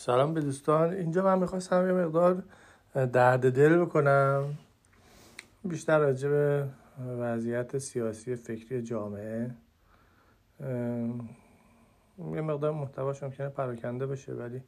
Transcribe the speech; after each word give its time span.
سلام 0.00 0.34
به 0.34 0.40
دوستان. 0.40 0.92
اینجا 0.92 1.22
من 1.22 1.38
می‌خواستم 1.38 1.86
یه 1.86 1.92
مقدار 1.92 2.42
درد 2.94 3.52
دل 3.52 3.78
بکنم. 3.78 4.58
بیشتر 5.64 5.98
راجع 5.98 6.28
به 6.28 6.68
وضعیت 6.98 7.78
سیاسی 7.78 8.36
فکری 8.36 8.82
جامعه. 8.82 9.50
یه 12.18 12.40
مقدار 12.40 12.72
محتواش 12.72 13.22
ممکنه 13.22 13.48
پراکنده 13.48 14.06
باشه 14.06 14.32
ولی 14.32 14.62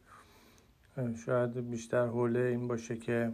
شاید 1.27 1.71
بیشتر 1.71 2.07
حوله 2.07 2.41
این 2.41 2.69
باشه 2.69 2.97
که 2.97 3.33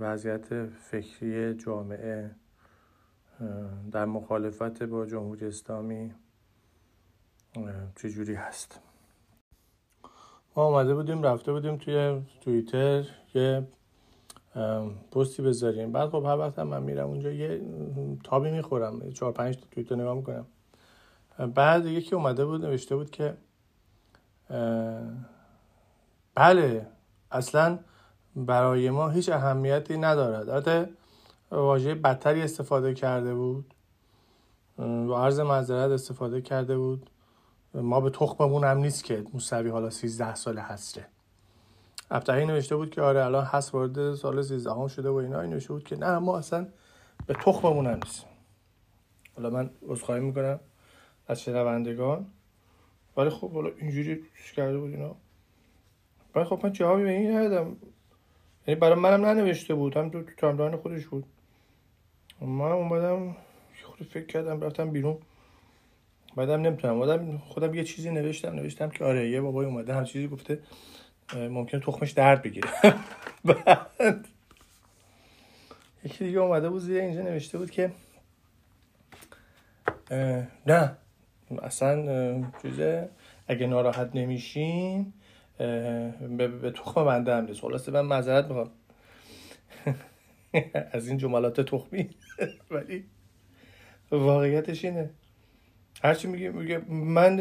وضعیت 0.00 0.66
فکری 0.66 1.54
جامعه 1.54 2.30
در 3.92 4.04
مخالفت 4.04 4.82
با 4.82 5.06
جمهوری 5.06 5.46
اسلامی 5.46 6.14
چجوری 7.96 8.34
هست؟ 8.34 8.80
ما 10.56 10.64
آمده 10.64 10.94
بودیم 10.94 11.22
رفته 11.22 11.52
بودیم 11.52 11.76
توی 11.76 12.22
توییتر 12.40 13.04
یه 13.34 13.66
پستی 15.12 15.42
بذاریم. 15.42 15.92
بعد 15.92 16.08
خب 16.08 16.24
هر 16.26 16.38
وقت 16.38 16.58
من 16.58 16.82
میرم 16.82 17.08
اونجا 17.08 17.32
یه 17.32 17.60
تابی 18.24 18.50
می‌خورم 18.50 19.10
چهار 19.12 19.32
پنج 19.32 19.58
توییتر 19.70 19.94
نگاه 19.94 20.14
می‌کنم. 20.14 20.46
بعد 21.54 21.86
یکی 21.86 22.14
اومده 22.14 22.44
بود 22.44 22.64
نوشته 22.64 22.96
بود 22.96 23.10
که 23.10 23.36
بله 26.34 26.86
اصلا 27.30 27.78
برای 28.36 28.90
ما 28.90 29.08
هیچ 29.08 29.28
اهمیتی 29.28 29.98
ندارد. 29.98 30.48
البته 30.48 30.90
واژه 31.50 31.94
بدتری 31.94 32.42
استفاده 32.42 32.94
کرده 32.94 33.34
بود. 33.34 33.74
و 34.78 35.12
عرض 35.12 35.40
معذرت 35.40 35.90
استفاده 35.90 36.40
کرده 36.40 36.76
بود. 36.78 37.10
ما 37.74 38.00
به 38.00 38.10
تخممون 38.10 38.64
هم 38.64 38.78
نیست 38.78 39.04
که 39.04 39.24
موسوی 39.32 39.70
حالا 39.70 39.90
13 39.90 40.34
سال 40.34 40.58
هسته. 40.58 41.06
ابتهی 42.10 42.46
نوشته 42.46 42.76
بود 42.76 42.90
که 42.90 43.02
آره 43.02 43.24
الان 43.24 43.44
هست 43.44 43.74
وارد 43.74 44.14
سال 44.14 44.42
13 44.42 44.70
هم 44.70 44.88
شده 44.88 45.08
و 45.08 45.14
اینا. 45.14 45.42
نوشته 45.42 45.72
بود 45.72 45.84
که 45.84 45.96
نه 45.96 46.18
ما 46.18 46.38
اصلا 46.38 46.66
به 47.26 47.34
تخممون 47.34 47.86
هم 47.86 48.00
نیست 48.04 48.26
حالا 49.36 49.50
من 49.50 49.70
عذرخواهی 49.88 50.20
می‌کنم 50.20 50.60
از 51.28 51.40
شنوندگان. 51.40 52.26
ولی 53.16 53.30
خب 53.30 53.52
حالا 53.52 53.70
اینجوری 53.78 54.22
کرده 54.56 54.78
بود 54.78 54.90
اینا. 54.90 55.14
ولی 56.34 56.44
خب 56.44 56.60
من 56.62 56.72
جوابی 56.72 57.02
به 57.02 57.10
این 57.10 57.36
ندادم. 57.36 57.76
یعنی 58.66 58.80
برای 58.80 58.94
منم 58.94 59.26
ننوشته 59.26 59.74
بود. 59.74 59.96
هم 59.96 60.10
تو 60.10 60.22
timeline 60.22 60.76
خودش 60.76 61.06
بود. 61.06 61.24
من 62.40 62.72
اومدم 62.72 63.36
خود 63.84 64.06
فکر 64.06 64.26
کردم 64.26 64.60
رفتم 64.60 64.90
بیرون. 64.90 65.18
بعدم 66.36 66.60
نمی‌تونم. 66.60 67.00
آدم 67.00 67.38
خودم 67.38 67.74
یه 67.74 67.84
چیزی 67.84 68.10
نوشتم 68.10 68.54
نوشتم 68.54 68.90
که 68.90 69.04
آره 69.04 69.30
یه 69.30 69.40
بابای 69.40 69.66
اومده 69.66 69.94
هم 69.94 70.04
چیزی 70.04 70.28
گفته 70.28 70.58
ممکن 71.34 71.80
تخمش 71.80 72.10
درد 72.10 72.42
بگیره. 72.42 72.68
بعد 73.44 74.28
یکی 76.04 76.24
دیگه 76.24 76.38
اومده 76.38 76.68
بود 76.68 76.80
زیر 76.80 77.00
اینجا 77.00 77.22
نوشته 77.22 77.58
بود 77.58 77.70
که 77.70 77.92
نه 80.66 80.96
اصلا 81.62 82.42
چیزه 82.62 83.08
اگه 83.48 83.66
ناراحت 83.66 84.10
نمیشین 84.14 85.12
به, 85.58 86.72
تخم 86.76 87.04
بنده 87.04 87.34
هم 87.34 87.44
نیست 87.44 87.60
خلاصه 87.60 87.92
من 87.92 88.00
معذرت 88.00 88.44
می‌خوام. 88.44 88.70
از 90.92 91.08
این 91.08 91.18
جملات 91.18 91.60
تخمی. 91.60 92.10
ولی 92.70 93.04
واقعیتش 94.10 94.84
اینه. 94.84 95.10
هرچی 96.04 96.28
میگه 96.28 96.50
میگه 96.50 96.78
من 96.88 97.36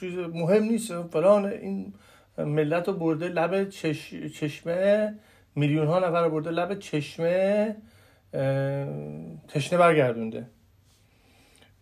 چیز 0.00 0.14
مهم 0.18 0.62
نیست 0.64 1.02
فلان 1.02 1.46
این 1.46 1.94
ملت 2.38 2.88
رو 2.88 2.94
برده 2.94 3.28
لب 3.28 3.68
چش... 3.68 4.14
چشمه 4.14 5.14
میلیون 5.54 5.86
ها 5.86 5.98
نفر 5.98 6.24
رو 6.24 6.30
برده 6.30 6.50
لب 6.50 6.78
چشمه 6.78 7.76
تشنه 9.48 9.78
برگردونده. 9.78 10.46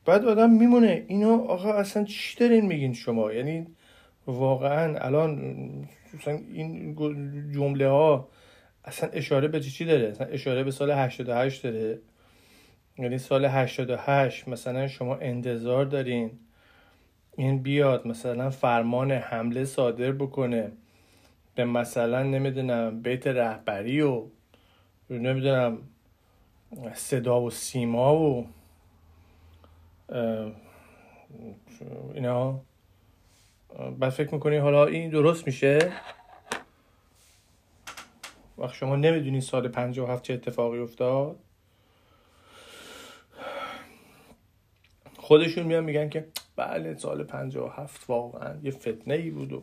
بعد 0.07 0.25
آدم 0.25 0.51
میمونه 0.51 1.05
اینو 1.09 1.45
آقا 1.49 1.73
اصلا 1.73 2.05
چی 2.05 2.39
دارین 2.41 2.67
میگین 2.67 2.93
شما؟ 2.93 3.33
یعنی 3.33 3.67
واقعا 4.27 4.99
الان 4.99 5.39
این 6.53 6.97
جمله 7.55 7.89
ها 7.89 8.29
اصلا 8.85 9.09
اشاره 9.13 9.49
به 9.49 9.61
چی 9.61 9.85
داره؟ 9.85 10.09
اصلا 10.09 10.27
اشاره 10.27 10.65
به 10.65 10.71
سال 10.71 10.91
88 10.91 11.63
داره. 11.63 11.99
یعنی 12.99 13.19
سال 13.19 13.45
88 13.45 14.49
مثلا 14.49 14.89
شما 14.89 15.17
انتظار 15.17 15.85
دارین 15.85 16.31
این 17.37 17.63
بیاد 17.63 18.07
مثلا 18.07 18.51
فرمان 18.51 19.13
حمله 19.13 19.65
صادر 19.65 20.13
بکنه 20.13 20.73
به 21.55 21.65
مثلا 21.65 22.23
نمی‌دونم 22.23 23.03
بیت 23.03 23.27
رهبری 23.27 24.01
و 24.01 24.25
نمی‌دونم 25.11 25.79
صدا 26.95 27.41
و 27.41 27.51
سیما 27.51 28.17
و 28.17 28.47
اینا. 32.15 32.61
بعد 33.99 34.11
فکر 34.11 34.35
می‌کنی 34.35 34.57
حالا 34.57 34.87
این 34.87 35.11
درست 35.11 35.47
میشه؟ 35.47 35.93
وقت 38.59 38.75
شما 38.75 38.97
نمی‌دونی 38.97 39.41
سال 39.41 39.69
57 39.69 40.23
چه 40.23 40.35
اتفاقی 40.35 40.79
افتاد. 40.79 41.37
خودشون 45.33 45.67
میان 45.67 45.85
میگن 45.85 46.09
که 46.09 46.27
بله 46.57 46.95
سال 46.95 47.25
57 47.25 48.11
واقعا 48.11 48.55
یه 48.63 48.71
فتنه 48.71 49.15
ای 49.15 49.31
بود 49.31 49.53
و 49.53 49.63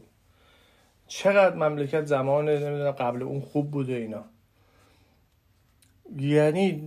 چقدر 1.07 1.55
مملکت 1.55 2.05
زمان 2.05 2.49
نمی‌دونم 2.49 2.91
قبل 2.91 3.23
اون 3.23 3.41
خوب 3.41 3.71
بوده 3.71 3.93
اینا. 3.93 4.23
یعنی 6.19 6.81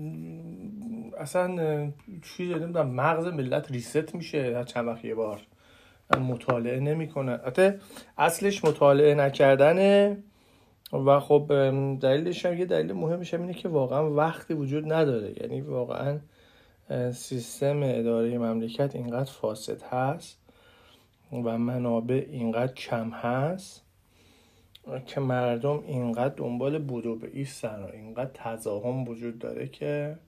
اصلا 1.18 1.92
چیزی 2.22 2.54
نمی‌دونم 2.54 2.90
مغز 2.90 3.26
ملت 3.26 3.70
ریست 3.70 4.14
میشه 4.14 4.54
هر 4.56 4.64
چند 4.64 4.86
وقت 4.86 5.04
یه 5.04 5.14
بار. 5.14 5.40
مطالعه 6.20 6.80
نمی‌کنه 6.80 7.40
حتی 7.46 7.70
اصلش 8.18 8.64
مطالعه 8.64 9.14
نکردنه 9.14 10.16
و 10.92 11.20
خب 11.20 11.46
دلیلش 12.00 12.46
هم 12.46 12.58
یه 12.58 12.64
دلیل 12.64 12.92
مهمش 12.92 13.34
هم 13.34 13.40
اینه 13.40 13.54
که 13.54 13.68
واقعا 13.68 14.10
وقتی 14.10 14.54
وجود 14.54 14.92
نداره. 14.92 15.34
یعنی 15.42 15.60
واقعا 15.60 16.18
سیستم 17.12 17.80
اداره 17.82 18.38
مملکت 18.38 18.96
اینقدر 18.96 19.30
فاسد 19.30 19.82
هست 19.82 20.38
و 21.32 21.58
منابع 21.58 22.26
اینقدر 22.28 22.72
کم 22.72 23.10
هست 23.10 23.82
که 25.06 25.20
مردم 25.20 25.82
اینقدر 25.86 26.34
دنبال 26.34 26.78
بودو 26.78 27.16
به 27.16 27.30
ایستن 27.32 27.82
و 27.82 27.86
اینقدر 27.92 28.30
تضاهم 28.34 29.08
وجود 29.08 29.38
داره 29.38 29.68
که 29.68 30.18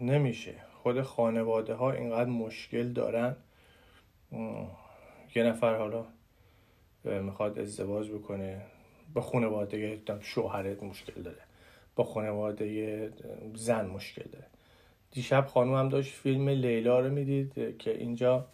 نمیشه. 0.00 0.54
خود 0.82 1.02
خانواده 1.02 1.74
ها 1.74 1.92
اینقدر 1.92 2.30
مشکل 2.30 2.92
دارن. 2.92 3.36
یه 5.34 5.42
نفر 5.42 5.76
حالا 5.76 6.04
می‌خواد 7.04 7.58
ازدواج 7.58 8.10
بکنه. 8.10 8.62
با 9.14 9.20
خانواده 9.20 10.02
شوهرت 10.20 10.82
مشکل 10.82 11.22
داره. 11.22 11.42
با 11.96 12.04
خانواده 12.04 13.12
زن 13.54 13.86
مشکل 13.86 14.24
داره. 14.32 14.46
دیشب 15.12 15.46
خانم 15.46 15.74
هم 15.74 15.88
داشت 15.88 16.14
فیلم 16.14 16.48
لیلا 16.48 17.00
رو 17.00 17.10
می‌دید 17.10 17.78
که 17.78 17.98
اینجا 17.98 18.46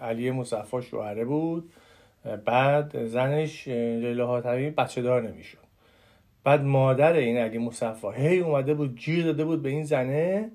علی 0.00 0.30
مصفا 0.30 0.80
شوهره 0.80 1.24
بود. 1.24 1.72
بعد 2.44 3.04
زنش 3.04 3.68
لیلا 3.68 4.26
حاتمی 4.26 4.70
بچه 4.70 5.02
دار 5.02 5.22
نمی‌شد. 5.22 5.58
بعد 6.44 6.62
مادر 6.62 7.12
این 7.12 7.36
علی 7.36 7.58
مصفا 7.58 8.10
هی 8.10 8.38
اومده 8.38 8.74
بود 8.74 8.98
گیر 8.98 9.24
داده 9.24 9.44
بود 9.44 9.62
به 9.62 9.68
این 9.68 9.84
زنه 9.84 10.50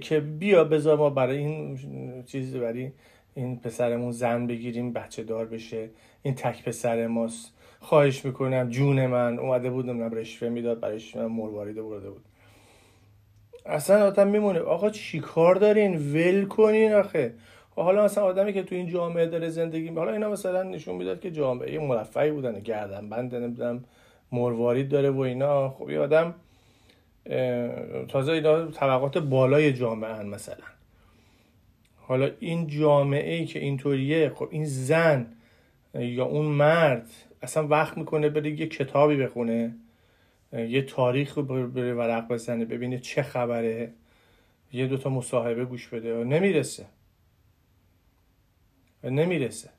که 0.00 0.20
بیا 0.20 0.64
بذار 0.64 0.98
ما 0.98 1.10
برای 1.10 1.38
این 1.38 1.78
چیز 2.26 2.56
برای 2.56 2.92
این 3.34 3.58
پسرمون 3.58 4.12
زن 4.12 4.46
بگیریم 4.46 4.92
بچه 4.92 5.22
دار 5.22 5.46
بشه. 5.46 5.90
این 6.22 6.34
تک 6.34 6.64
پسر 6.64 7.06
ماست. 7.06 7.52
خواهش 7.84 8.24
می‌کنم 8.24 8.70
جون 8.70 9.06
من 9.06 9.38
اومده 9.38 9.70
بود 9.70 9.86
نمی‌دونم 9.86 10.14
رشوه 10.14 10.48
می‌داد 10.48 10.80
برایش 10.80 11.16
مرواریده 11.16 11.82
برده 11.82 12.10
بود. 12.10 12.24
اصلا 13.66 14.06
آدم 14.06 14.28
میمونه 14.28 14.60
آقا 14.60 14.90
چی 14.90 15.20
کار 15.20 15.54
دارین؟ 15.54 16.12
ول 16.12 16.44
کنین 16.44 16.92
آخه. 16.92 17.34
حالا 17.76 18.04
مثلا 18.04 18.24
آدمی 18.24 18.52
که 18.52 18.62
تو 18.62 18.74
این 18.74 18.88
جامعه 18.88 19.26
داره 19.26 19.48
زندگی 19.48 19.88
حالا 19.88 20.12
اینا 20.12 20.30
مثلا 20.30 20.62
نشون 20.62 20.94
می‌داد 20.94 21.20
که 21.20 21.30
جامعه 21.30 21.78
مرفعی 21.78 22.30
بودن 22.30 22.60
گردن 22.60 23.08
بند 23.08 23.34
نمی‌دونم 23.34 23.84
مروارید 24.32 24.88
داره 24.88 25.10
و 25.10 25.20
اینا. 25.20 25.68
خب 25.70 25.90
یه 25.90 26.00
آدم 26.00 26.34
تازه 28.08 28.32
اینا 28.32 28.66
طبقات 28.66 29.18
بالای 29.18 29.72
جامعه 29.72 30.14
هن 30.14 30.26
مثلا. 30.26 30.64
حالا 31.96 32.30
این 32.40 32.66
جامعه 32.66 33.34
ای 33.34 33.46
که 33.46 33.58
اینطوریه 33.58 34.28
خب 34.28 34.48
این 34.50 34.64
زن 34.64 35.26
یا 35.94 36.24
اون 36.24 36.46
مرد 36.46 37.06
اصلا 37.44 37.66
وقت 37.66 37.98
می‌کنه 37.98 38.28
بره 38.28 38.60
یه 38.60 38.66
کتابی 38.66 39.16
بخونه 39.16 39.76
یه 40.52 40.82
تاریخ 40.82 41.34
رو 41.34 41.42
بره 41.68 41.94
ورق 41.94 42.28
بزنه 42.28 42.64
ببینه 42.64 42.98
چه 42.98 43.22
خبره. 43.22 43.92
یه 44.72 44.86
دوتا 44.86 45.10
مصاحبه 45.10 45.64
گوش 45.64 45.88
بده. 45.88 46.24
نمی‌رسه. 46.24 46.86
نمی‌رسه. 49.04 49.70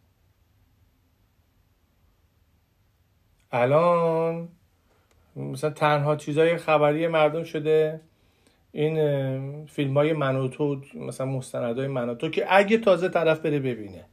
الان 3.52 4.50
مثلا 5.36 5.70
تنها 5.70 6.16
چیزای 6.16 6.58
خبری 6.58 7.08
مردم 7.08 7.44
شده 7.44 8.02
این 8.72 9.66
فیلم 9.66 9.98
های 9.98 10.14
منوتو 10.14 10.82
مثلا 10.96 11.26
مستندهای 11.26 11.88
منوتو 11.88 12.30
که 12.30 12.46
اگه 12.50 12.78
تازه 12.78 13.10
طرف 13.10 13.40
بره 13.40 13.60
ببینه. 13.60 14.06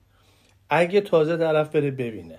اگه 0.70 1.00
تازه 1.00 1.36
طرف 1.36 1.70
بره 1.70 1.90
ببینه. 1.90 2.38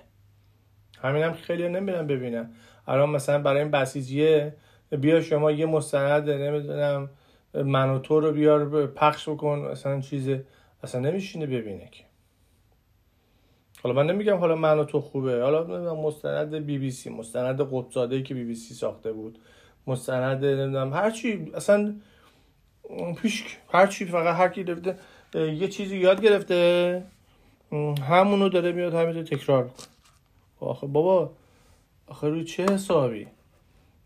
همینم 1.04 1.28
هم 1.28 1.32
خیلی 1.32 1.68
نمیرن 1.68 2.06
ببینن. 2.06 2.50
الان 2.88 3.10
مثلا 3.10 3.38
برای 3.38 3.62
این 3.62 3.70
بسیجیه 3.70 4.54
بیا 4.90 5.20
شما 5.20 5.50
یه 5.52 5.66
مستند 5.66 6.30
نمی‌دونم 6.30 7.10
منوتو 7.54 8.20
رو 8.20 8.32
بیار 8.32 8.86
پخش 8.86 9.28
بکن 9.28 9.58
مثلا 9.58 10.00
چیز 10.00 10.30
اصلا 10.82 11.00
نمیشینه 11.00 11.46
ببینه 11.46 11.88
که. 11.92 12.04
حالا 13.82 13.94
من 13.94 14.10
نمیگم 14.10 14.36
حالا 14.36 14.54
من 14.54 14.78
و 14.78 14.84
تو 14.84 15.00
خوبه. 15.00 15.42
حالا 15.42 15.94
مستند 15.94 16.54
بی 16.54 16.78
بی 16.78 16.90
سی 16.90 17.10
مستند 17.10 17.60
قطزاده 17.72 18.22
که 18.22 18.34
بی 18.34 18.44
بی 18.44 18.54
سی 18.54 18.74
ساخته 18.74 19.12
بود 19.12 19.38
مستند 19.86 20.44
نمی‌دونم 20.44 20.92
هر 20.92 21.10
چی 21.10 21.52
اصلا 21.54 21.94
پیش 23.22 23.44
هر 23.72 23.86
چی 23.86 24.04
فقط 24.04 24.36
هر 24.36 24.48
کی 24.48 24.64
یه 25.34 25.68
چیزی 25.68 25.96
یاد 25.96 26.20
گرفته 26.20 27.02
همونو 28.08 28.48
داره 28.48 28.72
میاد 28.72 28.94
همینو 28.94 29.22
تکرار 29.22 29.64
می‌کنه. 29.64 29.86
آخه 30.60 30.86
بابا 30.86 31.30
آخه 32.06 32.28
روی 32.28 32.44
چه 32.44 32.72
حسابی؟ 32.72 33.26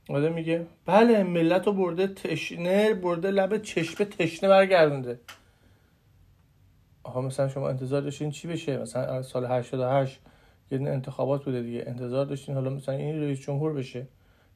آدم 0.08 0.32
میگه 0.32 0.66
بله 0.86 1.22
ملت 1.22 1.66
رو 1.66 1.72
برده 1.72 2.06
تشنه 2.06 2.94
برده 2.94 3.30
لب 3.30 3.62
چشمه 3.62 4.06
تشنه 4.06 4.48
برگردونده. 4.48 5.20
آها 7.02 7.20
مثلا 7.20 7.48
شما 7.48 7.68
انتظار 7.68 8.00
داشتین 8.00 8.30
چی 8.30 8.48
بشه؟ 8.48 8.78
مثلا 8.78 9.22
سال 9.22 9.46
88 9.46 10.20
یه 10.70 10.78
انتخابات 10.80 11.44
بوده 11.44 11.62
دیگه 11.62 11.84
انتظار 11.86 12.24
داشتین 12.26 12.54
حالا 12.54 12.70
مثلا 12.70 12.94
این 12.94 13.22
رئیس 13.22 13.40
جمهور 13.40 13.72
بشه؟ 13.72 14.06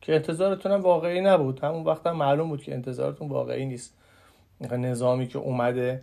که 0.00 0.14
انتظارتون 0.14 0.72
هم 0.72 0.80
واقعی 0.80 1.20
نبود. 1.20 1.60
همون 1.60 1.84
وقت 1.84 2.06
هم 2.06 2.16
معلوم 2.16 2.48
بود 2.48 2.62
که 2.62 2.74
انتظارتون 2.74 3.28
واقعی 3.28 3.66
نیست. 3.66 3.94
نظامی 4.60 5.26
که 5.26 5.38
اومده 5.38 6.02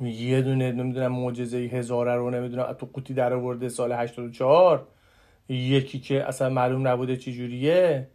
یه 0.00 0.42
دونه 0.42 0.72
نمی‌دونم 0.72 1.12
معجزه 1.12 1.58
هزاره 1.58 2.14
رو 2.14 2.30
نمی‌دونم 2.30 2.72
تو 2.72 2.88
قوطی 2.92 3.14
در 3.14 3.32
آورده 3.32 3.68
سال 3.68 3.92
84 3.92 4.86
یکی 5.48 6.00
که 6.00 6.24
اصلا 6.24 6.48
معلوم 6.48 6.88
نبوده 6.88 7.16
چی 7.16 7.32
جوریه. 7.32 8.08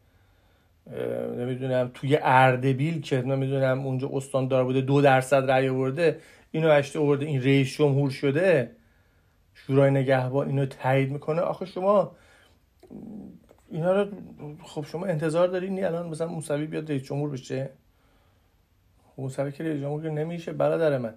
نمی‌دونم 1.37 1.91
توی 1.93 2.17
اردبیل 2.21 3.01
که 3.01 3.21
نمی‌دونم 3.21 3.85
اونجا 3.85 4.09
استاندار 4.13 4.63
بوده 4.63 4.81
دو 4.81 5.01
درصد 5.01 5.51
رأی 5.51 5.69
آورده. 5.69 6.19
اینو 6.51 6.69
اشته 6.69 6.99
آورده 6.99 7.25
این 7.25 7.43
رئیس 7.43 7.77
جمهور 7.77 8.09
شده. 8.09 8.71
شورای 9.53 9.91
نگهبان 9.91 10.47
اینو 10.47 10.65
تایید 10.65 11.11
می‌کنه. 11.11 11.41
آخه 11.41 11.65
شما 11.65 12.11
اینا 13.71 14.01
رو 14.01 14.09
خب 14.63 14.85
شما 14.85 15.05
انتظار 15.05 15.47
دارین 15.47 15.85
الان 15.85 16.09
مثلا 16.09 16.27
موسوی 16.27 16.65
بیاد 16.65 16.89
رئیس 16.89 17.03
جمهور 17.03 17.29
بشه؟ 17.29 17.69
موسوی 19.17 19.51
که 19.51 19.63
رئیس 19.63 19.81
جمهور 19.81 20.09
نمیشه 20.09 20.53
برادر 20.53 20.97
من. 20.97 21.13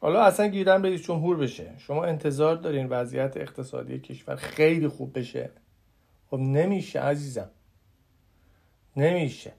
حالا 0.00 0.24
اصلا 0.24 0.46
گیرم 0.46 0.82
رئیس 0.82 1.02
جمهور 1.02 1.36
بشه. 1.36 1.74
شما 1.78 2.04
انتظار 2.04 2.56
دارین 2.56 2.86
وضعیت 2.88 3.36
اقتصادی 3.36 3.98
کشور 3.98 4.36
خیلی 4.36 4.88
خوب 4.88 5.18
بشه. 5.18 5.50
خب 6.30 6.36
نمیشه 6.36 7.00
عزیزم. 7.00 7.50
نمیشه. 8.96 9.52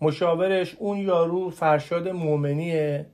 مشاورش 0.00 0.74
اون 0.74 0.98
یارو 0.98 1.50
فرشاد 1.50 2.08
مومنیه 2.08 3.06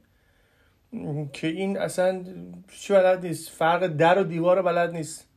که 1.33 1.47
این 1.47 1.79
اصلا 1.79 2.25
چی 2.73 2.93
بلد 2.93 3.27
نیست. 3.27 3.51
فرق 3.51 3.87
در 3.87 4.19
و 4.19 4.25
دیوار 4.25 4.63
بلد 4.63 4.93
نیست. 4.93 5.29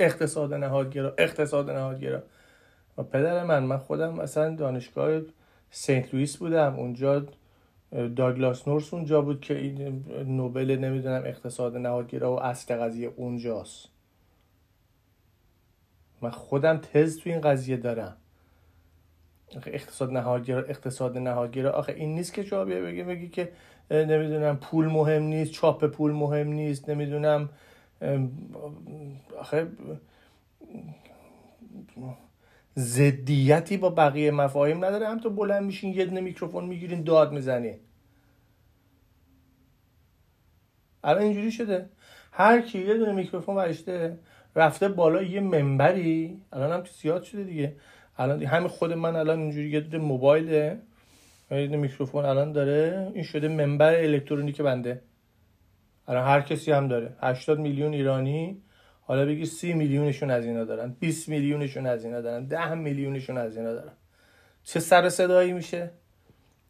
اقتصاد 0.00 0.54
نهادگرا 0.54 1.14
اقتصاد 1.18 1.70
نهادگرا. 1.70 2.22
و 2.98 3.02
پدر 3.02 3.44
من 3.44 3.62
من 3.62 3.78
خودم 3.78 4.18
اصلا 4.20 4.54
دانشگاه 4.56 5.20
سنت 5.70 6.14
لوئیس 6.14 6.36
بودم. 6.36 6.74
اونجا 6.74 7.26
داگلاس 7.92 8.68
نورس 8.68 8.94
اونجا 8.94 9.22
بود 9.22 9.40
که 9.40 9.58
این 9.58 10.04
نوبل 10.26 10.78
نمی‌دونم 10.80 11.22
اقتصاد 11.24 11.76
نهادگرا 11.76 12.32
و 12.32 12.42
اصل 12.42 12.76
قضیه 12.76 13.12
اونجاست. 13.16 13.88
من 16.22 16.30
خودم 16.30 16.76
تز 16.76 17.18
تو 17.18 17.30
این 17.30 17.40
قضیه 17.40 17.76
دارم. 17.76 18.16
اقتصاد 19.66 20.12
نهادگرا 20.12 20.62
اقتصاد 20.62 21.18
نهادگرا 21.18 21.70
آخه 21.72 21.92
این 21.92 22.14
نیست 22.14 22.34
که 22.34 22.42
شما 22.42 22.64
بگی 22.64 23.02
بگی 23.02 23.28
که 23.28 23.52
نمی‌دونم 23.90 24.56
پول 24.56 24.86
مهم 24.86 25.22
نیست 25.22 25.52
چاپ 25.52 25.84
پول 25.84 26.12
مهم 26.12 26.48
نیست 26.48 26.88
نمی‌دونم 26.88 27.48
آخه 29.38 29.68
زدیتی 32.74 33.76
با 33.76 33.90
بقیه 33.90 34.30
مفاهیم 34.30 34.84
نداره. 34.84 35.08
هم 35.08 35.20
تو 35.20 35.30
بلند 35.30 35.62
میشین 35.62 35.94
یه 35.94 36.04
دونه 36.04 36.20
میکروفون 36.20 36.64
می‌گیرین 36.64 37.02
داد 37.02 37.32
می‌زنین 37.32 37.78
الان 41.04 41.22
اینجوری 41.22 41.52
شده. 41.52 41.88
هر 42.32 42.60
کی 42.60 42.78
یه 42.78 42.94
دونه 42.98 43.12
میکروفون 43.12 43.54
برشته 43.54 44.18
رفته 44.56 44.88
بالا 44.88 45.22
یه 45.22 45.40
منبری. 45.40 46.40
الان 46.52 46.72
هم 46.72 46.84
زیاد 47.00 47.22
شده 47.22 47.44
دیگه. 47.44 47.76
الان 48.18 48.42
همین 48.42 48.68
خود 48.68 48.92
من 48.92 49.16
الان 49.16 49.38
اینجوری 49.38 49.70
یه 49.70 49.80
دونه 49.80 50.04
موبایله. 50.04 50.78
یه 51.50 51.66
میکروفون 51.66 52.24
الان 52.24 52.52
داره. 52.52 53.10
این 53.14 53.24
شده 53.24 53.48
منبر 53.48 53.94
الکترونیک 53.94 54.62
بنده. 54.62 55.02
الان 56.08 56.24
هر 56.24 56.40
کسی 56.40 56.72
هم 56.72 56.88
داره. 56.88 57.16
80 57.20 57.58
میلیون 57.58 57.92
ایرانی 57.92 58.62
حالا 59.12 59.26
بگی 59.26 59.46
30 59.46 59.72
میلیونشون 59.72 60.30
از 60.30 60.44
اینا 60.44 60.64
دارن 60.64 60.96
20 61.00 61.28
میلیونشون 61.28 61.86
از 61.86 62.04
اینا 62.04 62.20
دارن 62.20 62.44
10 62.44 62.74
میلیونشون 62.74 63.38
از 63.38 63.56
اینا 63.56 63.72
دارن. 63.72 63.92
چه 64.64 64.80
سر 64.80 65.08
صدایی 65.08 65.52
میشه؟ 65.52 65.90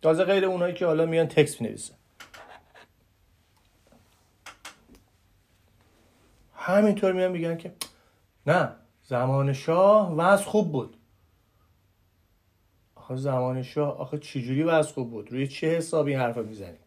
تازه 0.03 0.25
غیر 0.25 0.45
اونایی 0.45 0.75
که 0.75 0.87
حالا 0.87 1.07
میان 1.07 1.27
تکست 1.27 1.61
می‌نویسن. 1.61 1.95
همینطور 6.55 7.13
میان 7.13 7.33
میگن 7.33 7.57
که 7.57 7.73
نه 8.47 8.73
زمان 9.03 9.53
شاه 9.53 10.15
وضع 10.17 10.45
خوب 10.45 10.73
بود. 10.73 10.97
آخه 12.95 13.17
زمان 13.17 13.63
شاه 13.63 13.99
آخه 13.99 14.19
چجوری 14.19 14.63
وضع 14.63 14.93
خوب 14.93 15.11
بود؟ 15.11 15.33
روی 15.33 15.49
چه 15.49 15.77
حسابی 15.77 16.11
این 16.11 16.21
حرف 16.21 16.39
می‌زنی؟ 16.39 16.79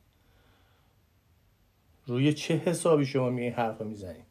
روی 2.07 2.33
چه 2.33 2.53
حسابی 2.53 3.05
شما 3.05 3.29
می 3.29 3.41
این 3.41 3.53
حرف 3.53 3.81
می‌زنی؟ 3.81 4.24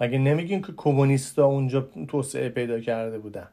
مگه 0.00 0.18
نمیگین 0.18 0.62
که 0.62 0.72
کمونیستا 0.76 1.44
اونجا 1.44 1.80
توسعه 2.08 2.48
پیدا 2.48 2.80
کرده 2.80 3.18
بودن؟ 3.18 3.48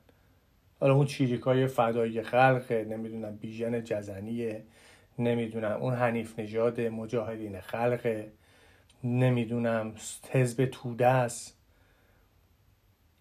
حالا 0.80 0.94
اون 0.94 1.06
چیریکای 1.06 1.68
فدایی 1.68 2.22
خلقه 2.22 2.88
نمی‌دونم 2.90 3.36
بیژن 3.36 3.84
جزنیه 3.84 4.64
نمی‌دونم 5.20 5.82
اون 5.82 5.94
حنیف 5.94 6.40
نژاد 6.40 6.82
مجاهدین 6.82 7.60
خلقه 7.60 8.32
نمی‌دونم 9.04 9.94
حزب 10.32 10.66
توده 10.66 11.08
است 11.08 11.58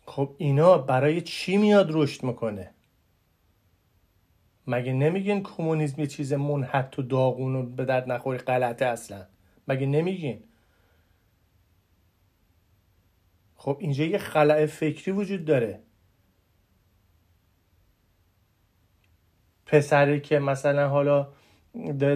خب 0.07 0.31
اینا 0.39 0.79
برای 0.79 1.21
چی 1.21 1.57
میاد 1.57 1.89
رشد 1.91 2.25
می‌کنه؟ 2.25 2.71
مگه 4.67 4.93
نمیگین 4.93 5.43
کمونیسم 5.43 6.01
یه 6.01 6.07
چیز 6.07 6.33
منحط 6.33 6.99
و 6.99 7.03
داغون 7.03 7.57
و 7.57 7.63
به 7.63 7.85
درد 7.85 8.13
نخوری 8.13 8.39
غلطه 8.39 8.85
اصلا؟ 8.85 9.27
مگه 9.69 9.87
نمیگین؟ 9.87 10.43
خب 13.57 13.77
اینجا 13.81 14.05
یه 14.05 14.19
خلع 14.19 14.67
فکری 14.67 15.15
وجود 15.15 15.45
داره. 15.45 15.81
پسری 19.67 20.21
که 20.21 20.39
مثلا 20.39 20.89
حالا 20.89 21.29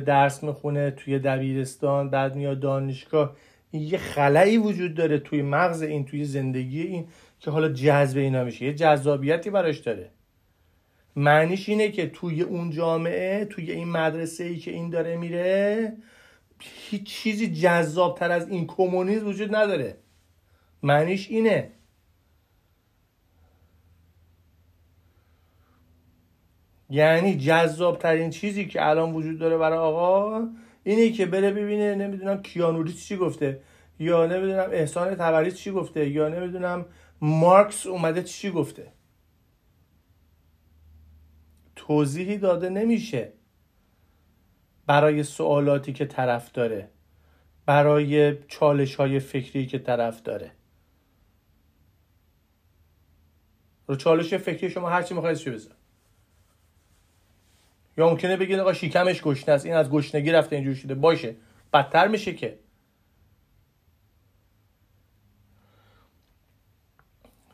درس 0.06 0.42
می‌خونه 0.42 0.90
توی 0.90 1.18
دبیرستان 1.18 2.10
بعد 2.10 2.34
میاد 2.36 2.60
دانشگاه 2.60 3.36
یه 3.72 3.98
خلایی 3.98 4.58
وجود 4.58 4.94
داره 4.94 5.18
توی 5.18 5.42
مغز 5.42 5.82
این 5.82 6.04
توی 6.04 6.24
زندگی 6.24 6.82
این 6.82 7.08
که 7.38 7.50
حالا 7.50 7.68
جذب 7.68 8.18
اینا 8.18 8.44
میشه. 8.44 8.64
یه 8.64 8.74
جذابیتی 8.74 9.50
براش 9.50 9.78
داره. 9.78 10.10
معنیش 11.16 11.68
اینه 11.68 11.90
که 11.90 12.06
توی 12.06 12.42
اون 12.42 12.70
جامعه 12.70 13.44
توی 13.44 13.72
این 13.72 13.88
مدرسه 13.88 14.44
ای 14.44 14.56
که 14.56 14.70
این 14.70 14.90
داره 14.90 15.16
میره 15.16 15.96
هیچ 16.60 17.02
چیزی 17.02 17.54
جذابتر 17.54 18.30
از 18.30 18.48
این 18.48 18.66
کمونیسم 18.66 19.26
وجود 19.26 19.54
نداره. 19.54 19.96
معنیش 20.82 21.28
اینه. 21.30 21.70
یعنی 26.90 27.36
جذاب 27.36 27.98
ترین 27.98 28.30
چیزی 28.30 28.66
که 28.66 28.88
الان 28.88 29.12
وجود 29.12 29.38
داره 29.38 29.58
برای 29.58 29.78
آقا 29.78 30.48
اینه 30.84 31.10
که 31.10 31.26
بره 31.26 31.50
ببینه 31.50 31.94
نمی‌دونم 31.94 32.42
کیانوریس 32.42 33.06
چی 33.06 33.16
گفته 33.16 33.60
یا 33.98 34.26
نمی‌دونم 34.26 34.68
احسان 34.72 35.14
تبری 35.14 35.52
چی 35.52 35.70
گفته 35.70 36.08
یا 36.08 36.28
نمی‌دونم 36.28 36.86
مارکس 37.20 37.86
اومده 37.86 38.22
چی 38.22 38.50
گفته. 38.50 38.92
توضیحی 41.76 42.38
داده 42.38 42.68
نمیشه 42.68 43.32
برای 44.86 45.22
سوالاتی 45.22 45.92
که 45.92 46.06
طرف 46.06 46.52
داره 46.52 46.90
برای 47.66 48.36
چالش 48.48 48.94
های 48.94 49.20
فکری 49.20 49.66
که 49.66 49.78
طرف 49.78 50.22
داره. 50.22 50.52
رو 53.90 53.96
چالش 53.96 54.34
فکری 54.34 54.70
شما 54.70 54.88
هرچی 54.90 55.14
می‌خواید 55.14 55.36
چی 55.36 55.50
بذار. 55.50 55.74
یا 57.96 58.10
ممکنه 58.10 58.36
بگید 58.36 58.58
آقا 58.58 58.72
شیکمش 58.72 59.22
گشنه 59.22 59.54
است 59.54 59.66
این 59.66 59.74
از 59.74 59.90
گشنگی 59.90 60.32
رفته 60.32 60.56
اینجور 60.56 60.74
شده. 60.74 60.94
باشه. 60.94 61.36
بدتر 61.72 62.08
میشه 62.08 62.34
که. 62.34 62.58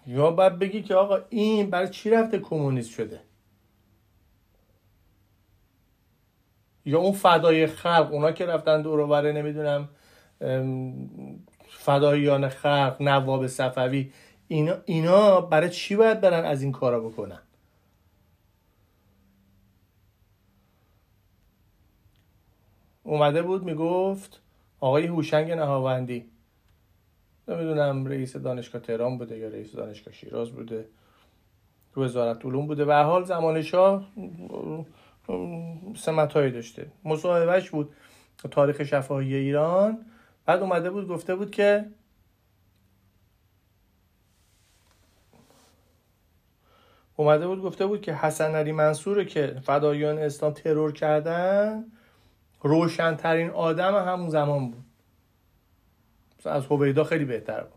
یا 0.06 0.30
باید 0.30 0.58
بگی 0.58 0.82
که 0.82 0.94
آقا 0.94 1.18
این 1.30 1.70
برای 1.70 1.88
چی 1.88 2.10
رفته 2.10 2.38
کمونیست 2.38 2.90
شده؟ 2.90 3.20
یا 6.84 6.98
اون 6.98 7.12
فدای 7.12 7.66
خلق 7.66 8.08
اونا 8.12 8.32
که 8.32 8.46
رفتن 8.46 8.82
دور 8.82 9.06
بره 9.06 9.32
نمی‌دونم 9.32 9.88
فداییان 11.68 12.48
خلق 12.48 12.96
نواب 13.00 13.46
صفوی 13.46 14.12
اینا, 14.48 14.76
اینا 14.84 15.40
برای 15.40 15.70
چی 15.70 15.96
باید 15.96 16.20
برن 16.20 16.44
از 16.44 16.62
این 16.62 16.72
کارا 16.72 17.00
بکنن؟ 17.00 17.42
اومده 23.02 23.42
بود 23.42 23.64
می‌گفت 23.64 24.40
آقای 24.80 25.06
هوشنگ 25.06 25.52
نهاوندی. 25.52 26.30
نمی‌دونم 27.48 28.06
رئیس 28.06 28.36
دانشگاه 28.36 28.82
تهران 28.82 29.18
بوده 29.18 29.38
یا 29.38 29.48
رئیس 29.48 29.72
دانشگاه 29.72 30.14
شیراز 30.14 30.50
بوده. 30.50 30.88
تو 31.94 32.04
وزارت 32.04 32.44
علوم 32.44 32.66
بوده. 32.66 32.84
به 32.84 32.94
حال 32.94 33.24
زمان 33.24 33.62
شاه 33.62 34.12
سمت 35.96 36.34
داشته. 36.34 36.92
مصاحبهش 37.04 37.70
بود. 37.70 37.94
تاریخ 38.50 38.82
شفاهی 38.82 39.34
ایران. 39.34 40.06
بعد 40.46 40.60
اومده 40.60 40.90
بود 40.90 41.08
گفته 41.08 41.34
بود 41.34 41.50
که 41.50 41.84
اومده 47.16 47.46
بود 47.46 47.62
گفته 47.62 47.86
بود 47.86 48.02
که 48.02 48.14
حسن 48.14 48.54
علی 48.54 48.72
منصور 48.72 49.24
که 49.24 49.60
فدایان 49.64 50.18
اسلام 50.18 50.52
ترور 50.52 50.92
کردن 50.92 51.84
روشنترین 52.62 53.50
آدم 53.50 53.94
همون 53.94 54.30
زمان 54.30 54.70
بود. 54.70 54.84
از 56.44 56.66
هویدا 56.66 57.04
خیلی 57.04 57.24
بهتر 57.24 57.60
بود. 57.60 57.72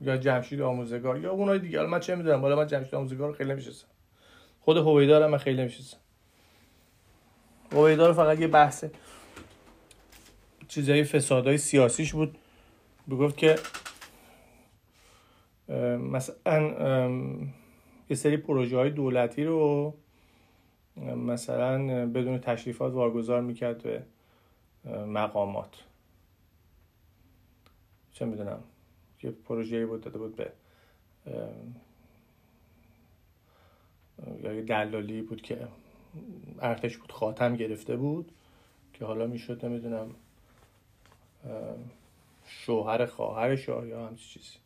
یا 0.00 0.16
جمشید 0.16 0.60
آموزگار 0.60 1.18
یا 1.18 1.30
اونای 1.30 1.58
دیگه. 1.58 1.82
من 1.82 2.00
چه 2.00 2.14
می‌دونم؟ 2.14 2.40
بالا 2.40 2.56
من 2.56 2.66
جمشید 2.66 2.94
آموزگار 2.94 3.28
رو 3.28 3.34
خیلی 3.34 3.50
نمیشستم 3.50 3.88
خود 4.60 4.76
هویدا 4.76 5.18
رو 5.18 5.28
من 5.28 5.38
خیلی 5.38 5.60
نمیشستم 5.60 5.98
هویدا 7.72 8.06
رو 8.06 8.12
فقط 8.12 8.40
یه 8.40 8.46
بحث 8.46 8.84
چیزای 10.68 11.04
فسادهای 11.04 11.58
سیاسیش 11.58 12.12
بود. 12.12 12.38
بگفت 13.10 13.36
که 13.36 13.56
مثلا 15.98 17.10
یه 18.10 18.16
سری 18.16 18.36
پروژه 18.36 18.76
های 18.76 18.90
دولتی 18.90 19.44
رو 19.44 19.94
مثلا 21.16 22.06
بدون 22.06 22.38
تشریفات 22.38 22.92
واگذار 22.92 23.40
می‌کرد 23.40 23.82
به 23.82 24.02
مقامات. 25.06 25.84
چه 28.12 28.24
می‌دونم 28.24 28.62
یه 29.22 29.30
پروژه 29.30 29.86
بود 29.86 30.00
داده 30.00 30.18
بود 30.18 30.36
به 30.36 30.52
یا 34.42 34.52
یه 34.52 34.62
دلالی 34.62 35.22
بود 35.22 35.42
که 35.42 35.68
ارتش 36.60 36.96
بود 36.96 37.12
خاتم 37.12 37.56
گرفته 37.56 37.96
بود 37.96 38.32
که 38.92 39.04
حالا 39.04 39.26
می‌شد 39.26 39.64
نمی‌دونم 39.64 40.14
شوهر 42.46 43.06
خواهر 43.06 43.68
یا 43.68 44.06
همچی 44.06 44.40
چیزی. 44.40 44.56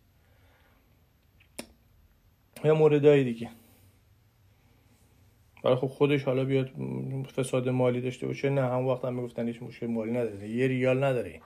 یا 2.65 2.75
موردهای 2.75 3.25
دیگه. 3.25 3.51
ولی 5.65 5.75
خب 5.75 5.87
خودش 5.87 6.25
حالا 6.25 6.45
بیاد 6.45 6.71
فساد 7.37 7.69
مالی 7.69 8.01
داشته 8.01 8.27
باشه 8.27 8.51
نه 8.51 8.61
هم 8.63 8.87
وقت 8.87 9.05
هم 9.05 9.15
می‌گفتن 9.15 9.47
هیچ 9.47 9.63
مشکل 9.63 9.87
مالی 9.87 10.11
نداره. 10.11 10.49
یه 10.49 10.67
ریال 10.67 11.05
نداره. 11.05 11.41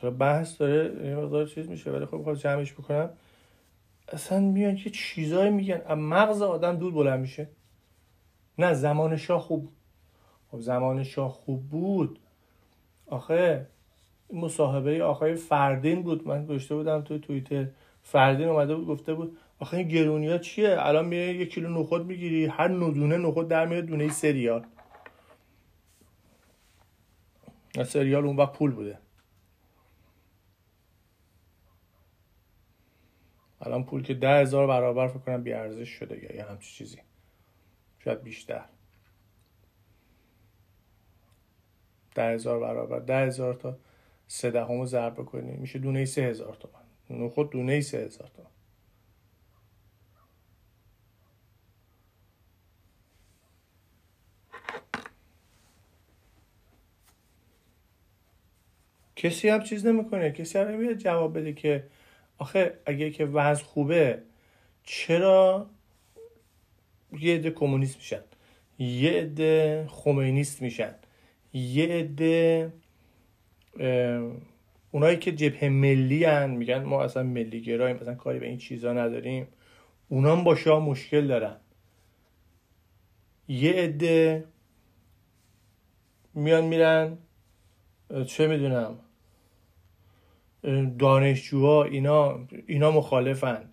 حالا 0.00 0.14
بحث 0.14 0.60
داره 0.60 1.08
یه 1.08 1.16
مقدار 1.16 1.46
چیز 1.46 1.68
میشه 1.68 1.90
ولی 1.90 2.06
خب 2.06 2.22
خواهد 2.22 2.38
جمعش 2.38 2.72
بکنم. 2.72 3.10
اصلا 4.08 4.40
میان 4.40 4.76
که 4.76 4.90
چیزایی 4.90 5.50
میگن. 5.50 5.94
مغز 5.94 6.42
آدم 6.42 6.76
دود 6.76 6.94
بلند 6.94 7.20
میشه. 7.20 7.48
نه 8.58 8.74
زمان 8.74 9.16
شاه 9.16 9.40
خوب 9.40 9.72
خب 10.50 10.60
زمان 10.60 11.04
شاه 11.04 11.32
خوب 11.32 11.68
بود. 11.68 12.18
آخه 13.06 13.66
مصاحبه 14.32 15.04
آقای 15.04 15.34
فردین 15.34 16.02
بود. 16.02 16.28
من 16.28 16.46
گشته 16.46 16.74
بودم 16.74 17.02
توی 17.02 17.18
توییتر. 17.18 17.66
فردین 18.02 18.48
اومده 18.48 18.74
بود 18.74 18.86
گفته 18.86 19.14
بود 19.14 19.38
آخه 19.58 19.76
این 19.76 19.88
گرونی 19.88 20.28
ها 20.28 20.38
چیه؟ 20.38 20.76
الان 20.78 21.04
میای 21.04 21.34
یک 21.34 21.54
کیلو 21.54 21.80
نخود 21.80 22.06
می‌گیری 22.06 22.46
هر 22.46 22.68
ندونه 22.68 23.16
نخود 23.16 23.48
در 23.48 23.66
میاد 23.66 23.84
دونه 23.84 24.08
سریال. 24.08 24.66
سریال 27.86 28.26
اون 28.26 28.36
وقت 28.36 28.52
پول 28.52 28.70
بوده. 28.70 28.98
الان 33.60 33.84
پول 33.84 34.02
که 34.02 34.14
ده 34.14 34.40
هزار 34.40 34.66
برابر 34.66 35.08
فکر 35.08 35.18
کنم 35.18 35.44
ارزش 35.46 35.88
شده 35.88 36.24
یا 36.24 36.36
یه 36.36 36.44
همچی 36.44 36.72
چیزی. 36.74 36.98
شاید 38.04 38.22
بیشتر. 38.22 38.64
ده 42.14 42.22
هزار 42.22 42.60
برابر. 42.60 42.98
ده 42.98 43.26
هزار 43.26 43.54
تا 43.54 43.76
سه 44.32 44.50
دهم 44.50 44.84
ضرب 44.86 45.14
بکنی 45.14 45.56
میشه 45.56 45.78
دونه 45.78 46.04
سه 46.04 46.22
هزار 46.22 46.54
تومن 46.54 47.24
نخود 47.24 47.50
دونه 47.50 47.80
سه 47.80 47.98
هزار 47.98 48.30
تومن 48.36 48.50
کسی 59.16 59.48
هم 59.48 59.62
چیز 59.62 59.86
نمی‌کنه. 59.86 60.30
کسی 60.30 60.58
هم 60.58 60.68
نمیاد 60.68 60.96
جواب 60.96 61.38
بده 61.38 61.52
که 61.52 61.86
آخه 62.38 62.78
اگه 62.86 63.10
که 63.10 63.24
وضع 63.24 63.64
خوبه 63.64 64.22
چرا 64.84 65.70
یه 67.12 67.34
عده 67.34 67.50
کمونیست 67.50 67.96
میشن؟ 67.96 68.22
یه 68.78 69.10
عده 69.10 69.86
خمینیست 69.90 70.62
میشن؟ 70.62 70.94
یه 71.52 71.86
عده 71.86 72.72
اونایی 74.90 75.16
که 75.16 75.32
جبهه 75.32 75.68
ملی 75.68 76.24
هن 76.24 76.50
میگن 76.50 76.84
ما 76.84 77.04
اصلا 77.04 77.22
ملی 77.22 77.60
گراییم 77.60 77.96
مثلا 77.96 78.14
کاری 78.14 78.38
به 78.38 78.46
این 78.46 78.58
چیزا 78.58 78.92
نداریم. 78.92 79.48
اونا 80.08 80.36
هم 80.36 80.44
با 80.44 80.54
شاه 80.54 80.84
مشکل 80.84 81.26
دارن. 81.26 81.56
یه 83.48 83.72
عده 83.72 84.44
میان 86.34 86.64
میرن 86.64 87.18
چه 88.26 88.46
می‌دونم 88.46 88.98
دانشجوها 90.98 91.84
اینا 91.84 92.38
اینا 92.66 92.90
مخالفن. 92.90 93.64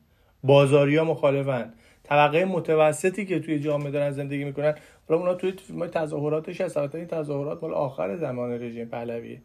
بازاری 0.43 0.95
ها 0.95 1.03
مخالفن. 1.03 1.73
طبقه 2.03 2.45
متوسطی 2.45 3.25
که 3.25 3.39
توی 3.39 3.59
جامعه 3.59 3.91
دارن 3.91 4.11
زندگی 4.11 4.43
می‌کنن 4.43 4.75
حالا 5.09 5.21
اونا 5.21 5.33
توی 5.33 5.51
تظاهراتش 5.91 6.61
هست 6.61 6.77
البته 6.77 6.97
این 6.97 7.07
تظاهرات 7.07 7.63
مال 7.63 7.73
آخر 7.73 8.15
زمان 8.15 8.51
رژیم 8.51 8.87
پهلوی 8.87 9.39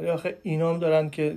ولی 0.00 0.10
آخه 0.10 0.38
اینا 0.42 0.70
هم 0.70 0.78
دارن 0.78 1.10
که 1.10 1.36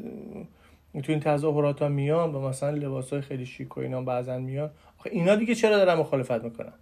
تو 1.03 1.11
این 1.11 1.19
تظاهرات 1.19 1.81
ها 1.81 1.87
میان 1.89 2.31
با 2.31 2.49
مثلا 2.49 2.69
لباس 2.69 3.09
های 3.09 3.21
خیلی 3.21 3.45
شیک 3.45 3.77
و 3.77 3.79
اینا 3.79 4.01
بعضا 4.01 4.37
میان. 4.37 4.71
آخه 4.99 5.09
اینا 5.09 5.35
دیگه 5.35 5.55
چرا 5.55 5.77
دارن 5.77 5.93
مخالفت 5.93 6.43
می‌کنن؟ 6.43 6.73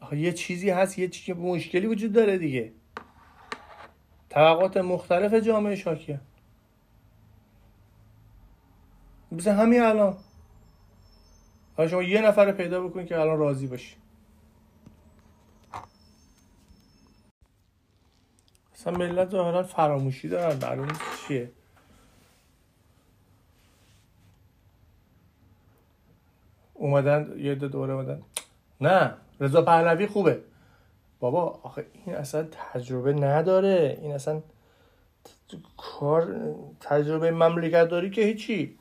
آخه 0.00 0.18
یه 0.18 0.32
چیزی 0.32 0.70
هست 0.70 0.98
یه 0.98 1.08
چیزی 1.08 1.40
مشکلی 1.40 1.86
وجود 1.86 2.12
داره 2.12 2.38
دیگه. 2.38 2.72
طبقات 4.28 4.76
مختلف 4.76 5.34
جامعه 5.34 5.76
شاکیه. 5.76 6.20
مثل 9.32 9.50
همین 9.50 9.82
الان. 9.82 10.16
حالا 11.76 11.88
شما 11.88 12.02
یه 12.02 12.20
نفر 12.20 12.52
پیدا 12.52 12.88
بکنید 12.88 13.06
که 13.06 13.20
الان 13.20 13.38
راضی 13.38 13.66
باشی. 13.66 13.96
اصلا 18.84 18.98
ملت 18.98 19.30
ظاهرا 19.30 19.62
فراموشی 19.62 20.28
دارن 20.28 20.56
معلوم 20.62 20.88
چیه. 21.28 21.50
اومدن 26.74 27.34
یه 27.38 27.54
دو 27.54 27.68
دوره 27.68 27.92
اومدن. 27.92 28.22
نه 28.80 29.14
رضا 29.40 29.62
پهلوی 29.62 30.06
خوبه. 30.06 30.40
بابا 31.20 31.60
آخه 31.62 31.86
این 32.06 32.16
اصلا 32.16 32.46
تجربه 32.72 33.12
نداره. 33.12 33.98
این 34.02 34.12
اصلا 34.12 34.42
کار 35.76 36.54
تجربه 36.80 37.30
مملکت 37.30 37.88
داری 37.88 38.10
که 38.10 38.22
هیچی. 38.22 38.78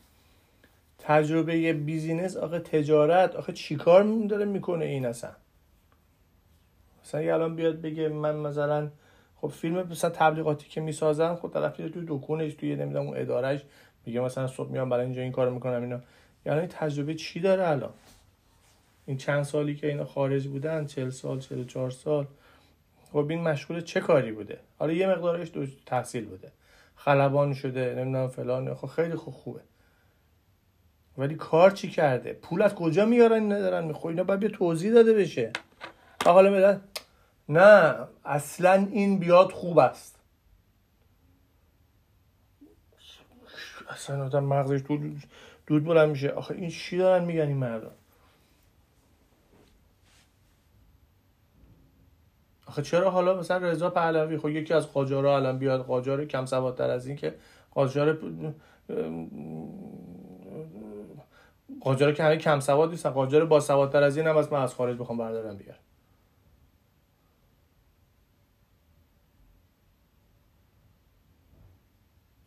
تجربه 1.00 1.74
بیزینس 1.74 2.38
آخه 2.38 2.60
تجارت 2.60 3.36
آخه 3.36 3.54
چیکار 3.54 4.04
داره 4.04 4.46
می‌کنه 4.46 4.86
این 4.86 5.06
اصلا؟ 5.06 5.32
مثلا 7.04 7.34
الان 7.34 7.56
بیاد 7.56 7.82
بگه 7.82 8.10
من 8.10 8.36
مثلا 8.36 8.90
خب 9.44 9.50
فیلم 9.50 9.88
مثلا 9.92 10.10
تبلیغاتی 10.10 10.70
که 10.70 10.82
می‌سازن 10.82 11.36
خب 11.36 11.50
طرف 11.54 11.78
تو 11.78 12.04
دکونش 12.08 12.54
توی 12.54 12.76
نمی‌دونم 12.76 13.08
اون 13.08 13.18
ادارهش 13.18 13.62
میگه 14.06 14.20
مثلا 14.20 14.48
صبح 14.48 14.72
میام 14.72 14.90
برای 14.90 15.06
اینجا 15.06 15.22
این 15.22 15.32
کارو 15.32 15.54
می‌کنم 15.54 15.82
اینا. 15.82 16.00
یعنی 16.46 16.60
این 16.60 16.68
تجربه 16.68 17.16
چی 17.16 17.40
داره 17.40 17.68
الان؟ 17.68 17.94
این 19.06 19.18
چند 19.18 19.44
سالی 19.44 19.76
که 19.76 19.88
اینا 19.88 20.06
خارج 20.06 20.48
بودن 20.48 20.86
چل 20.86 21.10
سال 21.10 21.40
چل 21.40 21.64
چهار 21.64 21.92
سال 21.92 22.28
خب 23.12 23.26
این 23.30 23.42
مشغول 23.42 23.82
چه 23.82 24.00
کاری 24.00 24.32
بوده؟ 24.32 24.60
حالا 24.80 24.94
یه 24.94 25.08
مقدارش 25.08 25.52
دو 25.52 25.66
تحصیل 25.86 26.26
بوده. 26.26 26.52
خلبان 26.96 27.54
شده 27.54 27.96
نمی‌دونم 27.98 28.28
فلان 28.28 28.76
خب 28.76 28.88
خیلی 28.88 29.16
خوب 29.16 29.34
خوبه. 29.34 29.62
ولی 31.18 31.36
کار 31.36 31.72
چی 31.72 31.90
کرده؟ 31.90 32.34
پول 32.34 32.62
از 32.62 32.76
کجا 32.76 33.06
میارن؟ 33.06 33.52
ندارن 33.52 33.86
می‌خوای 33.86 34.14
اینا 34.14 34.24
باید 34.24 34.48
توضیح 34.48 34.94
داده 34.94 35.14
بشه. 35.14 35.52
حالا 36.26 36.50
میدن 36.50 36.82
نه 37.50 37.96
اصلا 38.26 38.88
این 38.92 39.20
بیاد 39.20 39.52
خوب 39.52 39.80
است. 39.80 40.20
اصلا 43.90 44.26
آدم 44.26 44.44
مغزش 44.44 44.82
دود, 44.88 45.24
دود 45.68 45.84
بلند 45.84 46.10
میشه. 46.10 46.30
آخه 46.30 46.56
این 46.56 46.70
چی 46.70 46.98
دارن 46.98 47.26
میگن 47.26 47.48
این 47.48 47.58
مردم 47.58 47.92
آخه 52.74 52.82
چرا 52.82 53.12
حالا 53.12 53.40
مثلا 53.40 53.58
رضا 53.58 53.90
پهلوی 53.90 54.38
خب 54.38 54.50
یکی 54.50 54.74
از 54.74 54.94
قاجارا 54.94 55.36
الان 55.36 55.58
بیاد 55.58 55.86
قاجار 55.86 56.26
کم 56.26 56.46
سوادتر 56.46 56.90
از 56.90 57.08
این 57.08 57.16
که 57.16 57.36
قاجار 57.72 58.18
قاجار 61.82 62.12
که 62.14 62.24
همه 62.24 62.38
کم 62.38 62.60
سواد 62.60 62.90
نیستن 62.90 63.10
قاجار 63.10 63.46
با 63.46 63.60
سوادتر 63.60 64.04
از 64.04 64.18
این 64.18 64.28
هم 64.28 64.38
از 64.38 64.54
من 64.54 64.62
از 64.62 64.74
خارج 64.74 64.98
بخوام 64.98 65.18
بردارم 65.18 65.58
بیار 65.58 65.76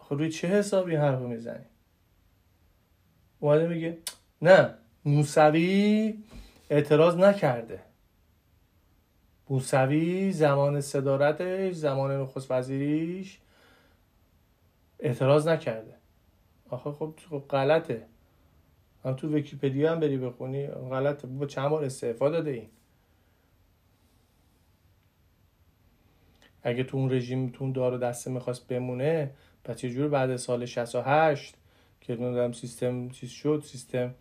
خب 0.09 0.15
روی 0.15 0.31
چه 0.31 0.49
حسابی 0.49 0.95
حرف 0.95 1.21
می‌زنی؟ 1.21 1.65
اومده 3.41 3.69
میگه 3.69 3.99
نه 4.43 4.75
موسوی 5.05 6.15
اعتراض 6.71 7.17
نکرده. 7.17 7.81
موسوی 9.51 10.33
زمان 10.33 10.81
صدارتش 10.81 11.75
زمان 11.75 12.21
نخست 12.21 12.51
وزیریش 12.51 13.39
اعتراض 14.99 15.49
نکرده. 15.49 15.95
آخه 16.69 16.93
خب, 16.93 17.15
خب 17.31 17.45
غلطه. 17.51 18.07
هم 19.05 19.15
تو 19.15 19.35
ویکیپدیا 19.35 19.93
هم 19.93 20.01
بری 20.01 20.19
بخونی 20.19 20.67
غلطه. 20.67 21.29
با 21.29 21.47
چند 21.47 21.69
بار 21.71 21.85
استعفا 21.85 22.29
داده 22.29 22.51
این؟ 22.51 22.69
اگه 26.63 26.85
تو 26.85 26.97
اون 26.97 27.13
رژیم 27.13 27.49
تو 27.49 27.65
اون 27.65 27.73
دار 27.73 27.99
دسته 27.99 28.31
می‌خواست 28.31 28.69
بمونه 28.69 29.31
پس 29.67 29.77
چه 29.77 29.91
جور 29.91 30.09
بعد 30.09 30.37
سال 30.37 30.67
68 30.67 31.55
که 32.01 32.13
نمی‌دونم 32.13 32.53
سیستم 32.53 33.09
چیز 33.09 33.31
شد 33.31 33.63
سیستم 33.67 34.15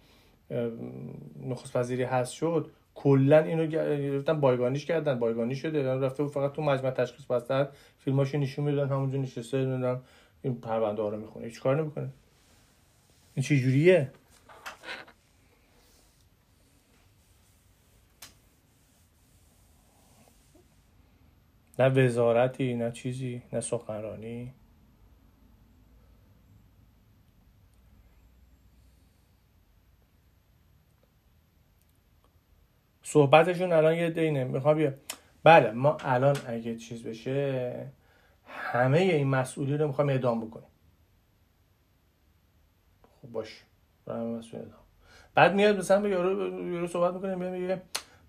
نخست 1.44 1.76
وزیری 1.76 2.04
هست 2.04 2.34
شد 2.34 2.72
کلا 2.96 3.40
اینو 3.40 3.66
گرفتن 3.68 4.40
بایگانیش 4.40 4.86
کردن 4.86 5.20
بایگانی 5.20 5.56
شده 5.56 5.94
رفته 5.94 6.24
و 6.24 6.28
فقط 6.28 6.54
تو 6.54 6.62
مجمع 6.62 6.92
تشخیص 6.92 7.26
بستن 7.26 7.68
فیلماشو 8.00 8.38
نشون 8.38 8.66
میدن 8.66 8.90
همونجا 8.90 9.18
نشسته 9.18 9.58
نمی‌دونم 9.58 10.02
این 10.42 10.56
پرونده 10.56 11.02
ها 11.02 11.10
رو 11.10 11.18
می‌خونه. 11.18 11.46
هیچ 11.46 11.62
کار 11.62 11.82
نمی‌کنه. 11.82 12.10
این 13.36 13.44
چه 13.44 13.58
جوریه؟ 13.58 14.12
نه 21.80 21.90
وزارتی 21.90 22.74
نه 22.74 22.92
چیزی 22.92 23.42
نه 23.54 23.62
سخنرانی. 23.62 24.54
صحبتشون 33.08 33.74
الان 33.74 33.96
یه 33.96 34.10
دینه 34.10 34.44
می‌خوام 34.44 34.78
بیا 34.78 34.94
بله 35.44 35.72
ما 35.72 35.98
الان 36.00 36.38
اگه 36.48 36.76
چیز 36.76 37.04
بشه 37.04 37.92
همه 38.46 38.98
این 38.98 39.28
مسئولی 39.28 39.78
رو 39.78 39.88
می‌خوام 39.88 40.10
اعدام 40.10 40.46
بکنیم. 40.48 40.68
خب 43.22 43.28
باش 43.32 43.64
بعد 45.36 45.56
میاد 45.56 45.78
مثلا 45.78 46.02
به 46.02 46.10
یارو 46.10 46.72
یارو 46.74 46.88
صحبت 46.88 47.14
می‌کنه 47.14 47.36
میگه 47.36 47.82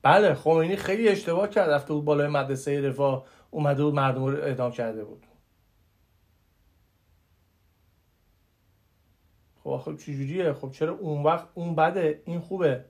بله 0.02 0.34
خمینی 0.34 0.76
خیلی 0.76 1.08
اشتباه 1.08 1.48
کرد 1.48 1.70
رفته 1.70 1.94
بود 1.94 2.04
بالای 2.04 2.28
مدرسه 2.28 2.88
رفاه 2.88 3.26
اومده 3.50 3.84
بود 3.84 3.94
مردم 3.94 4.24
رو 4.24 4.36
اعدام 4.36 4.72
کرده 4.72 5.04
بود. 5.04 5.26
خب 9.64 9.70
آخه 9.70 9.96
چجوریه؟ 9.96 10.52
خب 10.52 10.70
چرا 10.70 10.92
اون 10.92 11.22
وقت 11.22 11.48
اون 11.54 11.74
بده 11.74 12.22
این 12.24 12.40
خوبه. 12.40 12.84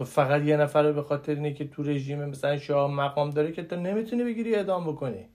تو 0.00 0.06
فقط 0.06 0.42
یه 0.42 0.56
نفر 0.56 0.82
رو 0.82 0.92
به 0.92 1.02
خاطر 1.02 1.34
اینه 1.34 1.54
که 1.54 1.68
تو 1.68 1.82
رژیم 1.82 2.24
مثلا 2.24 2.58
شاه 2.58 2.90
مقام 2.90 3.30
داره 3.30 3.52
که 3.52 3.62
تو 3.62 3.76
نمی‌تونی 3.76 4.24
بگیری 4.24 4.54
اعدام 4.54 4.92
بکنی. 4.92 5.28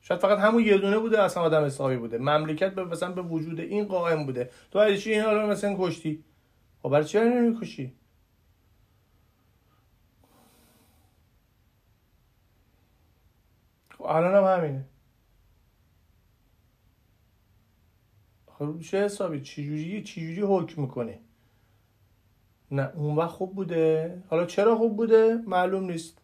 شاید 0.00 0.20
فقط 0.20 0.38
همون 0.38 0.64
یه 0.64 0.78
دونه 0.78 0.98
بوده 0.98 1.22
اصلا 1.22 1.42
آدم 1.42 1.64
حسابی 1.64 1.96
بوده. 1.96 2.18
مملکت 2.18 2.74
به 2.74 2.84
مثلا 2.84 3.12
به 3.12 3.22
وجود 3.22 3.60
این 3.60 3.84
قائم 3.84 4.26
بوده. 4.26 4.50
تو 4.70 4.96
چی 4.96 5.12
این 5.12 5.24
رو 5.24 5.46
مثلا 5.46 5.76
کشتی؟ 5.78 6.24
خب 6.82 6.88
برای 6.88 7.04
چی 7.04 7.18
نمی‌کشی 7.18 7.94
خب 13.90 14.04
الان 14.04 14.34
هم 14.34 14.58
همینه. 14.58 14.84
خب 18.46 18.80
چه 18.80 19.04
حسابی؟ 19.04 19.40
چجوری 19.40 20.02
چجوری 20.02 20.40
حکم 20.40 20.82
می‌کنه 20.82 21.20
نه 22.70 22.92
اون 22.94 23.16
وقت 23.16 23.30
خوب 23.30 23.54
بوده. 23.54 24.22
حالا 24.28 24.46
چرا 24.46 24.76
خوب 24.76 24.96
بوده؟ 24.96 25.34
معلوم 25.46 25.90
نیست. 25.90 26.18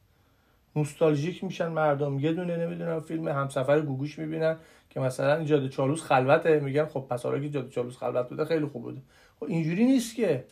نوستالژیک 0.76 1.44
میشن 1.44 1.68
مردم. 1.68 2.18
یه 2.18 2.32
دونه 2.32 2.56
نمی‌دونم 2.56 3.00
فیلم 3.00 3.28
همسفر 3.28 3.80
گوگوش 3.80 4.18
می‌بینن 4.18 4.56
که 4.90 5.00
مثلا 5.00 5.44
جاده 5.44 5.68
چالوس 5.68 6.02
خلوته. 6.02 6.60
میگن 6.60 6.84
خب 6.86 7.06
پس 7.10 7.22
حالا 7.22 7.40
که 7.40 7.50
جاده 7.50 7.70
چالوس 7.70 7.96
خلوت 7.96 8.28
بوده 8.28 8.44
خیلی 8.44 8.66
خوب 8.66 8.82
بوده. 8.82 9.02
خب 9.40 9.44
اینجوری 9.44 9.84
نیست 9.84 10.16
که. 10.16 10.44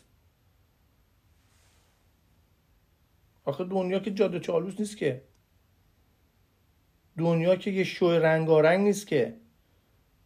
آخه 3.44 3.64
دنیا 3.64 3.98
که 3.98 4.10
جاده 4.10 4.40
چالوس 4.40 4.80
نیست 4.80 4.96
که. 4.96 5.22
دنیا 7.18 7.56
که 7.56 7.70
یه 7.70 7.84
شو 7.84 8.10
رنگارنگ 8.10 8.80
نیست 8.80 9.06
که. 9.06 9.36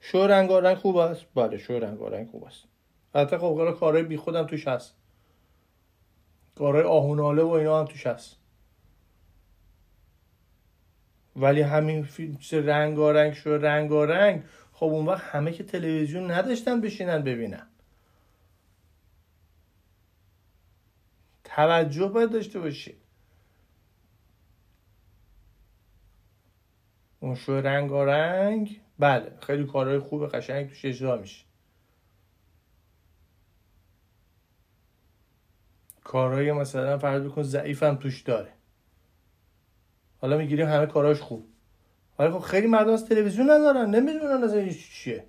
شو 0.01 0.27
رنگارنگ 0.27 0.77
خوب 0.77 0.97
است؟ 0.97 1.25
بله 1.35 1.59
شو 1.59 1.79
رنگارنگ 1.79 2.29
خوب 2.31 2.45
است. 2.45 2.65
البته 3.15 3.39
خب 3.39 3.77
کارهای 3.81 4.03
بی 4.03 4.17
خودم 4.17 4.47
توش 4.47 4.69
هست. 4.69 4.95
کارهای 6.59 6.85
آهوناله 6.85 7.43
و 7.43 7.51
اینا 7.51 7.81
هم 7.81 7.85
توش 7.87 8.07
هست. 8.07 8.37
ولی 11.37 11.61
همین 11.61 12.05
فیلم 12.05 12.39
رنگارنگ 12.53 13.33
شو 13.33 13.51
رنگارنگ. 13.51 14.43
خب 14.73 14.87
اون 14.87 15.07
وقت 15.07 15.23
همه 15.23 15.53
که 15.53 15.65
تلویزیون 15.65 16.31
نداشتن 16.31 16.81
بشینن 16.81 17.23
ببینن. 17.23 17.67
توجه 21.45 22.09
باید 22.09 22.33
داشته 22.33 22.61
باشی. 22.61 22.97
اون 27.21 27.35
شو 27.35 27.53
رنگارنگ 27.53 28.81
بله 28.99 29.33
خیلی 29.41 29.67
کارهای 29.67 29.99
خوب 29.99 30.29
قشنگ 30.29 30.69
توش 30.69 30.85
اجرا 30.85 31.17
میشه. 31.17 31.48
کارهای 36.09 36.53
مثلا 36.53 36.99
فرض 36.99 37.23
بکن 37.23 37.43
ضعیفم 37.43 37.97
توش 37.97 38.23
داره. 38.23 38.53
حالا 40.19 40.39
می‌گیریم 40.39 40.67
همه 40.67 40.87
کاراش 40.87 41.21
خوب. 41.21 41.49
ولی 42.19 42.31
خب 42.31 42.39
خیلی 42.39 42.67
مردم 42.67 42.93
از 42.93 43.07
تلویزیون 43.07 43.51
ندارن. 43.51 43.91
نمی‌دونن 43.91 44.45
از 44.45 44.55
این 44.55 44.73
چیه. 44.73 45.25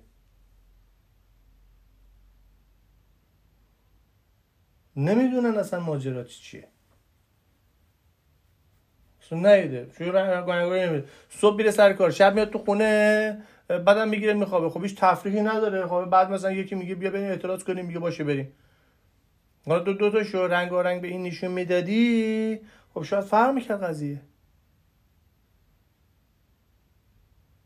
نمی‌دونن 4.96 5.58
اصلا 5.58 5.80
ماجرات 5.80 6.26
چیه. 6.26 6.68
اصلا 9.22 9.38
نیده. 9.38 9.86
صبح 11.28 11.56
میره 11.56 11.70
سر 11.70 11.92
کار 11.92 12.10
شب 12.10 12.34
میاد 12.34 12.50
تو 12.50 12.58
خونه 12.58 13.42
بعدم 13.68 14.08
می‌گیره 14.08 14.34
میخوابه. 14.34 14.70
خب 14.70 14.82
هیچ 14.82 14.96
تفریحی 14.96 15.40
نداره. 15.40 15.86
خب 15.86 16.04
بعد 16.04 16.30
مثلا 16.30 16.52
یکی 16.52 16.74
میگه 16.74 16.94
بیا 16.94 17.10
بریم 17.10 17.30
اعتراض 17.30 17.64
کنیم 17.64 17.86
میگه 17.86 17.98
باشه 17.98 18.24
بریم. 18.24 18.52
حالا 19.66 19.80
دو, 19.80 19.92
دو 19.92 20.10
تا 20.10 20.24
شو 20.24 20.46
رنگ 20.46 20.72
و 20.72 20.82
رنگ 20.82 21.00
به 21.02 21.08
این 21.08 21.22
نشون 21.22 21.50
می‌دادی؟ 21.50 22.60
خب 22.94 23.02
شاید 23.02 23.24
فرق 23.24 23.54
می‌کرد 23.54 23.82
قضیه. 23.82 24.20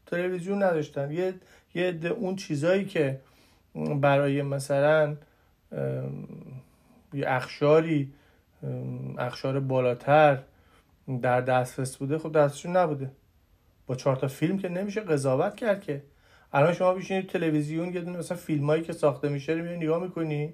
تلویزیون 0.07 0.63
نداشتن. 0.63 1.11
یه 1.11 1.35
یه 1.75 2.01
اون 2.19 2.37
چیزایی 2.37 2.85
که 2.85 3.21
برای 4.01 4.43
مثلا 4.43 5.17
یه 7.13 7.25
اخشاری 7.27 8.13
اخشار 9.19 9.61
بالاتر 9.61 10.43
در 11.23 11.41
دسترس 11.41 11.97
بوده 11.97 12.19
خب 12.19 12.33
دستشون 12.33 12.77
نبوده. 12.77 13.11
با 13.87 13.95
چهار 13.95 14.17
تا 14.17 14.29
فیلم 14.29 14.59
که 14.59 14.69
نمیشه 14.69 15.01
قضاوت 15.01 15.57
کرد 15.57 15.83
که. 15.83 16.03
الان 16.53 16.73
شما 16.73 16.95
بشینید 16.95 17.29
تلویزیون 17.29 17.95
یه 17.95 18.01
دونه 18.01 18.19
مثلا 18.19 18.37
فیلمایی 18.37 18.83
که 18.83 18.93
ساخته 18.93 19.29
میشه 19.29 19.53
رو 19.53 19.65
نگاه 19.65 20.03
می‌کنی. 20.03 20.53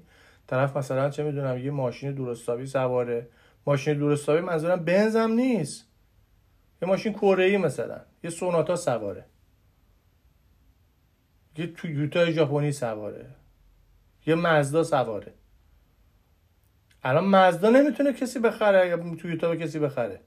طرف 0.51 0.77
مثلا 0.77 1.11
چه 1.11 1.23
می‌دونم 1.23 1.59
یه 1.59 1.71
ماشین 1.71 2.15
درستابی 2.15 2.67
سواره. 2.67 3.29
ماشین 3.67 3.99
درستابی 3.99 4.41
منظورم 4.41 4.85
بنزم 4.85 5.31
نیست. 5.31 5.87
یه 6.83 6.89
ماشین 6.89 7.13
کره 7.13 7.59
مثلا. 7.59 8.01
یه 8.25 8.31
سوناتا 8.31 8.77
سواره. 8.77 9.25
یه 11.57 11.67
تویوتا 11.67 12.31
ژاپنی 12.31 12.73
سواره. 12.73 13.27
یه 14.27 14.35
مزدا 14.35 14.83
سواره. 14.83 15.35
الان 17.03 17.25
مزدا 17.25 17.71
نمی‌تونه 17.71 18.13
کسی 18.13 18.39
بخره 18.39 18.89
یا 18.89 19.17
تویوتا 19.17 19.57
کسی 19.57 19.79
بخره. 19.79 20.21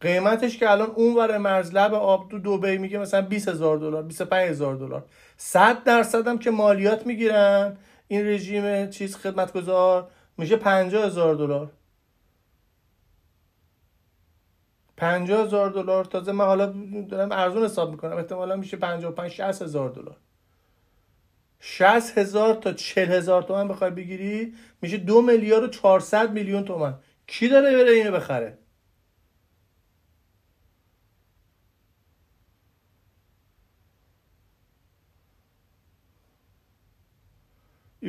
قیمتش 0.00 0.58
که 0.58 0.70
الان 0.70 0.90
اون 0.90 1.36
مرز 1.36 1.74
لب 1.74 1.94
آب 1.94 2.30
تو 2.30 2.38
دوبی 2.38 2.78
میگه 2.78 2.98
مثلا 2.98 3.22
20 3.22 3.48
هزار 3.48 3.78
دلار 3.78 4.02
25 4.02 4.50
هزار 4.50 4.76
دلار. 4.76 5.06
100 5.42 5.84
درصد 5.84 6.28
هم 6.28 6.38
که 6.38 6.50
مالیات 6.50 7.06
می‌گیرن. 7.06 7.76
این 8.08 8.26
رژیم 8.26 8.90
چیز 8.90 9.16
خدمتگزار 9.16 10.10
میشه 10.38 10.56
50 10.56 11.04
هزار 11.04 11.34
دلار. 11.34 11.70
50 14.96 15.44
هزار 15.44 15.70
دلار. 15.70 16.04
تازه 16.04 16.32
من 16.32 16.44
حالا 16.44 16.66
دارم 17.08 17.32
ارزون 17.32 17.64
حساب 17.64 17.90
می‌کنم. 17.90 18.16
احتمالا 18.16 18.56
میشه 18.56 18.76
55 18.76 19.30
60 19.30 19.62
هزار 19.62 19.90
دلار. 19.90 20.16
60 21.60 22.18
هزار 22.18 22.54
تا 22.54 22.72
40 22.72 23.12
هزار 23.12 23.42
تومن 23.42 23.68
بخوای 23.68 23.90
بگیری 23.90 24.54
میشه 24.82 24.96
دو 24.96 25.22
میلیارد 25.22 25.64
و 25.64 25.68
400 25.68 26.32
میلیون 26.32 26.64
تومن. 26.64 26.94
کی 27.26 27.48
داره 27.48 27.76
بره 27.76 27.90
اینو 27.90 28.12
بخره؟ 28.12 28.58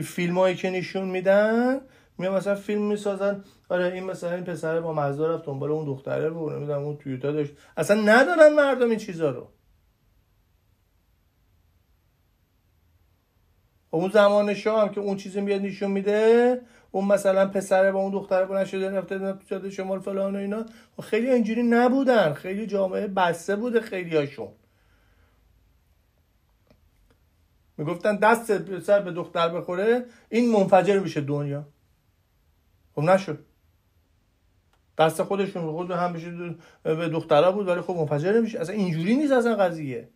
فیلم 0.03 0.37
هایی 0.37 0.55
که 0.55 0.69
نشون 0.69 1.09
میدن 1.09 1.81
میان 2.17 2.35
مثلا 2.35 2.55
فیلم 2.55 2.81
می‌سازن 2.81 3.43
آره 3.69 3.85
این 3.85 4.03
مثلا 4.03 4.35
این 4.35 4.43
پسر 4.43 4.81
با 4.81 4.93
مزدا 4.93 5.35
رفت 5.35 5.45
دنبال 5.45 5.71
اون 5.71 5.85
دختره 5.85 6.27
رو 6.27 6.49
نمی‌دونم 6.49 6.81
اون 6.81 6.97
تویوتا 6.97 7.31
داشت. 7.31 7.53
اصلا 7.77 8.01
ندارن 8.01 8.53
مردم 8.53 8.89
این 8.89 8.99
چیزا 8.99 9.29
رو. 9.29 9.47
اون 13.89 14.09
زمان 14.09 14.53
شاه 14.53 14.81
هم 14.81 14.89
که 14.89 15.01
اون 15.01 15.17
چیزی 15.17 15.41
میاد 15.41 15.61
نشون 15.61 15.91
میده 15.91 16.61
اون 16.91 17.05
مثلا 17.05 17.45
پسره 17.45 17.91
با 17.91 17.99
اون 17.99 18.11
دختره 18.11 18.45
بلند 18.45 18.65
شده 18.65 18.89
رفته 18.89 19.33
جاده 19.45 19.69
شمال 19.69 19.99
فلان 19.99 20.35
و 20.35 20.39
اینا 20.39 20.65
خیلی 21.03 21.29
اینجوری 21.29 21.63
نبودن. 21.63 22.33
خیلی 22.33 22.67
جامعه 22.67 23.07
بسته 23.07 23.55
بوده 23.55 23.81
خیلی 23.81 24.17
می‌گفتن 27.81 28.15
دست 28.15 28.51
پسر 28.51 29.01
به 29.01 29.11
دختر 29.11 29.49
بخوره 29.49 30.05
این 30.29 30.51
منفجر 30.51 30.99
میشه 30.99 31.21
دنیا. 31.21 31.67
خب 32.95 33.01
نشد. 33.01 33.45
دست 34.97 35.23
خودشون 35.23 35.71
خود 35.71 35.91
هم 35.91 36.13
بشه 36.13 36.55
به 36.83 37.09
دخترها 37.09 37.51
بود 37.51 37.67
ولی 37.67 37.81
خب 37.81 37.93
منفجر 37.93 38.33
نمیشه. 38.33 38.59
اصلا 38.59 38.75
اینجوری 38.75 39.15
نیست 39.15 39.31
اصلا 39.31 39.55
قضیه. 39.55 40.09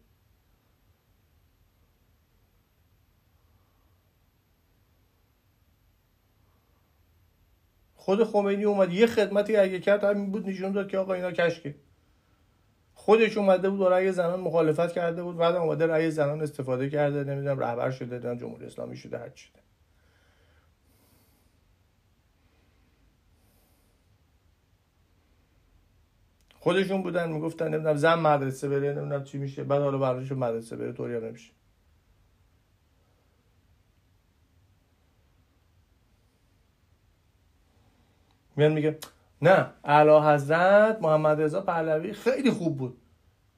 خود 7.95 8.23
خمینی 8.23 8.63
اومد. 8.63 8.93
یه 8.93 9.07
خدمتی 9.07 9.55
اگه 9.55 9.79
کرد 9.79 10.03
همین 10.03 10.31
بود 10.31 10.49
نشون 10.49 10.71
داد 10.71 10.87
که 10.87 10.97
آقا 10.97 11.13
اینا 11.13 11.31
کشکه. 11.31 11.75
خودش 13.05 13.37
اومده 13.37 13.69
بود 13.69 13.87
رأی 13.87 14.11
زنان 14.11 14.39
مخالفت 14.39 14.93
کرده 14.93 15.23
بود. 15.23 15.37
بعد 15.37 15.55
اومده 15.55 15.87
رأی 15.87 16.11
زنان 16.11 16.41
استفاده 16.41 16.89
کرده. 16.89 17.23
نمی‌دونم 17.23 17.59
رهبر 17.59 17.91
شده 17.91 18.15
نمی‌دونم 18.15 18.37
جمهوری 18.37 18.65
اسلامی 18.65 18.97
شده 18.97 19.17
هر 19.17 19.35
شده. 19.35 19.59
خودشون 26.59 27.03
بودن 27.03 27.31
می‌گفتن 27.31 27.67
نمی‌دونم 27.67 27.95
زن 27.95 28.19
مدرسه 28.19 28.69
بره 28.69 28.93
نمی‌دونم 28.93 29.23
چی 29.23 29.37
میشه. 29.37 29.63
بعد 29.63 29.81
حالا 29.81 29.97
براشون 29.97 30.37
مدرسه 30.37 30.75
بره 30.75 30.91
طوری 30.91 31.19
نمیشه. 31.19 31.51
میان 38.55 38.73
میگه 38.73 38.97
نه. 39.41 39.67
اعلی 39.83 40.33
حضرت 40.33 41.01
محمد 41.01 41.41
رضا 41.41 41.61
پهلوی 41.61 42.13
خیلی 42.13 42.51
خوب 42.51 42.77
بود. 42.77 42.97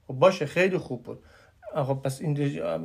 خب 0.07 0.13
باشه 0.13 0.45
خیلی 0.45 0.77
خوب 0.77 1.03
بود. 1.03 1.23
خب 1.75 2.01
پس 2.03 2.21
این 2.21 2.37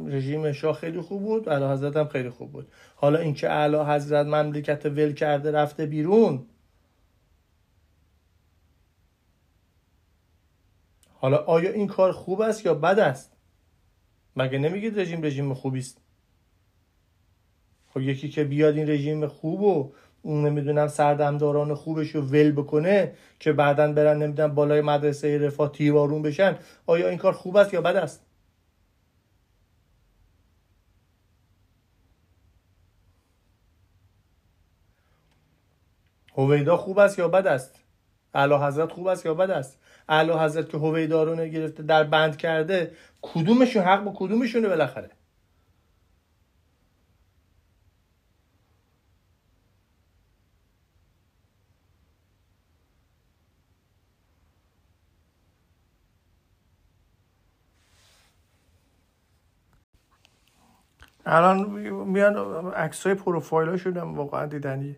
رژیم 0.09 0.53
شاه 0.53 0.77
خیلی 0.77 1.01
خوب 1.01 1.23
بود 1.23 1.49
اعلی 1.49 1.65
حضرت 1.65 1.97
هم 1.97 2.09
خیلی 2.09 2.31
خوب 2.31 2.53
بود. 2.53 2.73
حالا 2.97 3.19
اینکه 3.19 3.51
اعلی 3.51 3.77
حضرت 3.77 4.27
مملکت 4.27 4.87
ول 4.87 5.13
کرده 5.13 5.51
رفته 5.51 5.87
بیرون. 5.87 6.47
حالا 11.15 11.37
آیا 11.37 11.73
این 11.73 11.87
کار 11.87 12.13
خوب 12.13 12.41
است 12.41 12.67
یا 12.67 12.75
بد 12.75 12.99
است؟ 12.99 13.37
مگه 14.37 14.59
نمیگید 14.59 15.01
رژیم 15.01 15.23
رژیم 15.23 15.55
خوبی 15.55 15.79
است؟ 15.79 16.01
خب 17.95 18.01
یکی 18.01 18.29
که 18.29 18.45
بیاد 18.45 18.77
این 18.77 18.89
رژیم 18.89 19.27
خوب 19.27 19.61
و 19.61 19.93
اون 20.23 20.47
نمی‌دونم 20.47 20.89
سردمداران 20.89 21.75
خوبش 21.75 22.11
رو 22.11 22.23
ول 22.23 22.53
بکنه 22.53 23.13
که 23.41 23.53
بعدا 23.53 23.93
برن 23.93 24.23
نمی‌دونم 24.23 24.55
بالای 24.55 24.81
مدرسه 24.81 25.39
رفاه 25.39 25.73
تیوارون 25.73 26.23
بشن 26.23 26.57
آیا 26.87 27.09
این 27.09 27.19
کار 27.19 27.33
خوب 27.33 27.57
است 27.57 27.75
یا 27.75 27.81
بد 27.81 27.97
است؟ 27.97 28.27
هویدا 36.37 36.77
خوب 36.77 36.99
است 36.99 37.19
یا 37.19 37.29
بد 37.29 37.47
است؟ 37.47 37.83
اعلی 38.35 38.55
حضرت 38.55 38.93
خوب 38.93 39.07
است 39.07 39.27
یا 39.27 39.35
بد 39.35 39.51
است؟ 39.51 39.79
اعلی 40.09 40.33
حضرت 40.33 40.69
که 40.69 40.79
هویدا 40.79 41.23
رو 41.23 41.37
گرفته 41.37 41.83
در 41.83 42.05
بند 42.05 42.37
کرده 42.37 42.93
کدومشون 43.23 43.83
حق 43.83 44.05
با 44.05 44.13
کدومشونه 44.17 44.69
بالاخره؟ 44.69 45.11
الان 61.33 61.71
میان 62.05 62.37
عکس 62.73 63.07
های 63.07 63.15
پروفایل 63.15 63.69
ها 63.69 63.77
شدم 63.77 64.15
واقعا 64.15 64.47
دیدنی 64.47 64.97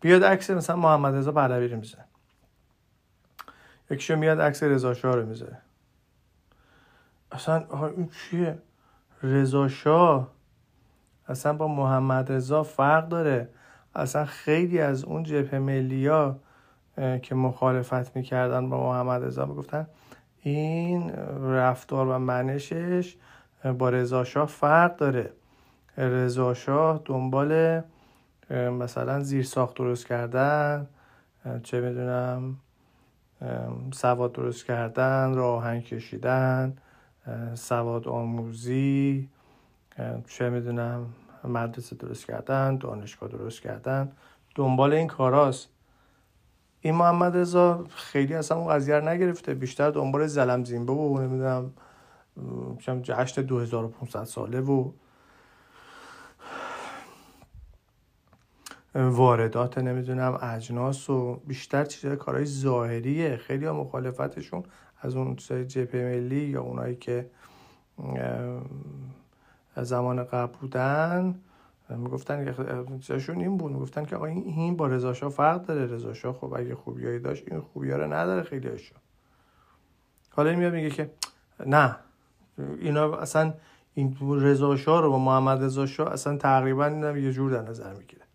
بیاد 0.00 0.24
عکس 0.24 0.50
مثلا 0.50 0.76
محمد 0.76 1.14
رضا 1.14 1.32
پهلوی 1.32 1.68
رو 1.68 1.76
میزه 1.76 1.98
یکیشو 3.90 4.16
میاد 4.16 4.40
عکس 4.40 4.62
رضا 4.62 4.94
شاه 4.94 5.14
رو 5.14 5.26
میزه 5.26 5.58
اصلا 7.32 7.64
این 7.96 8.08
چیه؟ 8.08 8.58
رضا 9.22 9.68
شاه 9.68 10.30
اصلا 11.28 11.52
با 11.52 11.68
محمد 11.68 12.32
رضا 12.32 12.62
فرق 12.62 13.08
داره. 13.08 13.48
اصلا 13.94 14.24
خیلی 14.24 14.80
از 14.80 15.04
اون 15.04 15.22
جبهه 15.22 15.58
ملی 15.58 16.06
ها 16.06 16.38
که 17.22 17.34
مخالفت 17.34 18.16
می‌کردن 18.16 18.70
با 18.70 18.92
محمد 18.92 19.24
رضا 19.24 19.46
می‌گفتن 19.46 19.86
این 20.38 21.10
رفتار 21.40 22.06
و 22.06 22.18
منشش 22.18 23.16
با 23.78 23.88
رضا 23.90 24.24
شاه 24.24 24.46
فرق 24.46 24.96
داره. 24.96 25.32
رضا 25.96 26.54
شاه 26.54 27.02
دنبال 27.04 27.82
مثلا 28.50 29.20
زیر 29.20 29.44
ساخت 29.44 29.76
درست 29.76 30.06
کردن 30.06 30.86
چه 31.62 31.80
می‌دونم 31.80 32.56
سواد 33.92 34.32
درست 34.32 34.64
کردن 34.64 35.34
راهنگ 35.34 35.84
کشیدن 35.84 36.76
سواد 37.54 38.08
آموزی 38.08 39.28
چه 40.28 40.50
می‌دونم 40.50 41.06
مدرسه 41.44 41.96
درست 41.96 42.26
کردن 42.26 42.76
دانشگاه 42.76 43.28
درست 43.28 43.60
کردن 43.60 44.12
دنبال 44.54 44.92
این 44.92 45.06
کاراست. 45.06 45.68
این 46.80 46.94
محمد 46.94 47.36
رضا 47.36 47.84
خیلی 47.88 48.34
اصلا 48.34 48.58
اون 48.58 48.74
قضیه 48.74 49.00
نگرفته 49.00 49.54
بیشتر 49.54 49.90
دنبال 49.90 50.26
زلم 50.26 50.64
زیمبه 50.64 50.92
و 50.92 51.20
نمی‌دونم 51.20 51.72
جشن 53.02 53.42
2500 53.42 54.24
ساله 54.24 54.60
و 54.60 54.90
واردات 58.96 59.78
نمی‌دونم 59.78 60.38
اجناس 60.42 61.10
و 61.10 61.40
بیشتر 61.46 61.84
چیزای 61.84 62.16
کارهای 62.16 62.44
ظاهریه. 62.44 63.36
خیلی 63.36 63.66
ها 63.66 63.72
مخالفتشون 63.72 64.64
از 65.00 65.16
اون 65.16 65.36
جپ 65.68 65.96
ملی 65.96 66.44
یا 66.44 66.62
اونایی 66.62 66.96
که 66.96 67.30
زمان 69.76 70.24
قبل 70.24 70.52
بودن 70.60 71.34
می‌گفتن 71.90 72.54
جاشون 73.00 73.40
این 73.40 73.56
بود. 73.56 73.72
می‌گفتن 73.72 74.04
که 74.04 74.16
آقا 74.16 74.26
این 74.26 74.76
با 74.76 74.86
رضا 74.86 75.12
فرق 75.12 75.66
داره. 75.66 75.86
رضا 75.86 76.32
خب 76.32 76.54
اگه 76.56 76.74
خوبیایی 76.74 77.18
داشت 77.18 77.44
این 77.46 77.60
خوبی 77.60 77.90
رو 77.90 78.12
نداره 78.12 78.42
خیلی 78.42 78.68
هاشو 78.68 78.94
حالا 80.30 80.56
میاد 80.56 80.74
میگه 80.74 80.90
که 80.90 81.10
نه 81.66 81.96
اینا 82.80 83.16
اصلا 83.16 83.54
این 83.94 84.16
رضا 84.20 85.00
رو 85.00 85.10
با 85.10 85.18
محمد 85.18 85.62
رضا 85.62 86.04
اصلا 86.04 86.36
تقریبا 86.36 86.88
یه 87.16 87.32
جور 87.32 87.50
در 87.50 87.62
نظر 87.70 87.94
می‌گیره. 87.94 88.25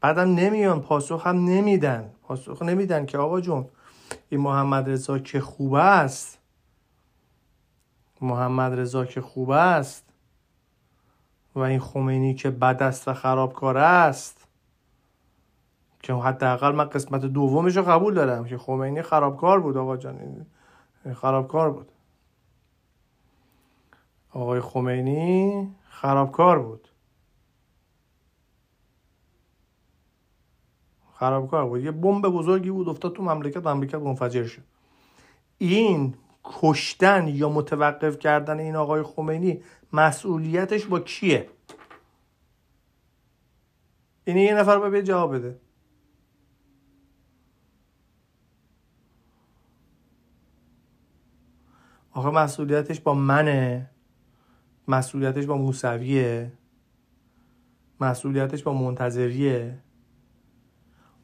بعدم 0.00 0.34
نمیان 0.34 0.80
پاسخ 0.80 1.26
هم 1.26 1.44
نمیدن. 1.44 2.10
پاسخ 2.22 2.62
نمیدن 2.62 3.06
که 3.06 3.18
آقا 3.18 3.40
جون 3.40 3.66
این 4.28 4.40
محمد 4.40 4.90
رضا 4.90 5.18
که 5.18 5.40
خوب 5.40 5.74
است. 5.74 6.38
محمد 8.20 8.80
رضا 8.80 9.04
که 9.04 9.20
خوب 9.20 9.50
است. 9.50 10.04
و 11.54 11.60
این 11.60 11.80
خمینی 11.80 12.34
که 12.34 12.50
بد 12.50 12.82
است 12.82 13.08
و 13.08 13.14
خرابکار 13.14 13.78
است. 13.78 14.46
که 16.02 16.14
حداقل 16.14 16.72
من 16.74 16.84
قسمت 16.84 17.20
دومش 17.20 17.76
رو 17.76 17.82
قبول 17.82 18.14
دارم 18.14 18.44
که 18.44 18.58
خمینی 18.58 19.02
خرابکار 19.02 19.60
بود 19.60 19.76
آقا 19.76 19.96
جان. 19.96 20.46
خرابکار 21.14 21.70
بود. 21.70 21.88
آقای 24.32 24.60
خمینی 24.60 25.68
خرابکار 25.90 26.58
بود. 26.58 26.87
خرابکار 31.18 31.66
بود. 31.68 31.84
یه 31.84 31.90
بمب 31.90 32.28
بزرگی 32.28 32.70
بود 32.70 32.88
افتاد 32.88 33.12
تو 33.12 33.22
مملکت 33.22 33.66
مملکت 33.66 33.94
منفجر 33.94 34.44
شد. 34.44 34.62
این 35.58 36.14
کشتن 36.44 37.28
یا 37.28 37.48
متوقف 37.48 38.18
کردن 38.18 38.58
این 38.58 38.76
آقای 38.76 39.02
خمینی 39.02 39.62
مسئولیتش 39.92 40.86
با 40.86 41.00
کیه؟ 41.00 41.48
این 44.24 44.36
یه 44.36 44.54
نفر 44.54 44.78
باید 44.78 45.04
جواب 45.04 45.34
بده. 45.34 45.60
آخه 52.12 52.30
مسئولیتش 52.30 53.00
با 53.00 53.14
منه. 53.14 53.90
مسئولیتش 54.88 55.46
با 55.46 55.56
موسویه. 55.56 56.52
مسئولیتش 58.00 58.62
با 58.62 58.72
منتظریه. 58.72 59.78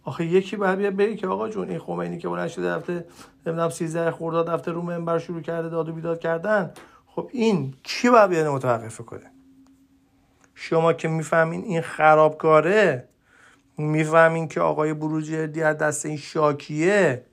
آخه 0.05 0.25
یکی 0.25 0.57
باید 0.57 0.79
بیا 0.79 0.91
بگه 0.91 1.17
که 1.17 1.27
آقا 1.27 1.49
جون 1.49 1.69
این 1.69 1.79
خمینی 1.79 2.19
که 2.19 2.29
بلند 2.29 2.49
شده 2.49 2.75
هفته 2.75 3.07
نمی‌دونم 3.47 3.71
13 3.71 4.11
خرداد 4.11 4.49
هفته 4.49 4.73
رو 4.73 4.83
منبر 4.83 5.19
شروع 5.19 5.41
کرده 5.41 5.69
داد 5.69 5.89
و 5.89 5.93
بیداد 5.93 6.21
کردن. 6.21 6.73
خب 7.07 7.31
این 7.33 7.75
کی 7.83 8.11
باید 8.11 8.31
بیاد 8.31 8.47
متوقف 8.47 9.01
کنه؟ 9.01 9.31
شما 10.55 10.93
که 10.93 11.09
می‌فهمین 11.09 11.65
این 11.65 11.81
خرابکاره 11.81 13.09
می‌فهمین 13.79 14.49
که 14.49 14.61
آقای 14.61 14.95
بروجردی 14.95 15.63
از 15.63 15.79
دست 15.79 16.07
این 16.07 16.17
شاکیه 16.17 17.27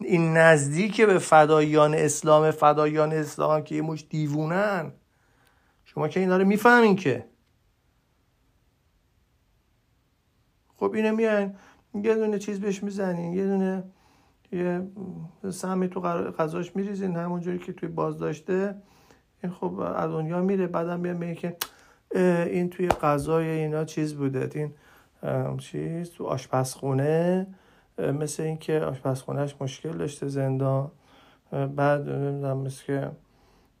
این 0.00 0.36
نزدیک 0.36 1.00
به 1.00 1.18
فدایان 1.18 1.94
اسلام 1.94 2.50
فدایان 2.50 3.12
اسلام 3.12 3.62
که 3.62 3.74
یه 3.74 3.82
مش 3.82 4.06
دیوونن. 4.10 4.92
شما 5.84 6.08
که 6.08 6.20
اینا 6.20 6.36
رو 6.36 6.44
می‌فهمین 6.44 6.96
که. 6.96 7.26
خب 10.76 10.92
اینو 10.92 11.16
میان 11.16 11.54
یه 12.04 12.14
دونه 12.14 12.38
چیز 12.38 12.60
بهش 12.60 12.82
می‌زنین 12.82 13.32
یه 13.32 13.46
دونه 13.46 13.84
یه 14.52 14.82
سمی 15.50 15.88
تو 15.88 16.00
غذاش 16.00 16.76
میریزین 16.76 17.16
همونجوری 17.16 17.58
که 17.58 17.72
توی 17.72 17.88
بازداشته. 17.88 18.74
این 19.42 19.52
خب 19.52 19.78
از 19.96 20.10
دنیا 20.10 20.42
میره 20.42 20.66
بعدم 20.66 21.00
میاد 21.00 21.16
میگه 21.16 21.34
که 21.34 21.56
این 22.46 22.70
توی 22.70 22.88
غذای 22.88 23.48
اینا 23.48 23.84
چیز 23.84 24.14
بوده. 24.14 24.50
این 24.54 24.72
چیز 25.58 26.10
تو 26.10 26.24
آشپزخونه 26.24 27.46
مثل 27.98 28.42
اینکه 28.42 28.80
آشپزخونهش 28.80 29.56
مشکل 29.60 29.92
داشته 29.92 30.28
زندان. 30.28 30.90
بعد 31.76 32.08
نمی‌دونم 32.08 32.56
مثل 32.58 32.84
که 32.84 33.10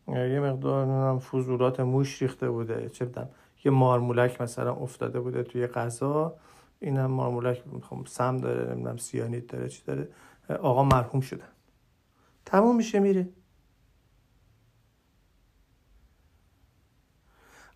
یه 0.08 0.40
مقدار 0.40 0.86
نمی‌دونم 0.86 1.18
فضولات 1.18 1.80
موش 1.80 2.22
ریخته 2.22 2.50
بوده. 2.50 2.88
چه 2.88 3.04
بدم 3.04 3.28
یه 3.64 3.72
مارمولک 3.72 4.40
مثلا 4.40 4.74
افتاده 4.74 5.20
بوده 5.20 5.42
توی 5.42 5.66
غذا. 5.66 6.34
این 6.80 6.96
هم 6.96 7.10
مارمولک 7.10 7.62
خب 7.82 8.06
سم 8.06 8.36
داره 8.36 8.72
نمی‌دونم 8.72 8.96
سیانید 8.96 9.46
داره 9.46 9.68
چی 9.68 9.82
داره 9.84 10.08
آقا 10.60 10.84
مرحوم 10.84 11.20
شدن 11.20 11.48
تموم 12.44 12.76
میشه 12.76 12.98
میره. 12.98 13.28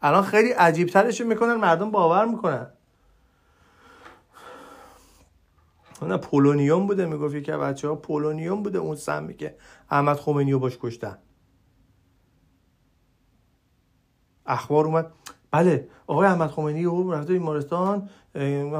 الان 0.03 0.23
خیلی 0.23 0.51
عجیب 0.51 0.89
ترش 0.89 1.21
می‌کنن 1.21 1.55
مردم 1.55 1.91
باور 1.91 2.25
می‌کنن. 2.25 2.73
نه 6.03 6.17
پولونیوم 6.17 6.87
بوده 6.87 7.07
می‌گفت 7.07 7.43
که 7.43 7.53
بچه 7.57 7.89
ها 7.89 7.95
پولونیوم 7.95 8.63
بوده 8.63 8.79
اون 8.79 8.97
سمی 8.97 9.35
که 9.35 9.57
احمد 9.91 10.17
خمینی 10.17 10.55
باش 10.55 10.79
کشتن. 10.81 11.19
اخبار 14.47 14.85
اومد. 14.85 15.13
بله 15.51 15.89
آقای 16.07 16.27
احمد 16.27 16.51
خمینی 16.51 16.85
او 16.85 17.13
رفته 17.13 17.33
بیمارستان 17.33 18.09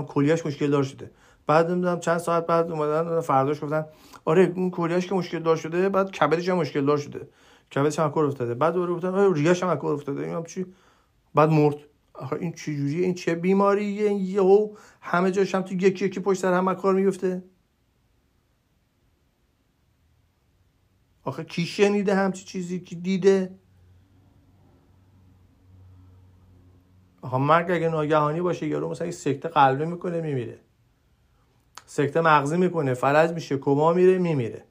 کلیهش 0.09 0.47
مشکل 0.47 0.71
دار 0.71 0.83
شده. 0.83 1.11
بعد 1.47 1.71
نمی‌دونم 1.71 2.01
چند 2.01 2.19
ساعت 2.19 2.47
بعد 2.47 2.71
اومدن 2.71 3.21
فرداش 3.21 3.65
گفتن 3.65 3.85
آره 4.25 4.53
اون 4.57 4.71
کلیهش 4.71 5.07
که 5.07 5.15
مشکل 5.15 5.39
دار 5.39 5.57
شده 5.57 5.89
بعد 5.89 6.11
کبدش 6.11 6.49
هم 6.49 6.57
مشکل 6.57 6.87
دار 6.87 6.97
شده. 6.99 7.29
کبدش 7.75 7.99
هم 7.99 8.11
کار 8.11 8.25
افتاده. 8.25 8.55
بعد 8.55 8.75
دوباره 8.75 8.95
گفتن 8.95 9.09
آره 9.09 9.33
ریهش 9.35 9.63
هم 9.63 9.77
کار 9.77 9.93
افتاده. 9.95 10.23
اینم 10.23 10.45
چی؟ 10.45 10.67
بعد 11.35 11.51
مرد. 11.51 11.77
آخه 12.15 12.37
این 12.37 12.53
چه 12.53 12.77
جوریه 12.77 13.05
این 13.05 13.15
چه 13.15 13.35
بیماریه؟ 13.35 14.09
این 14.09 14.19
یهو 14.19 14.75
همه 15.01 15.31
جاش 15.31 15.55
هم 15.55 15.63
تو 15.63 15.75
یکی 15.75 16.05
یکی 16.05 16.21
پشت 16.21 16.41
سر 16.41 16.53
هم 16.53 16.75
کار 16.75 16.95
میفته 16.95 17.45
آخه 21.25 21.45
کی 21.45 21.67
شنیده 21.67 22.15
همچی 22.15 22.45
چیزی؟ 22.45 22.81
کی 22.81 22.97
دیده؟ 22.97 23.59
آخه 27.23 27.37
مرگ 27.37 27.71
اگه 27.71 27.89
ناگهانی 27.89 28.41
باشه 28.41 28.67
یارو 28.67 28.91
مثلا 28.91 29.11
سکته 29.11 29.49
قلبی 29.49 29.85
می‌کنه 29.85 30.21
میمیره. 30.21 30.59
سکته 31.87 32.21
مغزی 32.21 32.57
می‌کنه 32.57 32.95
فلج 32.95 33.31
میشه 33.31 33.59
کما 33.59 33.93
میره 33.93 34.19
میمیره. 34.19 34.65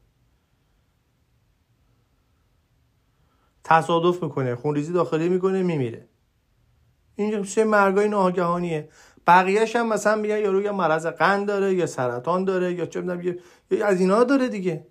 تصادف 3.64 4.24
می‌کنه 4.24 4.56
خونریزی 4.56 4.94
داخلی 4.94 5.30
می‌کنه 5.30 5.64
میمیره. 5.64 6.08
این 7.16 7.44
چه 7.44 7.64
مرگای 7.64 8.08
ناگهانیه. 8.08 8.90
بقیهش 9.28 9.76
هم 9.76 9.88
مثلا 9.88 10.16
میگن 10.16 10.38
یارو 10.38 10.62
یا 10.62 10.74
مرض 10.74 11.06
قند 11.06 11.48
داره 11.48 11.74
یا 11.74 11.86
سرطان 11.86 12.46
داره 12.46 12.74
یا 12.74 12.86
چه 12.86 13.02
می‌دونم 13.02 13.38
یا 13.72 13.88
از 13.88 14.00
اینا 14.00 14.24
داره 14.24 14.48
دیگه. 14.48 14.88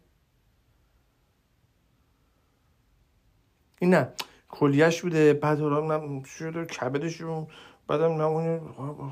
این 3.79 3.95
نه. 3.95 4.13
کلیش 4.49 5.03
بوده. 5.03 5.35
بعد 5.35 5.61
حالا 5.61 6.23
شده 6.25 6.65
کبدش 6.65 7.23
بعدم 7.87 8.23
نمونه 8.23 8.61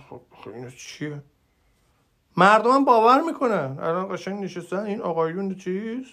خب 0.08 0.50
اینا 0.54 0.70
چیه؟ 0.70 1.22
مردم 2.36 2.84
باور 2.84 3.20
می‌کنن. 3.22 3.78
الان 3.80 4.14
قشنگ 4.14 4.44
نشستن. 4.44 4.78
این 4.78 5.00
آقایون 5.00 5.54
چیز؟ 5.54 6.06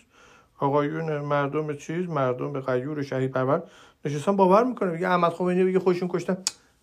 آقایون 0.59 1.19
مردم 1.19 1.75
چیز؟ 1.75 2.09
مردم 2.09 2.53
به 2.53 2.61
غیور 2.61 3.03
شهید 3.03 3.31
پرور. 3.31 3.63
نشستن 4.05 4.35
باور 4.35 4.63
می‌کنه 4.63 4.91
میگه 4.91 5.07
احمد 5.07 5.31
خمینی 5.31 5.63
بگه 5.63 5.79
خودشون 5.79 6.07
کشتن. 6.07 6.37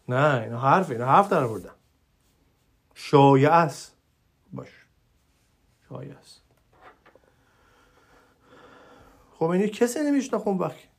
نه 0.08 0.40
اینا 0.40 0.58
حرف 0.58 0.90
اینا 0.90 1.06
حرف 1.06 1.28
در 1.28 1.46
بردن 1.46 1.70
شایع 2.94 3.52
است. 3.52 3.96
باش. 4.52 4.68
شایع 5.88 6.18
است. 6.18 6.42
خمینی 9.38 9.68
کسی 9.68 10.00
نمیشناخت 10.00 10.46
اون 10.46 10.58
وقت. 10.58 10.89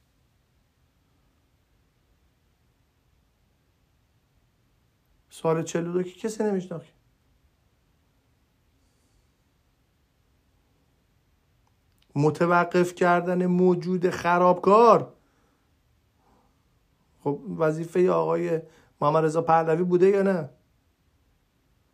سال 5.41 5.63
42 5.63 6.04
که 6.04 6.12
کسی 6.12 6.43
نمیشناخت. 6.43 6.86
متوقف 12.15 12.95
کردن 12.95 13.45
موجود 13.45 14.10
خرابکار. 14.10 15.13
خب 17.23 17.39
وظیفه 17.58 18.12
آقای 18.12 18.62
محمد 19.01 19.25
رضا 19.25 19.41
پهلوی 19.41 19.84
بوده 19.84 20.08
یا 20.08 20.21
نه؟ 20.21 20.49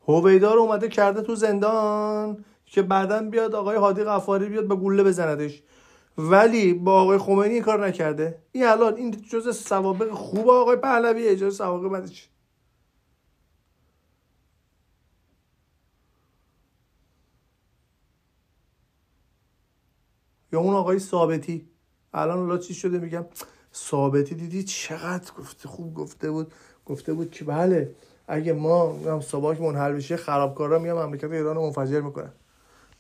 هویدا 0.08 0.54
رو 0.54 0.62
اومده 0.62 0.90
کرده 0.90 1.22
تو 1.22 1.36
زندان 1.36 2.46
که 2.66 2.82
بعدا 2.82 3.22
بیاد 3.22 3.56
آقای 3.56 3.78
هادی 3.78 4.04
غفاری 4.04 4.50
بیاد 4.50 4.68
به 4.68 4.76
گوله 4.76 5.04
بزندش. 5.04 5.64
ولی 6.18 6.74
با 6.74 7.02
آقای 7.02 7.18
خمینی 7.18 7.54
این 7.54 7.64
کار 7.64 7.88
نکرده. 7.88 8.42
این 8.52 8.66
الان 8.66 8.96
این 8.96 9.12
جز 9.12 9.58
سوابق 9.58 10.12
خوب 10.12 10.50
آقای 10.50 10.76
پهلوی 10.76 11.28
اجازه 11.28 11.58
سوابق 11.58 11.92
بعدش. 11.92 12.30
یا 20.54 20.60
اون 20.60 20.74
آقای 20.74 21.00
ثابتی؟ 21.00 21.70
الان 22.14 22.40
الله 22.40 22.58
چی 22.58 22.74
شده 22.74 23.00
میگم؟ 23.00 23.26
ثابتی 23.76 24.36
دیدی 24.36 24.64
چقدر 24.64 25.32
گفته 25.40 25.70
خوب 25.70 25.94
گفته 25.94 26.32
بود؟ 26.32 26.54
گفته 26.86 27.14
بود 27.14 27.32
که 27.32 27.46
بله 27.46 27.96
اگه 28.28 28.54
ما 28.54 28.94
هم 28.94 29.20
سباک 29.20 29.62
منحل 29.62 29.94
بشه 29.94 30.18
خرابکارا 30.18 30.80
میام 30.80 31.06
مملکت 31.06 31.32
ایران 31.32 31.56
رو 31.56 31.62
منفجر 31.62 32.02
می‌کنن. 32.02 32.32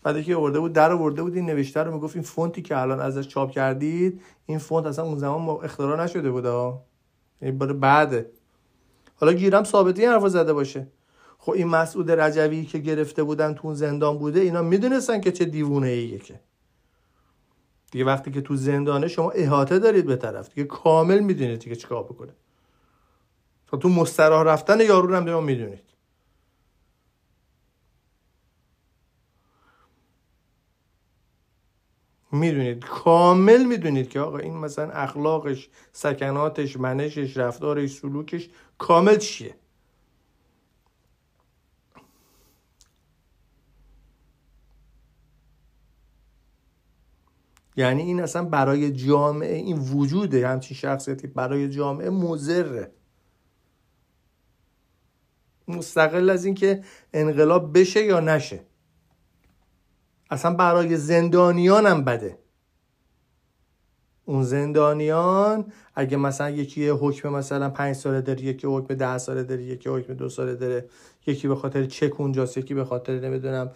بعد 0.03 0.23
که 0.23 0.35
ورده 0.35 0.59
بود 0.59 0.73
در 0.73 0.93
ورده 0.93 1.23
بود 1.23 1.35
این 1.35 1.45
نوشته 1.45 1.83
رو 1.83 1.93
می‌گفت 1.93 2.15
این 2.15 2.23
فونتی 2.23 2.61
که 2.61 2.77
الان 2.77 2.99
ازش 2.99 3.27
چاپ 3.27 3.51
کردید 3.51 4.21
این 4.45 4.57
فونت 4.57 4.85
اصلا 4.85 5.05
اون 5.05 5.17
زمان 5.17 5.65
اختراع 5.65 6.03
نشده 6.03 6.31
بود 6.31 6.45
ها 6.45 6.83
این 7.41 7.57
بار 7.57 7.73
بعده. 7.73 8.31
حالا 9.15 9.33
گیرم 9.33 9.63
ثابتی 9.63 10.05
حرف 10.05 10.27
زده 10.27 10.53
باشه. 10.53 10.87
خب 11.37 11.51
این 11.51 11.67
مسعود 11.67 12.11
رجوی 12.11 12.65
که 12.65 12.77
گرفته 12.77 13.23
بودن 13.23 13.53
تو 13.53 13.73
زندان 13.73 14.17
بوده 14.17 14.39
اینا 14.39 14.61
می‌دونستن 14.61 15.21
که 15.21 15.31
چه 15.31 15.45
دیوونه 15.45 15.87
ایه 15.87 16.19
که. 16.19 16.39
دیگه 17.91 18.05
وقتی 18.05 18.31
که 18.31 18.41
تو 18.41 18.55
زندانه 18.55 19.07
شما 19.07 19.31
احاطه 19.31 19.79
دارید 19.79 20.05
به 20.05 20.15
طرف 20.15 20.49
دیگه 20.49 20.67
کامل 20.67 21.19
می‌دونید 21.19 21.63
که 21.63 21.75
چیکار 21.75 22.03
بکنه. 22.03 22.33
تا 23.67 23.77
تو 23.77 23.89
مستراح 23.89 24.43
رفتن 24.43 24.79
یارو 24.79 25.15
هم 25.15 25.43
می‌دونید. 25.43 25.79
می‌دونید. 32.31 32.85
کامل 32.85 33.63
می‌دونید 33.63 34.09
که 34.09 34.19
آقا 34.19 34.37
این 34.37 34.57
مثلا 34.57 34.91
اخلاقش 34.91 35.69
سکناتش 35.91 36.77
منشش 36.77 37.37
رفتارش 37.37 37.91
سلوکش 37.91 38.49
کامل 38.77 39.17
چیه؟ 39.17 39.55
یعنی 47.77 48.01
این 48.01 48.19
اصلا 48.19 48.43
برای 48.43 48.91
جامعه 48.91 49.55
این 49.55 49.77
وجوده 49.77 50.47
همچین 50.47 50.77
شخصیتی 50.77 51.27
برای 51.27 51.69
جامعه 51.69 52.09
مزره 52.09 52.91
مستقل 55.67 56.29
از 56.29 56.45
اینکه 56.45 56.83
انقلاب 57.13 57.79
بشه 57.79 58.03
یا 58.03 58.19
نشه. 58.19 58.59
اصلا 60.29 60.53
برای 60.53 60.97
زندانیان 60.97 61.85
هم 61.85 62.03
بده. 62.03 62.39
اون 64.25 64.43
زندانیان 64.43 65.71
اگه 65.95 66.17
مثلا 66.17 66.49
یکی 66.49 66.89
حکم 66.89 67.29
مثلا 67.29 67.69
پنج 67.69 67.95
ساله 67.95 68.21
داره 68.21 68.41
یکی 68.41 68.67
حکم 68.67 68.93
ده 68.93 69.17
ساله 69.17 69.43
داره 69.43 69.63
یکی 69.63 69.89
حکم 69.89 70.13
دو 70.13 70.29
ساله 70.29 70.55
داره 70.55 70.89
یکی 71.27 71.47
به 71.47 71.55
خاطر 71.55 71.85
چک 71.85 72.19
اونجاست 72.19 72.57
یکی 72.57 72.73
به 72.73 72.85
خاطر 72.85 73.19
نمی‌دونم 73.19 73.71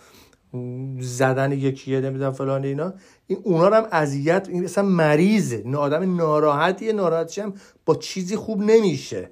زدن 0.99 1.51
یکیه 1.51 1.99
نمی‌دونم 1.99 2.31
فلان 2.31 2.63
اینا. 2.63 2.93
این 3.27 3.39
اونا 3.43 3.77
هم 3.77 3.87
اذیت 3.91 4.47
این 4.49 4.63
مثلا 4.63 4.83
مریضه. 4.83 5.55
این 5.55 5.75
آدم 5.75 6.15
ناراحتیه 6.15 6.93
ناراحتش 6.93 7.39
هم 7.39 7.53
با 7.85 7.95
چیزی 7.95 8.35
خوب 8.35 8.61
نمیشه. 8.61 9.29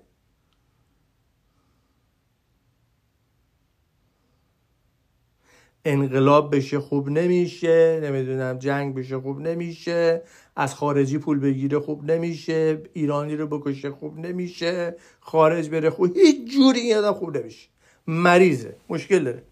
انقلاب 5.86 6.56
بشه 6.56 6.80
خوب 6.80 7.10
نمیشه 7.10 8.00
نمی‌دونم 8.04 8.58
جنگ 8.60 8.96
بشه 8.96 9.20
خوب 9.20 9.40
نمیشه 9.40 10.22
از 10.56 10.76
خارجی 10.76 11.18
پول 11.18 11.40
بگیره 11.40 11.80
خوب 11.80 12.12
نمیشه 12.12 12.84
ایرانی 12.94 13.36
رو 13.36 13.48
بکشه 13.48 13.92
خوب 13.92 14.20
نمیشه 14.20 14.96
خارج 15.20 15.70
بره 15.70 15.90
خوب 15.90 16.18
هیچ 16.18 16.54
جوری 16.54 16.80
این 16.80 16.96
آدم 16.98 17.14
خوب 17.14 17.38
نمیشه. 17.38 17.70
مریضه 18.08 18.76
مشکل 18.90 19.24
داره. 19.24 19.44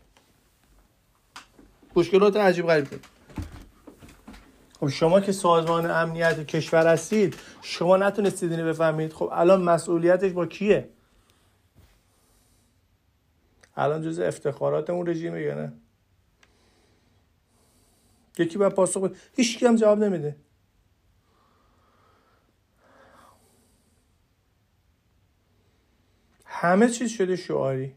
مشکلات 1.97 2.37
عجیب 2.37 2.67
غریب 2.67 2.89
داره 2.89 3.03
خب 4.79 4.87
شما 4.87 5.21
که 5.21 5.31
سازمان 5.31 5.91
امنیت 5.91 6.47
کشور 6.47 6.87
هستید 6.87 7.35
شما 7.61 7.97
نتونستید 7.97 8.51
اینو 8.51 8.65
بفهمید. 8.65 9.13
خب 9.13 9.29
الان 9.31 9.63
مسئولیتش 9.63 10.31
با 10.31 10.45
کیه؟ 10.45 10.89
الان 13.75 14.01
جز 14.01 14.19
افتخارات 14.19 14.89
اون 14.89 15.07
رژیمه 15.07 15.41
یا 15.41 15.55
نه. 15.55 15.73
یکی 18.37 18.57
باید 18.57 18.73
پاسخ 18.73 19.11
هیچ 19.35 19.63
هم 19.63 19.75
جواب 19.75 19.99
نمیده. 19.99 20.35
همه 26.45 26.89
چیز 26.89 27.11
شده 27.11 27.35
شعاری. 27.35 27.95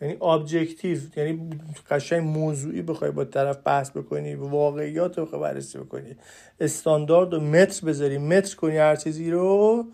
یعنی 0.00 0.16
ابجکتیو 0.22 0.98
یعنی 1.16 1.50
قشنگ 1.90 2.22
موضوعی 2.22 2.82
بخوای 2.82 3.10
با 3.10 3.24
طرف 3.24 3.58
بحث 3.64 3.90
بکنی 3.90 4.34
واقعیات 4.34 5.18
رو 5.18 5.24
بخوای 5.24 5.40
بررسی 5.40 5.78
بکنی. 5.78 6.16
استاندارد 6.60 7.34
و 7.34 7.40
متر 7.40 7.86
بذاری 7.86 8.18
متر 8.18 8.56
کنی 8.56 8.76
هر 8.76 8.96
چیزی 8.96 9.30
رو 9.30 9.84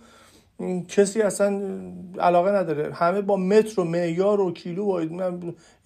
کسی 0.89 1.23
اصلا 1.23 1.63
علاقه 2.19 2.51
نداره. 2.51 2.95
همه 2.95 3.21
با 3.21 3.37
متر 3.37 3.81
و 3.81 3.85
معیار 3.85 4.41
و 4.41 4.53
کیلو 4.53 4.85
و 4.85 4.91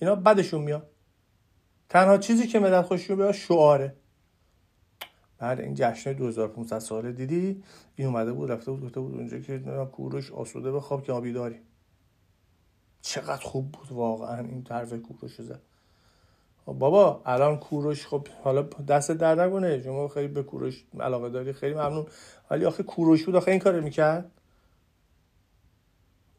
اینا 0.00 0.14
بدشون 0.14 0.62
میاد. 0.62 0.90
تنها 1.88 2.18
چیزی 2.18 2.46
که 2.46 2.59
ملت 2.59 2.85
خوششون 2.85 3.16
بیاد 3.16 3.33
شعاره. 3.33 3.94
بعد 5.38 5.61
این 5.61 5.74
جشن 5.74 6.12
2500 6.12 6.78
ساله 6.78 7.12
دیدی؟ 7.12 7.62
این 7.96 8.06
اومده 8.09 8.33
بود 8.33 8.50
رفته 8.50 8.70
بود 8.70 8.85
گفته 8.85 9.00
بود 9.00 9.14
اونجا 9.14 9.38
که 9.38 9.59
کوروش 9.92 10.33
آسوده 10.33 10.72
بخواب 10.72 11.02
که 11.02 11.12
آبی 11.12 11.33
چقدر 13.02 13.44
خوب 13.44 13.72
بود 13.72 13.92
واقعا 13.92 14.40
این 14.40 14.64
طرف 14.64 14.92
کوروش 14.92 15.40
زد. 15.40 15.60
خب 16.66 16.72
بابا 16.72 17.22
الان 17.26 17.58
کوروش 17.58 18.06
خب 18.06 18.28
حالا 18.44 18.62
دست 18.62 19.10
در 19.10 19.34
نکنه. 19.34 19.82
شما 19.82 20.08
خیلی 20.08 20.28
به 20.28 20.42
کوروش 20.42 20.84
علاقه 21.00 21.28
داری 21.28 21.52
خیلی 21.52 21.74
ممنون. 21.74 22.06
ولی 22.50 22.64
آخه 22.64 22.82
کوروش 22.82 23.24
بود 23.24 23.36
آخه 23.36 23.50
این 23.50 23.60
کار 23.60 23.80
می‌کرد؟ 23.80 24.30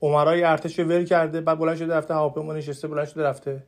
عمرای 0.02 0.44
ارتش 0.44 0.80
ول 0.80 1.06
کرده 1.06 1.42
بعد 1.42 1.60
بلند 1.60 1.78
شده 1.78 1.96
رفته 1.96 2.14
هواپیما 2.14 2.54
نشسته 2.54 2.88
بلند 2.88 3.08
شده 3.08 3.24
رفته. 3.24 3.64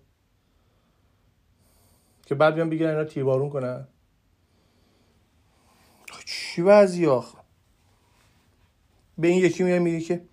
که 2.25 2.35
بعد 2.35 2.55
بیان 2.55 2.69
بگیرن 2.69 2.89
اینا 2.89 3.03
تیربارون 3.03 3.49
کنن. 3.49 3.87
چی 6.25 6.61
وضعی 6.61 7.07
آخه؟ 7.07 7.37
به 9.17 9.27
این 9.27 9.37
یکی 9.37 9.63
میگه 9.63 10.01
که 10.01 10.25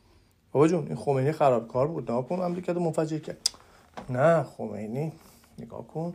بابا 0.53 0.69
جون 0.69 0.87
این 0.87 0.97
خمینی 0.97 1.33
خرابکار 1.33 1.87
بود. 1.87 2.03
نگاه 2.11 2.29
کن 2.29 2.37
مملکت 2.37 2.77
منفجر 2.77 3.19
کرد. 3.19 3.51
نه 4.11 4.43
خمینی 4.43 5.13
نگاه 5.59 5.87
کن. 5.87 6.15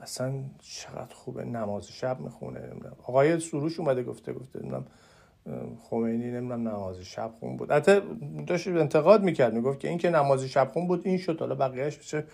اصلا 0.00 0.32
چقدر 0.62 1.14
خوبه 1.14 1.44
نماز 1.44 1.88
شب 1.88 2.20
می‌خونه 2.20 2.60
آقای 3.06 3.40
سروش 3.40 3.80
اومده 3.80 4.02
گفته 4.02 4.32
گفته 4.32 4.58
نمی‌دونم 4.58 4.84
خمینی 5.90 6.30
نمی‌دونم 6.30 6.68
نماز 6.68 7.00
شب 7.00 7.30
خون 7.40 7.56
بود. 7.56 7.72
حتی 7.72 8.00
داشت 8.46 8.68
انتقاد 8.68 9.22
می‌کرد 9.22 9.54
می‌گفت 9.54 9.80
که 9.80 9.88
این 9.88 9.98
که 9.98 10.10
نماز 10.10 10.44
شب 10.44 10.68
خون 10.72 10.86
بود 10.86 11.06
این 11.06 11.18
شد 11.18 11.40
حالا 11.40 11.54
بقیهش 11.54 11.96
بشه. 11.96 12.24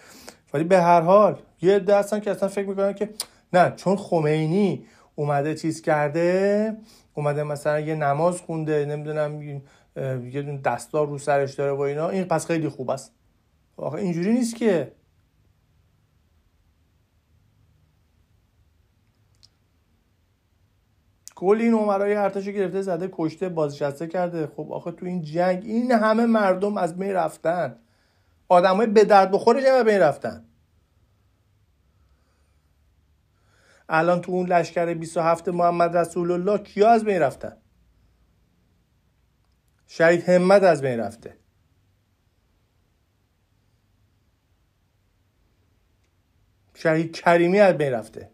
ولی 0.54 0.64
به 0.64 0.82
هر 0.82 1.00
حال 1.00 1.38
یه 1.62 1.76
عده 1.76 1.96
هستن 1.96 2.20
که 2.20 2.30
اصلا 2.30 2.48
فکر 2.48 2.68
می‌کنن 2.68 2.92
که 2.92 3.10
نه 3.52 3.72
چون 3.76 3.96
خمینی 3.96 4.84
اومده 5.14 5.54
چیز 5.54 5.82
کرده 5.82 6.76
اومده 7.14 7.42
مثلا 7.42 7.80
یه 7.80 7.94
نماز 7.94 8.40
خونده 8.40 8.84
نمی‌دونم 8.84 9.62
یه 9.96 10.60
دستار 10.64 11.06
رو 11.06 11.18
سرش 11.18 11.54
داره 11.54 11.72
و 11.72 11.80
اینا. 11.80 12.08
این 12.08 12.24
پس 12.24 12.46
خیلی 12.46 12.68
خوب 12.68 12.90
است. 12.90 13.14
آخه 13.76 13.98
اینجوری 13.98 14.32
نیست 14.32 14.56
که 14.56 14.92
کل 21.34 21.58
این 21.60 21.74
عمرای 21.74 22.14
ارتش 22.14 22.48
گرفته 22.48 22.82
زده 22.82 23.08
کشته 23.12 23.48
بازنشسته 23.48 24.06
کرده. 24.06 24.46
خب 24.46 24.72
آخه 24.72 24.92
تو 24.92 25.06
این 25.06 25.22
جنگ 25.22 25.64
این 25.64 25.92
همه 25.92 26.26
مردم 26.26 26.76
از 26.76 26.98
می 26.98 27.12
رفتن. 27.12 27.78
آدمای 28.48 28.86
به 28.86 29.04
درد 29.04 29.30
بخوره 29.30 29.62
چه 29.62 29.84
بین 29.84 29.98
رفتن. 29.98 30.44
الان 33.88 34.20
تو 34.20 34.32
اون 34.32 34.46
لشکر 34.46 34.94
27 34.94 35.48
محمد 35.48 35.96
رسول 35.96 36.30
الله 36.30 36.58
کیا 36.58 36.90
از 36.90 37.04
بین 37.04 37.22
رفتن؟ 37.22 37.61
شهید 39.94 40.28
همت 40.28 40.62
از 40.62 40.82
بین 40.82 41.00
رفته. 41.00 41.36
شهید 46.74 47.16
کریمی 47.16 47.60
از 47.60 47.78
بین 47.78 47.92
رفته. 47.92 48.30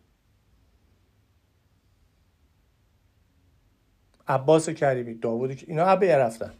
عباس 4.28 4.68
کریمی 4.68 5.14
داوود 5.14 5.64
اینا 5.66 5.84
از 5.84 5.98
بین 5.98 6.10
رفتن. 6.10 6.54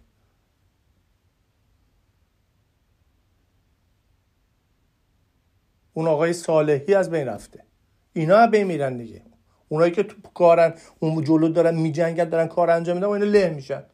اون 5.92 6.07
آقای 6.09 6.32
صالحی 6.32 6.94
از 6.94 7.11
بین 7.11 7.28
رفته. 7.28 7.64
اینا 8.12 8.46
بین 8.46 8.66
میرن 8.66 8.96
دیگه. 8.96 9.22
اونایی 9.68 9.92
که 9.92 10.03
تو 10.03 10.30
کارن 10.34 10.74
اون 10.99 11.24
جلو 11.24 11.49
دارن 11.49 11.74
میجنگن 11.74 12.28
دارن 12.28 12.46
کار 12.46 12.70
انجام 12.70 12.96
میدن 12.96 13.07
و 13.07 13.11
اینا 13.11 13.26
له 13.26 13.51
میشن. 13.51 13.84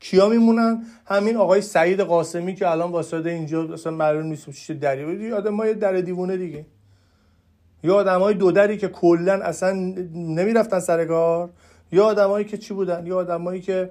کیا 0.00 0.28
میمونن؟ 0.28 0.82
همین 1.06 1.36
آقای 1.36 1.60
سعید 1.60 2.00
قاسمی 2.00 2.54
که 2.54 2.70
الان 2.70 2.90
واسطه 2.90 3.30
اینجا 3.30 3.72
اصلا 3.72 3.92
معلوم 3.92 4.26
نیست 4.26 4.50
چه 4.50 4.74
دری 4.74 5.04
بود. 5.04 5.32
آدمای 5.32 5.74
در 5.74 5.92
دیوونه 5.92 6.36
دیگه. 6.36 6.66
یا 7.82 7.94
آدمای 7.94 8.34
دو 8.34 8.52
دری 8.52 8.76
که 8.76 8.88
کلا 8.88 9.32
اصلا 9.32 9.72
نمی‌رفتن 10.14 10.80
سر 10.80 11.04
کار. 11.04 11.50
یا 11.92 12.04
آدمایی 12.04 12.44
که 12.44 12.58
چی 12.58 12.74
بودن؟ 12.74 13.06
یا 13.06 13.16
آدمایی 13.16 13.60
که 13.60 13.90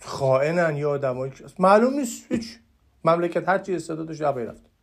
خائنن. 0.00 0.76
یا 0.76 0.90
آدمایی 0.90 1.32
که 1.32 1.44
معلوم 1.58 1.94
نیست 1.94 2.32
هیچ. 2.32 2.58
مملکت 3.04 3.48
هر 3.48 3.58
چی 3.58 3.74
استعدادش 3.74 4.20
رفت 4.20 4.73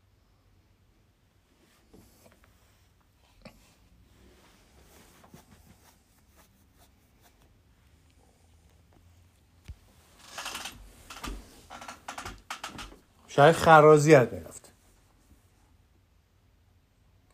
شاید 13.32 13.56
خرازی 13.56 14.16
از 14.16 14.34
می‌رفته 14.34 14.70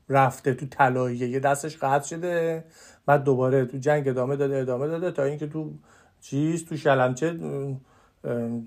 رفته. 0.09 0.53
تو 0.53 0.65
طلاییه 0.65 1.27
یه 1.27 1.39
دستش 1.39 1.77
قطع 1.77 2.07
شده 2.07 2.65
بعد 3.05 3.23
دوباره 3.23 3.65
تو 3.65 3.77
جنگ 3.77 4.07
ادامه 4.07 4.35
داده 4.35 4.57
ادامه 4.57 4.87
داده 4.87 5.11
تا 5.11 5.23
اینکه 5.23 5.47
تو 5.47 5.73
چیز 6.21 6.65
تو 6.65 6.77
شلمچه 6.77 7.39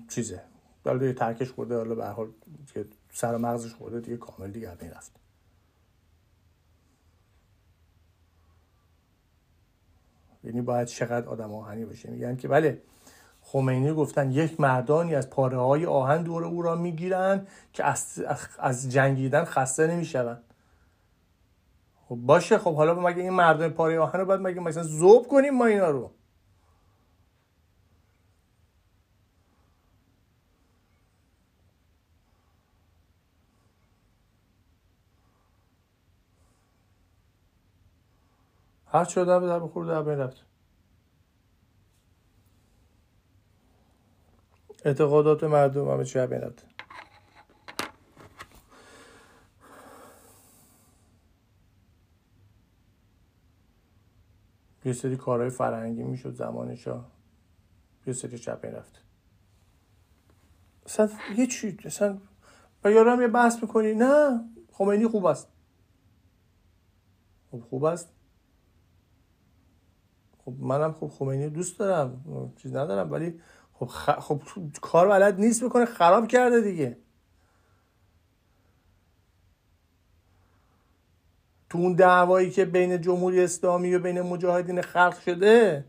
چیزه. 0.09 0.41
حالا 0.85 1.05
یه 1.05 1.13
ترکش 1.13 1.51
خورده 1.51 1.75
حالا 1.75 1.95
به 1.95 2.05
حال 2.05 2.27
که 2.73 2.85
سر 3.13 3.37
مغزش 3.37 3.73
خورده 3.73 3.99
دیگه 3.99 4.17
کامل 4.17 4.51
دیگه 4.51 4.71
رفت 4.71 5.11
یعنی 10.43 10.61
باید 10.61 10.87
چقدر 10.87 11.27
آدم 11.27 11.53
آهنی 11.53 11.85
باشه. 11.85 12.09
میگن 12.09 12.35
که 12.35 12.47
بله 12.47 12.81
خمینی 13.51 13.93
گفتن 13.93 14.31
یک 14.31 14.59
مردانی 14.59 15.15
از 15.15 15.29
پاره 15.29 15.57
های 15.57 15.85
آهن 15.85 16.23
دور 16.23 16.45
او 16.45 16.61
را 16.61 16.75
می‌گیرن 16.75 17.47
که 17.73 17.83
از, 17.85 18.23
از 18.59 18.91
جنگیدن 18.91 19.43
خسته 19.45 19.87
نمی‌شوند. 19.87 20.43
خب 22.09 22.15
باشه 22.15 22.57
خب 22.57 22.75
حالا 22.75 22.93
مگه 22.95 23.21
این 23.21 23.33
مردم 23.33 23.69
پاره 23.69 23.99
آهن 23.99 24.19
رو 24.19 24.25
باید 24.25 24.41
مگه 24.41 24.59
مثلا 24.59 24.83
زوب 24.83 25.27
کنیم 25.27 25.53
ما 25.57 25.65
اینا 25.65 25.89
رو؟ 25.89 26.11
هر 38.87 39.05
چه 39.05 39.25
در 39.25 39.39
در 39.39 39.59
بخور 39.59 39.85
در 39.85 40.01
بین 40.03 40.17
رفت. 40.17 40.50
اعتقادات 44.85 45.43
مردم 45.43 45.89
همه 45.89 46.05
چی 46.05 46.19
بین 46.27 46.41
رفت 46.41 46.65
یه 54.85 54.93
سری 54.93 55.17
کارهای 55.17 55.49
فرهنگی 55.49 56.03
می‌شد 56.03 56.33
زمانشا 56.33 57.05
یه 58.07 58.13
سری 58.13 58.39
چپ 58.39 58.65
رفت. 58.65 59.03
اصلا 60.85 61.09
یه 61.37 61.47
چی 61.47 61.77
اصلا 61.85 62.17
و 62.83 62.91
یارم 62.91 63.21
یه 63.21 63.27
بحث 63.27 63.61
می‌کنی 63.61 63.93
نه. 63.93 64.45
خمینی 64.71 65.07
خوب 65.07 65.25
است. 65.25 65.47
خب 67.51 67.59
خوب 67.59 67.83
است. 67.83 68.09
خب 70.45 70.53
منم 70.59 70.93
خب 70.93 71.07
خمینی 71.07 71.49
دوست 71.49 71.79
دارم. 71.79 72.23
چیز 72.57 72.75
ندارم 72.75 73.11
ولی 73.11 73.39
خب, 73.85 73.87
خ... 73.87 74.09
خب 74.19 74.41
کار 74.81 75.07
بلد 75.07 75.39
نیست 75.39 75.63
بکنه 75.63 75.85
خراب 75.85 76.27
کرده 76.27 76.61
دیگه. 76.61 76.97
تو 81.69 81.77
اون 81.77 81.93
دعوایی 81.93 82.49
که 82.49 82.65
بین 82.65 83.01
جمهوری 83.01 83.43
اسلامی 83.43 83.95
و 83.95 83.99
بین 83.99 84.21
مجاهدین 84.21 84.81
خلق 84.81 85.19
شده 85.19 85.85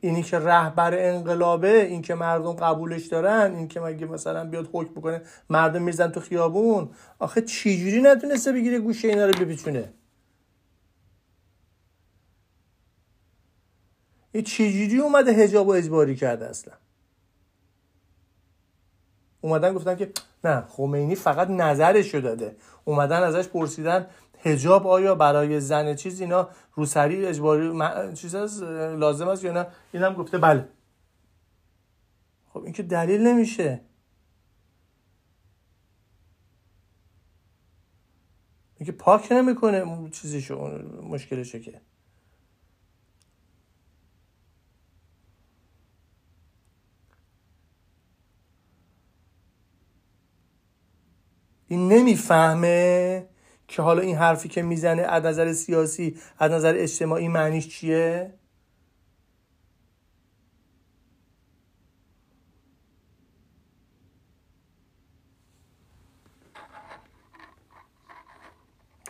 اینی 0.00 0.22
که 0.22 0.38
رهبر 0.38 0.94
انقلابه 0.98 1.84
این 1.84 2.02
که 2.02 2.14
مردم 2.14 2.52
قبولش 2.52 3.06
دارن 3.06 3.54
این 3.54 3.68
که 3.68 3.80
مگه 3.80 4.06
مثلا 4.06 4.44
بیاد 4.44 4.68
حکم 4.72 4.94
بکنه 4.94 5.22
مردم 5.50 5.82
میزن 5.82 6.10
تو 6.10 6.20
خیابون. 6.20 6.90
آخه 7.18 7.40
چجوری 7.42 8.00
نتونسته 8.02 8.52
بگیره 8.52 8.78
گوشه 8.78 9.08
اینا 9.08 9.26
رو 9.26 9.32
بپیچونه؟ 9.44 9.92
این 14.32 14.44
چجوری 14.44 14.98
اومده 14.98 15.32
هجاب 15.32 15.68
و 15.68 15.70
اجباری 15.70 16.16
کرده 16.16 16.46
اصلا؟ 16.46 16.74
اومدن 19.40 19.74
گفتن 19.74 19.96
که 19.96 20.12
نه 20.44 20.60
خمینی 20.60 21.14
فقط 21.14 21.50
نظرش 21.50 22.14
رو 22.14 22.20
داده. 22.20 22.56
اومدن 22.84 23.22
ازش 23.22 23.48
پرسیدن 23.48 24.06
هجاب 24.42 24.86
آیا 24.86 25.14
برای 25.14 25.60
زن 25.60 25.94
چیز 25.94 26.20
اینا 26.20 26.48
روسری 26.74 27.26
اجباری 27.26 27.72
چیز 28.14 28.34
از 28.34 28.62
لازم 28.62 29.28
است 29.28 29.44
یا 29.44 29.52
نه؟ 29.52 29.66
این 29.92 30.02
هم 30.02 30.14
گفته 30.14 30.38
بله. 30.38 30.68
خب 32.52 32.62
این 32.62 32.72
که 32.72 32.82
دلیل 32.82 33.20
نمیشه. 33.26 33.80
این 38.76 38.86
که 38.86 38.92
پاک 38.92 39.32
نمی‌کنه 39.32 40.10
چیزیشو 40.10 40.78
مشکلشو 41.02 41.58
که 41.58 41.80
این 51.68 51.92
نمی‌فهمه 52.08 53.28
که 53.68 53.82
حالا 53.82 54.02
این 54.02 54.16
حرفی 54.16 54.48
که 54.48 54.62
می‌زنه 54.62 55.02
از 55.02 55.24
نظر 55.24 55.52
سیاسی 55.52 56.18
از 56.38 56.52
نظر 56.52 56.74
اجتماعی 56.76 57.28
معنیش 57.28 57.68
چیه؟ 57.68 58.34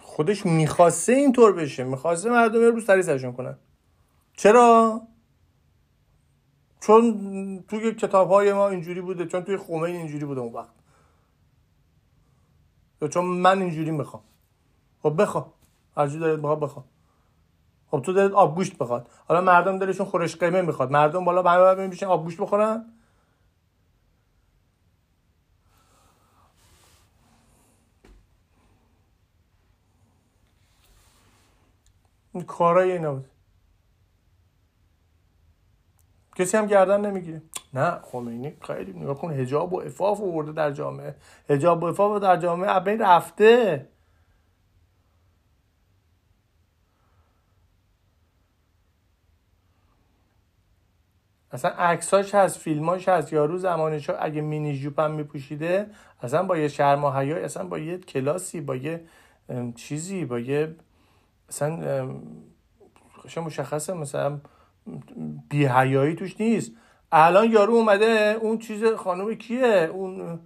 خودش 0.03 0.47
می‌خواسته 0.47 1.13
اینطور 1.13 1.53
بشه. 1.53 1.85
می‌خواسته 1.85 2.31
مردم 2.31 2.61
رو 2.61 2.81
سری 2.81 3.03
سرشون 3.03 3.33
کنن. 3.33 3.59
چرا؟ 4.37 5.01
چون 6.81 7.65
توی 7.69 7.95
کتاب 7.95 8.29
های 8.29 8.53
ما 8.53 8.69
اینجوری 8.69 9.01
بوده 9.01 9.27
چون 9.27 9.43
توی 9.43 9.57
خومه 9.57 9.89
اینجوری 9.89 10.25
بوده 10.25 10.41
اون 10.41 10.53
وقت. 10.53 10.78
یا 13.03 13.09
چون 13.09 13.25
من 13.25 13.63
اینجوری 13.63 13.91
می‌خوام. 13.91 14.23
خب 15.03 15.23
بخوا 15.23 15.53
هرجوری 15.97 16.21
دارید 16.21 16.39
بخواد 16.39 16.61
بخوا 16.61 16.85
خب 17.91 18.03
تو 18.03 18.13
دارید 18.13 18.33
آب 18.33 18.55
گوشت 18.55 18.79
بخواد 18.79 19.11
حالا 19.29 19.41
مردم 19.41 19.79
دلشون 19.79 20.07
خورش 20.07 20.37
قیمه 20.37 20.63
می‌خواد. 20.63 20.91
مردم 20.91 21.25
بالا 21.25 21.43
به 21.43 21.51
همه 21.51 21.87
میشن 21.87 22.07
آب 22.07 22.25
گوشت 22.25 22.41
بخورن. 22.41 22.85
این 32.33 32.45
کارای 32.45 32.93
اینا 32.93 33.15
بود. 33.15 33.31
کسی 36.37 36.57
هم 36.57 36.67
گردن 36.67 37.01
نمی‌گیره. 37.01 37.43
نه 37.75 38.01
خمینی 38.03 38.57
خیلی 38.67 38.93
نگاه 38.93 39.19
کن 39.19 39.33
هجاب 39.33 39.73
و 39.73 39.81
افاف 39.81 40.21
ورده 40.21 40.53
در 40.53 40.71
جامعه. 40.71 41.15
هجاب 41.51 41.83
و 41.83 41.87
افاف 41.87 42.23
در 42.23 42.37
جامعه 42.37 42.77
ابین 42.77 43.03
رفته. 43.03 43.89
اصلا 51.53 51.71
عکساش 51.71 52.35
هست 52.35 52.59
فیلماش 52.59 53.09
هست. 53.09 53.33
یارو 53.33 53.59
زمانش 53.59 54.11
اگه 54.11 54.41
مینی 54.41 54.79
جوپ 54.79 55.01
هم 55.01 55.11
میپوشیده 55.11 55.91
اصلا 56.23 56.43
با 56.43 56.57
یه 56.57 56.69
شرم 56.69 57.05
و 57.05 57.11
حیا 57.11 57.37
اصلا 57.37 57.65
با 57.65 57.79
یه 57.79 57.99
کلاسی 57.99 58.61
با 58.61 58.77
یه 58.77 59.05
چیزی 59.77 60.25
با 60.25 60.39
یه 60.39 60.77
اصلا 61.49 62.09
مشخصه 63.37 63.93
مثلا 63.93 64.41
بی 65.51 66.15
توش 66.15 66.41
نیست. 66.41 66.73
الان 67.13 67.51
یارو 67.51 67.75
اومده 67.75 68.39
اون 68.41 68.59
چیز 68.59 68.85
خانم 68.85 69.35
کیه؟ 69.35 69.91
اون 69.93 70.41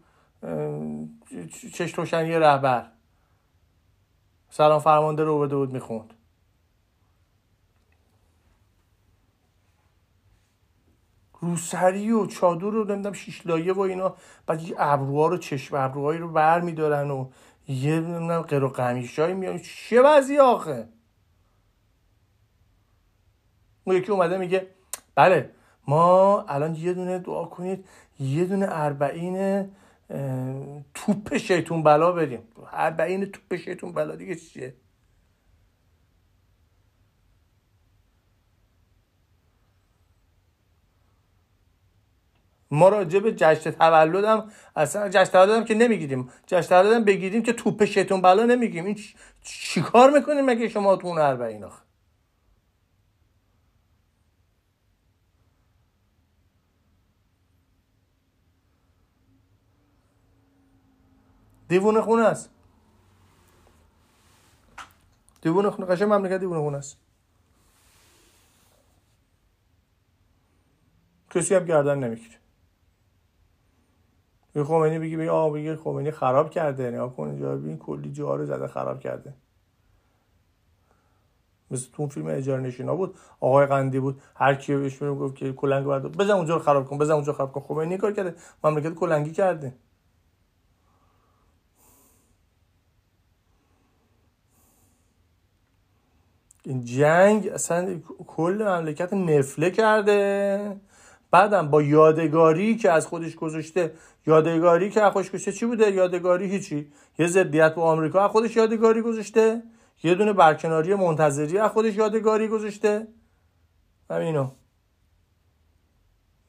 چشت 1.75 1.99
روشنی 1.99 2.33
رهبر. 2.33 2.87
سلام 4.51 4.81
فرمانده 4.81 5.25
رو 5.25 5.41
بده 5.41 5.57
بود 5.57 5.73
می‌خوند. 5.73 6.15
روسری 11.41 12.11
و 12.11 12.27
چادر 12.27 12.61
رو 12.61 12.85
نمی‌دونم 12.85 13.13
شیش 13.13 13.47
لایه 13.47 13.73
و 13.73 13.81
اینا 13.81 14.17
بعد 14.47 14.63
یه 14.63 14.75
ابروها 14.79 15.27
رو 15.27 15.39
چشم 15.39 15.77
ابروهایی 15.77 16.19
رو 16.21 16.29
بر 16.29 16.61
میدارن 16.61 17.11
و 17.11 17.31
یه 17.69 18.01
نمی‌دونم 18.01 18.43
قرو 18.43 18.69
قمیشایی 18.69 19.35
میان 19.35 19.59
چه 19.59 20.03
وضعی 20.03 20.39
آخه؟ 20.39 20.89
اون 23.85 23.97
یکی 23.97 24.13
اومده 24.13 24.39
میگه 24.39 24.67
بله 25.15 25.51
ما 25.93 26.45
الان 26.49 26.75
یه 26.75 26.93
دونه 26.93 27.19
دعا 27.19 27.45
کنید 27.45 27.85
یه 28.21 28.45
دونه 28.45 28.67
اربعین 28.71 29.69
توپ 30.95 31.37
شیطون 31.37 31.83
بلا 31.83 32.13
بریم 32.13 32.43
اربعین 32.73 33.25
توپ 33.33 33.57
شیطون 33.57 33.93
بلا 33.93 34.17
دیگه 34.17 34.35
چیه؟ 34.35 34.75
ما 42.71 42.89
راجع 42.89 43.19
به 43.19 43.33
جشن 43.33 43.71
تولدم 43.71 44.51
اصلا 44.77 45.09
جشن 45.09 45.33
تولدم 45.33 45.65
که 45.65 45.75
نمی‌گیریم. 45.75 46.31
جشن 46.47 46.69
تولدم 46.69 47.05
بگیریم 47.05 47.43
که 47.43 47.53
توپ 47.53 47.85
شیطون 47.85 48.23
بلا 48.23 48.45
نمیگیم. 48.45 48.85
این 48.85 48.99
چیکار 49.43 50.11
می‌کنیم 50.11 50.45
مگه 50.45 50.69
شما 50.69 50.97
تو 50.97 51.07
اون 51.09 51.19
اربعین 51.19 51.65
آخه؟ 51.65 51.83
دیوونه 61.73 62.01
خونه 62.01 62.25
است. 62.25 62.51
دیوونه 65.43 65.71
خونه 65.71 65.89
قشنگ 65.89 66.13
مملکت 66.13 66.41
دیوونه 66.41 66.61
خونه 66.61 66.79
است. 66.79 66.97
کسی 71.31 71.55
هم 71.55 71.65
گردن 71.65 71.99
نمی‌گیره 71.99 72.37
یه 74.55 74.65
خمینی 74.65 74.99
بگی 74.99 75.17
بگی 75.17 75.29
آه 75.29 75.53
بگی 75.53 75.77
خمینی 75.77 76.11
خراب 76.11 76.51
کرده. 76.51 76.91
نه 76.91 77.09
کن 77.09 77.29
اینجا 77.29 77.57
ببین 77.57 77.79
کلی 77.79 78.13
جا 78.13 78.35
رو 78.35 78.47
زده 78.47 78.69
خراب 78.69 79.01
کرده. 79.01 79.35
مثل 81.71 81.91
تو 81.93 82.09
فیلم 82.09 82.27
اجاره 82.27 82.63
نشینا 82.63 82.97
بود. 82.97 83.19
آقای 83.41 83.67
قندی 83.67 84.01
بود. 84.01 84.23
هر 84.35 84.55
کی 84.55 84.77
بهش 84.77 85.03
گفت 85.03 85.37
که 85.37 85.53
کلنگ 85.53 85.85
برد 85.85 86.17
بزن 86.17 86.33
اونجا 86.33 86.55
رو 86.55 86.63
خراب 86.63 86.87
کن 86.87 86.99
بزن 86.99 87.15
اونجا 87.15 87.33
خراب 87.33 87.53
کن. 87.53 87.61
خمینی 87.61 87.99
کار 87.99 88.13
کرده. 88.13 88.35
مملکت 88.65 88.95
کلنگی 88.95 89.33
کرده. 89.33 89.75
این 96.65 96.85
جنگ 96.85 97.49
اصلا 97.49 98.01
کل 98.27 98.59
مملکت 98.61 99.13
نفله 99.13 99.71
کرده. 99.71 100.77
بعدم 101.31 101.71
با 101.71 101.83
یادگاری 101.83 102.77
که 102.77 102.91
از 102.91 103.07
خودش 103.07 103.37
گذاشته 103.37 103.93
یادگاری 104.27 104.91
که 104.91 105.03
از 105.03 105.13
خودش 105.13 105.29
گذاشته 105.29 105.53
چی 105.53 105.67
بوده؟ 105.67 105.91
یادگاری 105.91 106.51
هیچی. 106.51 106.93
یه 107.19 107.27
ضدیت 107.27 107.75
با 107.75 107.83
آمریکا 107.83 108.25
از 108.25 108.31
خودش 108.31 108.57
یادگاری 108.57 109.03
گذاشته. 109.03 109.63
یه 110.03 110.15
دونه 110.15 110.33
برکناری 110.33 110.95
منتظری 110.95 111.59
از 111.59 111.71
خودش 111.71 111.95
یادگاری 111.95 112.49
گذاشته. 112.49 113.09
همینو. 114.11 114.51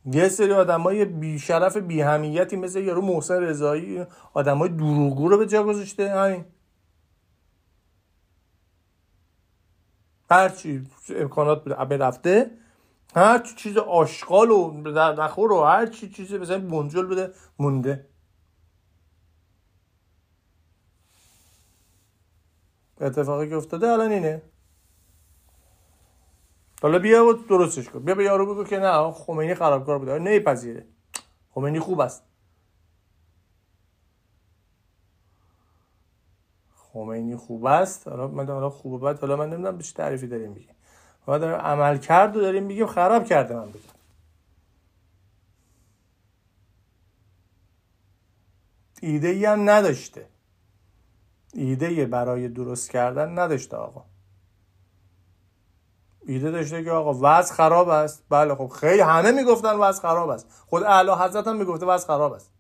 یه 0.06 0.30
سری 0.30 0.54
آدمای 0.54 1.06
بی 1.06 1.40
شرف 1.40 1.78
بی 1.78 2.02
همیتی 2.02 2.56
مثل 2.56 2.80
یارو 2.80 3.02
محسن 3.02 3.42
رضایی 3.42 4.06
آدمای 4.34 4.70
دروغگو 4.70 5.30
رو 5.30 5.38
به 5.38 5.46
جا 5.46 5.64
گذاشته. 5.64 6.10
همین. 6.10 6.46
هرچی 10.32 10.88
امکانات 11.10 11.64
بوده 11.64 11.98
رفته 11.98 12.52
هر 13.16 13.40
چیز 13.40 13.78
آشغال 13.78 14.52
و 14.52 14.72
نخور 14.98 15.52
و 15.52 15.64
هر 15.64 15.86
چی 15.86 16.10
چیزی 16.10 16.38
مثلا 16.38 16.60
بنجل 16.60 17.06
بده 17.06 17.34
مونده. 17.60 18.08
اتفاقی 23.02 23.50
که 23.50 23.56
افتاده 23.56 23.88
الان 23.88 24.12
اینه. 24.12 24.42
حالا 26.82 27.00
بیا 27.00 27.26
و 27.26 27.34
درستش 27.34 27.90
کن. 27.90 28.00
بیا 28.00 28.16
به 28.16 28.24
یارو 28.24 28.54
بگو 28.54 28.64
که 28.64 28.80
نه 28.80 29.12
خمینی 29.12 29.56
خرابکار 29.56 30.00
بوده. 30.00 30.20
نمیپذیره. 30.20 30.86
خمینی 31.52 31.80
خوب 31.80 32.00
است. 32.00 32.33
خمینی 36.94 37.36
خوب 37.36 37.66
است. 37.66 38.08
حالا 38.08 38.28
من 38.28 38.48
حالا 38.48 38.70
خوب 38.70 39.02
بعد 39.02 39.20
حالا 39.20 39.36
من 39.36 39.50
نمی‌دونم 39.50 39.80
چه 39.80 39.94
تعریفی 39.94 40.28
داریم 40.28 40.52
میگیم. 40.52 40.76
ما 41.28 41.38
داریم 41.38 41.56
عمل 41.56 41.98
کرد 41.98 42.38
و 42.38 42.42
داریم 42.42 42.64
میگیم 42.64 42.88
خراب 42.88 43.26
کرده 43.26 43.56
من 43.56 43.70
بگم. 43.70 43.80
ایده 49.02 49.28
ای 49.28 49.46
هم 49.46 49.70
نداشته. 49.70 50.28
ایده 51.54 52.06
برای 52.06 52.48
درست 52.50 52.92
کردن 52.92 53.40
نداشته 53.40 53.78
آقا. 53.78 54.06
ایده 56.26 56.52
داشته 56.52 56.84
که 56.84 56.92
آقا 56.92 57.14
وضع 57.22 57.54
خراب 57.54 57.90
است. 57.90 58.24
بله 58.30 58.56
خب 58.56 58.68
خیلی 58.68 59.02
همه 59.02 59.32
می‌گفتن 59.32 59.74
وضع 59.74 60.02
خراب 60.02 60.30
است. 60.30 60.48
خود 60.68 60.84
اعلی 60.84 61.12
حضرت 61.12 61.48
هم 61.48 61.56
می‌گفته 61.56 61.86
وضع 61.86 62.08
خراب 62.08 62.34
است. 62.34 62.53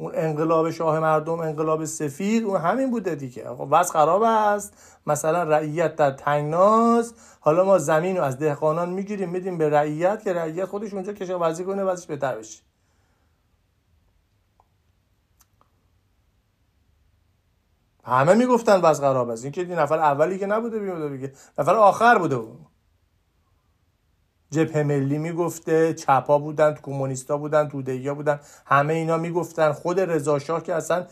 اون 0.00 0.12
انقلاب 0.14 0.70
شاه 0.70 1.00
مردم 1.00 1.40
انقلاب 1.40 1.84
سفید 1.84 2.44
اون 2.44 2.60
همین 2.60 2.90
بوده 2.90 3.14
دیگه. 3.14 3.48
وضع 3.48 3.92
خراب 3.92 4.22
است. 4.22 4.72
مثلا 5.06 5.42
رعیت 5.42 5.96
در 5.96 6.10
تنگناست 6.10 7.14
حالا 7.40 7.64
ما 7.64 7.78
زمین 7.78 8.16
رو 8.16 8.22
از 8.22 8.38
دهقانان 8.38 8.90
می‌گیریم 8.90 9.28
میدیم 9.28 9.58
به 9.58 9.70
رعیت 9.70 10.24
که 10.24 10.32
رعیت 10.32 10.64
خودش 10.64 10.94
اونجا 10.94 11.12
کشاورزی 11.12 11.64
کنه 11.64 11.84
وضعش 11.84 12.06
بهتر 12.06 12.38
بشه. 12.38 12.62
همه 18.04 18.34
می‌گفتن 18.34 18.80
وضع 18.80 19.00
خراب 19.00 19.28
است. 19.28 19.44
این 19.44 19.52
که 19.52 19.64
نفر 19.64 19.98
اولی 19.98 20.38
که 20.38 20.46
نبوده 20.46 20.78
بیوده 20.78 21.08
بگه 21.08 21.32
نفر 21.58 21.74
آخر 21.74 22.18
بوده. 22.18 22.36
بود 22.36 22.67
جبهه 24.50 24.82
ملی 24.82 25.18
می‌گفته 25.18 25.94
چپا 25.94 26.38
بودن 26.38 26.74
کمونیستا 26.74 27.36
بودن 27.36 27.68
توده 27.68 28.12
بودن 28.14 28.40
همه 28.66 28.94
اینا 28.94 29.16
می‌گفتن. 29.16 29.72
خود 29.72 30.00
رضا 30.00 30.38
شاه 30.38 30.62
که 30.62 30.74
اصلا 30.74 31.06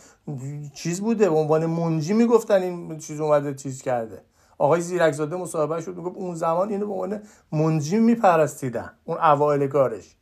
چیز 0.75 1.01
بوده 1.01 1.31
به 1.31 1.37
عنوان 1.37 1.67
منجی 1.67 2.13
می‌گفتن 2.13 2.63
این 2.63 2.99
چیز 2.99 3.21
اومده 3.21 3.55
چیز 3.55 3.83
کرده. 3.83 4.23
آقای 4.59 4.81
زیرکزاده 4.81 5.37
مصاحبه 5.37 5.81
شد 5.81 5.97
می‌گفت 5.97 6.17
اون 6.17 6.35
زمان 6.35 6.69
اینو 6.69 6.87
به 6.87 6.93
عنوان 6.93 7.23
منجی 7.53 7.99
میپرستیدن 7.99 8.91
اون 9.05 9.19
اوایل 9.19 9.67
کارش. 9.67 10.17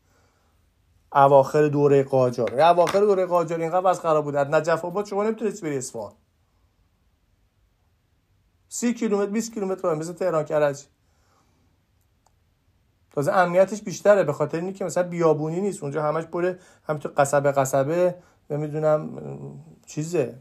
اواخر 1.12 1.69
دوره 1.69 2.03
قاجار. 2.03 2.61
اواخر 2.61 3.01
دوره 3.01 3.27
قاجار 3.27 3.61
اینقدر 3.61 3.87
از 3.87 4.01
خراب 4.01 4.25
بود. 4.25 4.37
نجف 4.37 4.85
آباد 4.85 5.07
شما 5.07 5.25
نمی‌تونید 5.25 5.61
بری 5.61 5.79
اصفهان. 5.79 6.12
سی 8.69 8.95
کیلومتر 8.95 9.31
20 9.31 9.55
کیلومتر 9.55 9.95
مثل 9.95 10.12
تهران 10.12 10.45
کرج. 10.45 10.85
تازه 13.15 13.33
امنیتش 13.33 13.83
بیشتره 13.83 14.25
به 14.25 14.33
خاطر 14.33 14.59
اینکه 14.59 14.79
که 14.79 14.85
مثلا 14.85 15.03
بیابونی 15.03 15.61
نیست. 15.61 15.83
اونجا 15.83 16.03
همش 16.03 16.25
پر 16.25 16.55
همینطور 16.89 17.12
قصبه 17.17 17.53
قصبه 17.53 18.15
نمی‌دونم 18.51 19.11
چیزه. 19.87 20.39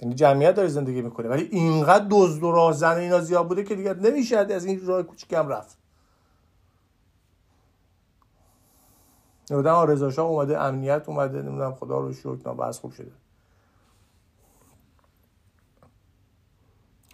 یعنی 0.00 0.14
جمعیت 0.14 0.54
داره 0.54 0.68
زندگی 0.68 1.02
می‌کنه. 1.02 1.28
ولی 1.28 1.42
اینقدر 1.42 2.06
دزد 2.10 2.42
و 2.42 2.52
راهزن 2.52 2.96
اینا 2.96 3.20
زیاد 3.20 3.48
بوده 3.48 3.64
که 3.64 3.74
دیگه 3.74 3.94
نمیشه 3.94 4.38
از 4.38 4.64
این 4.64 4.86
راه 4.86 5.02
کوچیک 5.02 5.32
هم 5.32 5.48
رفت. 5.48 5.78
نمی‌دونم 9.50 9.86
رضا 9.86 10.10
شاه 10.10 10.26
اومده 10.26 10.60
امنیت 10.60 11.08
اومده 11.08 11.42
نمی‌دونم 11.42 11.74
خدا 11.74 11.98
رو 11.98 12.12
شکر 12.12 12.34
بس 12.34 12.78
خوب 12.78 12.92
شده. 12.92 13.12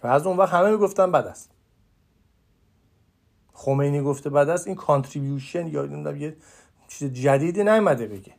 و 0.03 0.07
از 0.07 0.27
اون 0.27 0.37
وقت 0.37 0.53
همه 0.53 0.71
می‌گفتن 0.71 1.13
بد 1.13 1.27
است. 1.27 1.58
خمینی 3.59 4.01
گفته 4.03 4.31
بعد 4.31 4.49
از 4.49 4.67
این 4.67 4.77
کانتریبیوشن 4.77 5.67
یا 5.67 5.83
نمی‌دونم 5.83 6.17
یه 6.17 6.37
چیز 6.89 7.13
جدیدی 7.13 7.65
نیومده 7.65 8.07
بگه. 8.07 8.35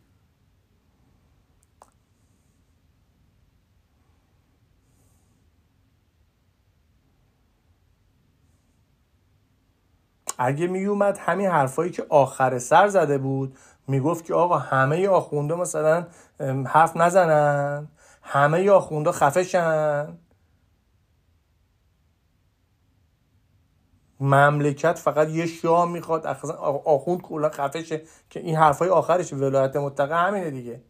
اگه 10.38 10.68
میومد 10.68 11.18
همین 11.18 11.48
حرفایی 11.48 11.92
که 11.92 12.06
آخر 12.10 12.60
سر 12.60 12.88
زده 12.88 13.18
بود 13.18 13.58
می‌گفت 13.88 14.26
که 14.26 14.34
آقا 14.34 14.58
همه 14.58 15.08
آخونده 15.08 15.56
مثلا 15.56 16.08
حرف 16.66 16.98
نزنن 16.98 17.88
همه 18.22 18.70
آخونده 18.72 19.12
خفشن 19.12 20.18
مملکت 24.20 24.98
فقط 24.98 25.30
یه 25.30 25.46
شاه 25.46 25.92
می‌خواد 25.92 26.28
آخوند 26.86 27.22
کلا 27.22 27.50
خفشه 27.50 28.02
که 28.30 28.40
این 28.40 28.56
حرفای 28.56 28.90
آخرش 28.90 29.34
ولایت 29.34 29.76
مطلقه 29.76 30.16
همینه 30.16 30.50
دیگه. 30.50 30.82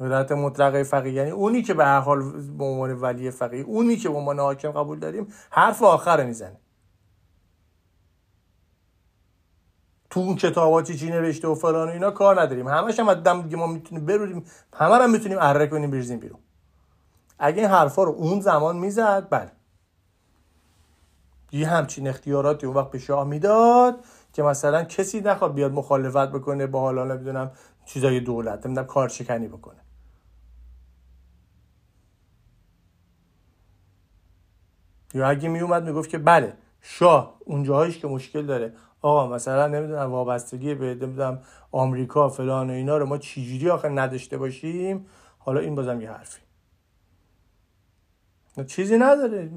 ولایت 0.00 0.32
مطلقه 0.32 0.82
فقیه. 0.82 1.12
یعنی 1.12 1.30
اونی 1.30 1.62
که 1.62 1.74
به 1.74 1.84
هر 1.84 2.00
حال 2.00 2.22
به 2.58 2.64
عنوان 2.64 2.92
ولی 2.92 3.30
فقیه 3.30 3.64
اونی 3.64 3.96
که 3.96 4.08
به 4.08 4.14
عنوان 4.14 4.38
حاکم 4.38 4.70
قبول 4.70 4.98
داریم 4.98 5.32
حرف 5.50 5.82
آخره 5.82 6.24
می‌زنه. 6.24 6.56
تو 10.10 10.20
اون 10.20 10.36
کتاباتی 10.36 10.96
چی 10.96 11.10
نوشته 11.10 11.48
و 11.48 11.54
فلان 11.54 11.88
و 11.88 11.92
اینا 11.92 12.10
کار 12.10 12.40
نداریم. 12.40 12.68
همش 12.68 13.00
هم 13.00 13.14
دم 13.14 13.42
دیگه 13.42 13.56
ما 13.56 13.66
می‌تونیم 13.66 14.06
بروریم. 14.06 14.44
همه 14.74 14.98
رو 14.98 15.08
می‌تونیم 15.08 15.38
اره 15.40 15.66
کنیم 15.66 15.90
بریزیم 15.90 16.18
بیرون. 16.18 16.38
اگه 17.38 17.58
این 17.58 17.70
حرفا 17.70 18.02
رو 18.04 18.12
اون 18.12 18.40
زمان 18.40 18.76
می‌زد 18.76 19.26
بله. 19.30 19.50
یه 21.52 21.68
همچین 21.68 22.08
اختیاراتی 22.08 22.66
اون 22.66 22.76
وقت 22.76 22.90
به 22.90 22.98
شاه 22.98 23.24
می‌داد 23.24 24.04
که 24.32 24.42
مثلا 24.42 24.84
کسی 24.84 25.20
نخواد 25.20 25.54
بیاد 25.54 25.72
مخالفت 25.72 26.28
بکنه 26.32 26.66
با 26.66 26.80
حالا 26.80 27.04
نمی‌دونم 27.04 27.50
چیزای 27.84 28.20
دولت 28.20 28.66
نمی‌دونم 28.66 28.86
کارشکنی 28.86 29.48
بکنه. 29.48 29.80
یا 35.14 35.28
اگه 35.28 35.48
می 35.48 35.60
اومد 35.60 35.84
می‌گفت 35.84 36.10
که 36.10 36.18
بله 36.18 36.52
شاه 36.80 37.36
اونجاهایش 37.44 37.98
که 37.98 38.06
مشکل 38.06 38.46
داره. 38.46 38.72
آقا 39.02 39.34
مثلا 39.34 39.66
نمی‌دونم 39.66 40.10
وابستگی 40.12 40.74
به 40.74 40.86
نمی‌دونم 40.86 41.40
آمریکا 41.72 42.28
فلان 42.28 42.70
و 42.70 42.72
اینا 42.72 42.96
رو 42.98 43.06
ما 43.06 43.18
چجوری 43.18 43.70
آخه 43.70 43.88
نداشته 43.88 44.38
باشیم؟ 44.38 45.06
حالا 45.38 45.60
این 45.60 45.74
بازم 45.74 46.00
یه 46.00 46.10
حرفی 46.10 46.40
چیزی 48.64 48.98
نداره. 48.98 49.50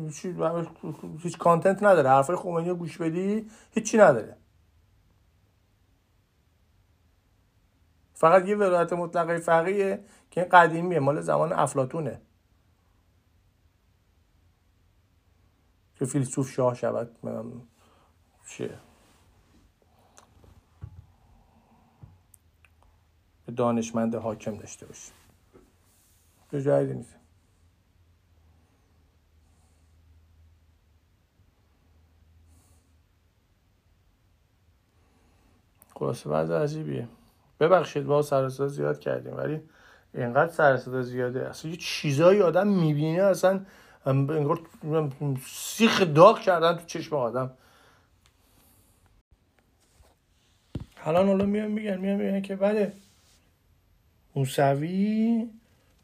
هیچ 1.20 1.38
کانتنت 1.38 1.84
نداره. 1.84 2.10
حرفای 2.10 2.36
خمینی 2.36 2.70
رو 2.70 2.76
گوش 2.76 2.97
بدی 2.97 3.50
هیچی 3.72 3.97
نداره. 3.97 4.38
فقط 8.14 8.47
یه 8.47 8.56
ولایت 8.56 8.93
مطلقه 8.93 9.38
فقیه 9.38 10.06
که 10.32 10.41
این 10.41 10.50
قدیمیه. 10.50 11.00
مال 11.00 11.22
زمان 11.22 11.54
افلاتونه 11.54 12.22
که 15.95 16.06
فیلسوف 16.06 16.52
شاه 16.52 16.76
شود. 16.76 17.18
چیه؟ 18.47 18.80
دانشمند 23.56 24.16
حاکم 24.16 24.58
داشته 24.58 24.86
باشیم 24.86 25.14
به 26.50 26.64
جایی 26.64 26.93
نیست. 26.93 27.19
خلاصه 36.00 36.30
بعض 36.30 36.52
عجیبیه. 36.52 37.08
ببخشید 37.60 38.06
با 38.06 38.22
سرصدا 38.22 38.68
زیاد 38.68 39.00
کردیم 39.00 39.38
ولی 39.38 39.62
اینقدر 40.14 40.52
سرصدا 40.52 41.02
زیاده. 41.02 41.50
اصلا 41.50 41.72
یه 41.72 41.78
چیزایی 41.78 42.41
آدم 42.41 42.68
می‌بینه 42.68 43.22
اصلا 43.22 43.66
انگار 44.06 44.60
سیخ 45.47 46.02
داغ 46.02 46.39
کردن 46.39 46.76
تو 46.76 46.86
چشم 46.86 47.16
آدم. 47.16 47.52
حالا 51.00 51.26
حالا 51.26 51.45
میان 51.45 51.72
میگن 51.72 51.97
میان 51.97 52.16
میگن 52.16 52.41
که 52.41 52.56
بله. 52.56 52.93
موسوی 54.36 55.50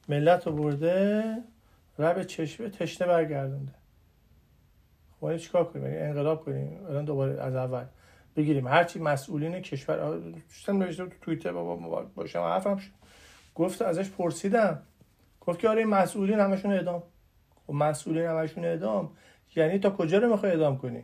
ملت 0.10 0.48
رو 0.48 0.54
برده 0.54 1.24
رب 2.00 2.24
چشمه 2.24 2.70
تشنه 2.70 3.08
برگردونده. 3.08 3.72
خب 5.22 5.38
چیکار 5.38 5.64
کنیم؟ 5.64 5.86
انقلاب 5.86 6.46
کنیم. 6.46 6.86
الان 6.90 7.06
دوباره 7.06 7.42
از 7.42 7.56
اول. 7.56 7.86
بگیریم. 8.36 8.68
هرچی 8.68 9.00
مسئولین 9.00 9.62
کشور 9.62 10.18
دوستم 10.18 10.78
نوشته 10.78 11.06
تو 11.06 11.16
توییتر 11.22 11.52
بابا 11.52 12.02
باشم. 12.16 12.40
حرفم 12.40 12.78
شد. 12.78 12.92
گفت 13.56 13.82
ازش 13.82 14.10
پرسیدم. 14.10 14.82
گفت 15.42 15.60
که 15.60 15.70
آره 15.70 15.86
مسئولین 15.86 16.40
همشون 16.40 16.72
اعدام. 16.72 17.04
خب 17.68 17.74
مسئولین 17.74 18.26
همشون 18.26 18.66
اعدام. 18.66 19.12
یعنی 19.56 19.80
تا 19.80 19.90
کجا 19.90 20.18
رو 20.18 20.32
می‌خوای 20.32 20.52
اعدام 20.52 20.78
کنی؟ 20.78 21.04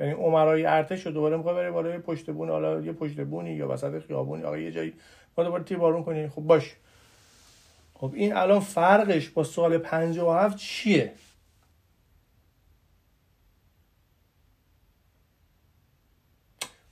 یعنی 0.00 0.12
عمرای 0.12 0.66
ارتش 0.66 1.06
رو 1.06 1.12
دوباره 1.12 1.36
می‌خوای 1.36 1.54
بری 1.54 1.70
بالای 1.70 1.98
پشت 1.98 2.30
بون 2.30 2.48
حالا 2.48 2.80
یه 2.80 2.92
پشت 2.92 3.20
بونی 3.20 3.54
یا 3.54 3.68
وسط 3.68 3.98
خیابونی 4.06 4.42
آقا 4.42 4.58
یه 4.58 4.72
جایی 4.72 4.92
ما 5.38 5.44
دوباره 5.44 5.64
تیر 5.64 5.78
بارون 5.78 6.04
کنی. 6.04 6.28
خب 6.28 6.42
باش. 6.42 6.76
خب 7.94 8.10
این 8.14 8.36
الان 8.36 8.60
فرقش 8.60 9.28
با 9.28 9.44
سال 9.44 9.78
57 9.78 10.56
چیه؟ 10.56 11.12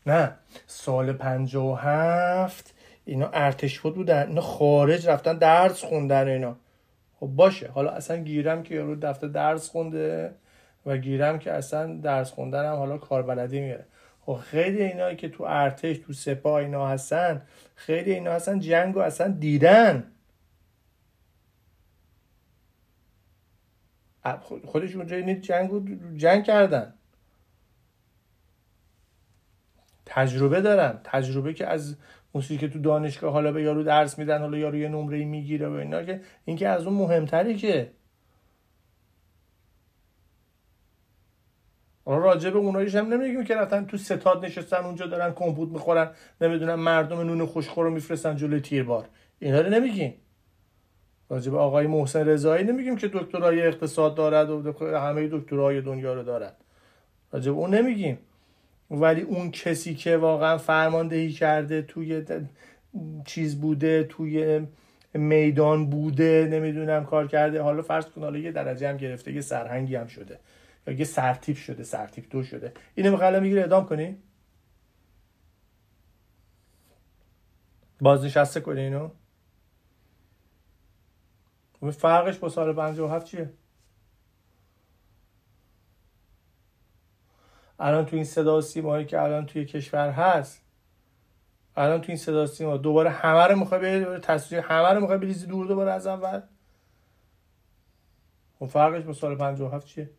نه 0.07 0.33
سال 0.67 1.13
57 1.13 2.75
اینا 3.05 3.31
ارتش 3.33 3.81
بود 3.81 3.95
بودن 3.95 4.29
اینا 4.29 4.41
خارج 4.41 5.09
رفتن 5.09 5.39
درس 5.39 5.85
خوندن 5.85 6.29
اینا. 6.29 6.57
خب 7.21 7.27
باشه 7.27 7.69
حالا 7.69 7.91
اصلا 7.91 8.17
گیرم 8.17 8.63
که 8.63 8.75
یارو 8.75 8.97
دفتر 8.97 9.27
درس 9.27 9.69
خونده 9.69 10.35
و 10.87 10.97
گیرم 10.97 11.39
که 11.39 11.53
اصلا 11.53 11.97
درس 11.97 12.31
خوندن 12.31 12.65
هم 12.65 12.77
حالا 12.77 12.99
کاربلدی 12.99 13.61
میاره. 13.61 13.87
خب 14.21 14.35
خیلی 14.35 14.83
اینا 14.83 15.15
که 15.15 15.29
تو 15.29 15.45
ارتش 15.45 15.99
تو 15.99 16.13
سپاه 16.13 16.55
اینا 16.55 16.89
هستن 16.89 17.43
خیلی 17.75 18.13
اینا 18.13 18.33
هستن 18.33 18.59
جنگ 18.61 18.97
و 18.97 19.01
اصلا 19.01 19.29
دیدن. 19.29 20.13
خودش 24.67 24.97
اونجا 24.97 25.21
جنگ 25.21 25.71
جنگ 26.17 26.45
کردن. 26.45 26.95
تجربه 30.07 30.61
دارن. 30.61 31.01
تجربه 31.05 31.55
که 31.55 31.67
از 31.67 31.97
موسیقی 32.35 32.61
که 32.61 32.73
تو 32.73 32.79
دانشگاه 32.79 33.33
حالا 33.33 33.53
به 33.53 33.63
یارو 33.63 33.83
درس 33.83 34.19
میدن 34.19 34.41
حالا 34.41 34.59
یارو 34.59 34.77
یه 34.77 34.89
نمره 34.89 35.25
می‌گیره 35.25 35.69
و 35.69 35.73
اینا 35.73 36.03
که 36.03 36.21
اینکه 36.45 36.69
از 36.69 36.87
اون 36.87 36.95
مهمتری 36.95 37.57
که. 37.57 37.91
حالا 42.05 42.25
راجع 42.25 42.51
به 42.51 42.59
اوناییش 42.59 42.95
هم 42.95 43.13
نمیگیم 43.13 43.45
که 43.45 43.57
رفتن 43.57 43.85
تو 43.85 43.97
ستاد 43.97 44.45
نشستن 44.45 44.77
اونجا 44.77 45.07
دارن 45.07 45.33
کمپوت 45.33 45.69
می‌خورن 45.69 46.11
نمی‌دونم 46.41 46.81
مردم 46.81 47.21
نون 47.21 47.47
خوشخور 47.47 47.85
رو 47.85 47.91
میفرستن 47.91 48.37
جلوی 48.37 48.61
تیربار. 48.61 49.09
اینا 49.39 49.61
رو 49.61 49.71
نمیگیم. 49.71 50.15
راجع 51.29 51.51
به 51.53 51.59
آقای 51.59 51.87
محسن 51.87 52.29
رضایی 52.29 52.65
نمیگیم 52.65 52.97
که 52.97 53.09
دکترای 53.09 53.67
اقتصاد 53.67 54.15
دارد 54.15 54.51
و 54.51 54.73
همه 54.99 55.29
دکترای 55.33 55.81
دنیا 55.81 56.15
رو 56.15 56.23
دارد. 56.23 56.57
راجع 57.33 57.53
به 57.53 57.59
اون 57.59 57.75
نمیگیم. 57.75 58.19
ولی 58.91 59.21
اون 59.21 59.51
کسی 59.51 59.95
که 59.95 60.17
واقعا 60.17 60.59
فرماندهی 60.59 61.33
کرده 61.33 61.83
توی 61.83 62.25
چیز 63.25 63.61
بوده 63.61 64.05
توی 64.05 64.67
میدان 65.15 65.91
بوده 65.91 66.49
نمی‌دونم 66.51 67.05
کار 67.05 67.27
کرده. 67.29 67.63
حالا 67.63 67.83
فرض 67.83 68.07
کن 68.07 68.21
حالا 68.21 68.39
یه 68.39 68.53
درجه 68.53 68.89
هم 68.89 68.97
گرفته 68.97 69.33
یه 69.33 69.41
سرهنگی 69.41 69.97
هم 69.97 70.07
شده. 70.07 70.39
یا 70.87 70.95
یه 70.95 71.05
سرتیپ 71.05 71.57
شده 71.57 71.85
سرتیپ 71.85 72.25
دو 72.31 72.43
شده. 72.43 72.73
اینو 72.95 73.11
می‌خوام 73.11 73.43
می‌گیره 73.43 73.63
ادام 73.63 73.87
کنی؟ 73.87 74.17
بازنشسته 78.01 78.61
کنی 78.61 78.81
اینو؟ 78.81 79.11
فرقش 81.91 82.39
با 82.39 82.49
سال 82.49 82.73
57 82.73 83.27
چیه؟ 83.27 83.51
الان 87.79 88.07
تو 88.07 88.17
این 88.17 88.25
صدا 88.25 88.61
سیمایی 88.61 89.05
که 89.07 89.23
الان 89.23 89.47
توی 89.47 89.65
کشور 89.65 90.11
هست 90.11 90.63
الان 91.77 92.01
تو 92.01 92.05
این 92.09 92.17
صدا 92.17 92.47
سیما 92.47 92.77
دوباره 92.77 93.11
همه 93.11 93.47
رو 93.47 93.59
می‌خوای 93.59 94.05
به 94.05 94.19
تصویر 94.19 94.61
همه 94.61 94.89
رو 94.89 95.01
می‌خوای 95.01 95.19
بریزی 95.19 95.47
دور 95.47 95.67
دوباره 95.67 95.93
از 95.93 96.07
اول؟ 96.07 96.41
اون 98.59 98.71
خب 98.71 98.75
فرقش 98.75 99.05
با 99.05 99.13
سال 99.13 99.37
57 99.37 99.87
چیه؟ 99.87 100.11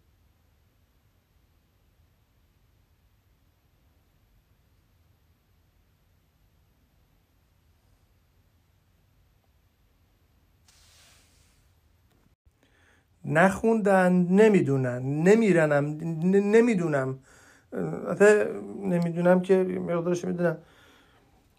نخوندن 13.26 14.14
نمی‌دونن 14.14 15.02
نمیرنم 15.24 15.86
نمی‌دونم. 16.56 17.20
نمی‌دونم 18.82 19.42
که 19.42 19.64
مقدارش 19.64 20.26
می‌دونم. 20.26 20.58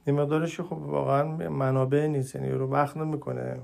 این 0.07 0.21
مقدارش 0.21 0.61
خب 0.61 0.73
واقعا 0.73 1.25
منابع 1.49 2.07
نیست 2.07 2.35
یعنی 2.35 2.51
رو 2.51 2.67
وقت 2.71 2.97
نمی‌کنه. 2.97 3.61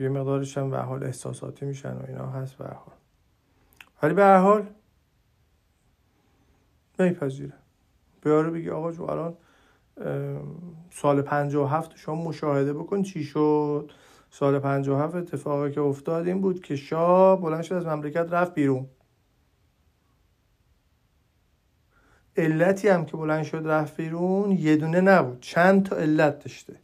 یه 0.00 0.08
مقدارش 0.08 0.58
هم 0.58 0.70
به 0.70 0.78
حال 0.78 1.04
احساساتی 1.04 1.66
میشن 1.66 1.92
و 1.92 2.02
اینا 2.08 2.26
هست 2.26 2.54
به 2.54 2.64
حال. 2.64 2.94
ولی 4.02 4.14
به 4.14 4.38
حال 4.38 4.66
نمیپذیره. 6.98 7.52
بیاره 8.22 8.50
بگی 8.50 8.70
آقا 8.70 8.92
جو 8.92 9.04
الان 9.04 9.36
سال 10.90 11.26
هفت 11.68 11.96
شما 11.96 12.24
مشاهده 12.24 12.72
بکن 12.72 13.02
چی 13.02 13.24
شد؟ 13.24 13.90
سال 14.30 14.54
هفت 14.64 15.14
اتفاقی 15.14 15.70
که 15.70 15.80
افتاد 15.80 16.26
این 16.26 16.40
بود 16.40 16.62
که 16.62 16.76
شاه 16.76 17.40
بلند 17.40 17.62
شد 17.62 17.74
از 17.74 17.86
مملکت 17.86 18.32
رفت 18.32 18.54
بیرون. 18.54 18.86
علتی 22.36 22.88
هم 22.88 23.04
که 23.04 23.16
بلند 23.16 23.44
شد 23.44 23.62
رفت 23.64 23.96
بیرون 23.96 24.52
یه 24.52 24.76
دونه 24.76 25.00
نبود. 25.00 25.40
چند 25.40 25.86
تا 25.86 25.96
علت 25.96 26.38
داشته؟ 26.38 26.76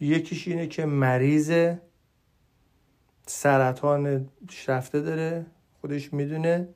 یکیش 0.00 0.48
اینه 0.48 0.66
که 0.66 0.86
مریض 0.86 1.74
سرطان 3.26 4.28
رفته 4.68 5.00
داره. 5.00 5.46
خودش 5.80 6.12
می‌دونه. 6.12 6.68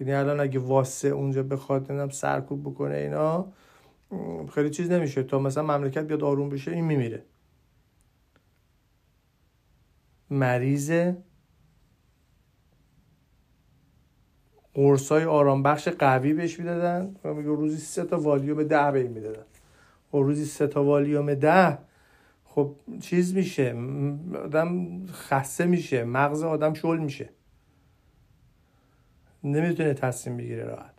یعنی 0.00 0.12
الان 0.12 0.40
اگه 0.40 0.58
واسه 0.58 1.08
اونجا 1.08 1.42
بخواد 1.42 1.80
نمی‌دونم 1.80 2.08
سرکوب 2.08 2.62
بکنه 2.70 2.94
اینا 2.94 3.52
خیلی 4.54 4.70
چیز 4.70 4.90
نمیشه. 4.90 5.22
تا 5.22 5.38
مثلا 5.38 5.62
مملکت 5.62 6.04
بیاد 6.04 6.22
آروم 6.22 6.48
بشه 6.48 6.70
این 6.70 6.84
میمیره. 6.84 7.24
مریض 10.30 11.12
قرصای 14.74 15.24
آرام 15.24 15.62
بخش 15.62 15.88
قوی 15.88 16.32
بهش 16.32 16.58
می‌دادن 16.58 17.16
و 17.24 17.34
میگه 17.34 17.48
روزی 17.48 17.78
سه 17.78 18.04
تا 18.04 18.20
والیوم 18.20 18.62
ده 18.62 18.90
به 18.90 18.98
این 18.98 19.10
می‌دادن. 19.10 19.44
و 20.14 20.16
روزی 20.16 20.44
سه 20.44 20.66
تا 20.66 20.84
والیوم 20.84 21.34
ده 21.34 21.78
خب 22.44 22.76
چیز 23.00 23.34
میشه 23.34 23.76
آدم 24.44 25.06
خسته 25.06 25.66
میشه 25.66 26.04
مغز 26.04 26.42
آدم 26.42 26.74
شل 26.74 26.98
میشه. 26.98 27.28
نمی‌تونه 29.44 29.94
تصمیم 29.94 30.36
بگیره 30.36 30.64
راحت. 30.64 30.94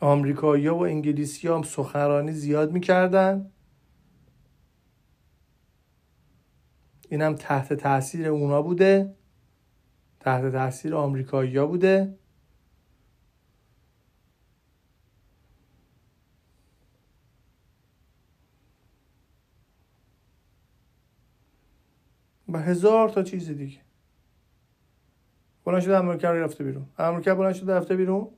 آمریکایی 0.00 0.68
و 0.68 0.74
انگلیسی 0.76 1.48
هم 1.48 1.62
سخنرانی 1.62 2.32
زیاد 2.32 2.72
می‌کردن. 2.72 3.50
اینم 7.10 7.34
تحت 7.34 7.72
تاثیر 7.72 8.28
اونا 8.28 8.62
بوده. 8.62 9.14
تحت 10.20 10.52
تاثیر 10.52 10.94
آمریکایی 10.94 11.60
بوده. 11.60 12.14
و 22.48 22.58
هزار 22.58 23.08
تا 23.08 23.22
چیز 23.22 23.50
دیگه. 23.50 23.78
بلند 25.64 25.82
شده 25.82 25.96
امریکا 25.96 26.32
رو 26.32 26.42
رفته 26.42 26.64
بیرون. 26.64 26.86
امریکا 26.98 27.34
بلند 27.34 27.54
شده 27.54 27.74
رفته 27.74 27.96
بیرون. 27.96 28.28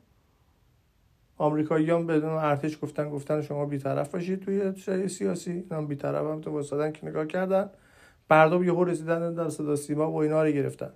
آمریکایی 1.37 1.91
هم 1.91 2.07
بدون 2.07 2.31
ارتش 2.31 2.79
گفتن 2.83 3.11
گفتن 3.11 3.43
شما 3.43 3.67
بیطرف 3.67 4.13
باشید 4.13 4.41
توی 4.41 5.09
سیاسی. 5.09 5.67
هم 5.71 5.87
بیطرف 5.87 6.27
هم 6.27 6.41
تو 6.41 6.51
واسدن 6.51 6.93
که 6.93 7.07
نگاه 7.07 7.27
کردن. 7.27 7.71
مردم 8.31 8.65
یهو 8.65 8.85
رسیدن 8.85 9.35
در 9.35 9.49
صدا 9.49 9.77
سیما 9.77 10.11
و 10.11 10.17
اینا 10.17 10.43
رو 10.43 10.51
گرفتن. 10.51 10.93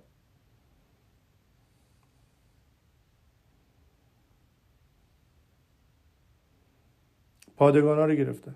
پادگان 7.57 7.97
ها 7.97 8.05
رو 8.05 8.15
گرفتن. 8.15 8.55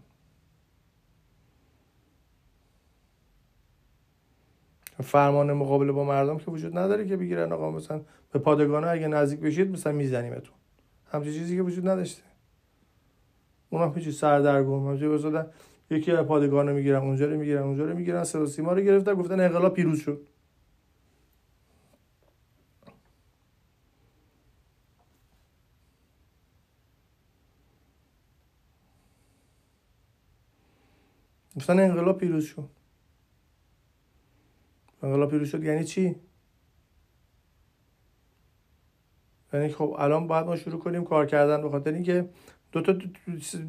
فرمان 5.03 5.53
مقابله 5.53 5.91
با 5.91 6.03
مردم 6.03 6.37
که 6.37 6.51
وجود 6.51 6.77
نداره 6.77 7.07
که 7.07 7.17
بگیرن. 7.17 7.51
آقا 7.51 7.71
مثلا 7.71 8.01
به 8.31 8.39
پادگان 8.39 8.83
ها 8.83 8.89
اگه 8.89 9.07
نزدیک 9.07 9.39
بشید 9.39 9.71
مثلا 9.71 9.93
میزنیمتون. 9.93 10.55
همچین 11.11 11.33
چیزی 11.33 11.55
که 11.55 11.61
وجود 11.61 11.87
نداشته. 11.87 12.23
اونا 13.69 13.89
پیچی 13.89 14.11
سردرگم 14.11 14.87
همچین 14.87 15.09
بزدن 15.09 15.51
یکی 15.89 16.11
از 16.11 16.25
پادگان 16.25 16.71
می‌گیرن 16.71 17.01
اونجا 17.01 17.25
رو 17.25 17.37
می‌گیرن 17.37 17.63
اونجا 17.63 17.85
رو 17.85 17.97
می‌گیرن 17.97 18.23
صدا 18.23 18.45
سیما 18.45 18.73
رو 18.73 18.81
گرفتن 18.81 19.13
گفتن 19.13 19.39
انقلاب 19.39 19.73
پیروز 19.73 19.99
شد. 19.99 20.27
گفتن 31.55 31.79
انقلاب 31.79 32.17
پیروز 32.17 32.45
شد. 32.45 32.69
انقلاب 35.03 35.29
پیروز 35.31 35.49
شد 35.49 35.63
یعنی 35.63 35.83
چی؟ 35.83 36.15
یعنی 39.53 39.69
خب 39.69 39.95
الان 39.99 40.27
باید 40.27 40.45
ما 40.45 40.55
شروع 40.55 40.79
کنیم 40.79 41.03
کار 41.03 41.25
کردن 41.25 41.61
به 41.61 41.69
خاطر 41.69 41.93
اینکه 41.93 42.29
دو 42.75 42.81
تا 42.81 42.93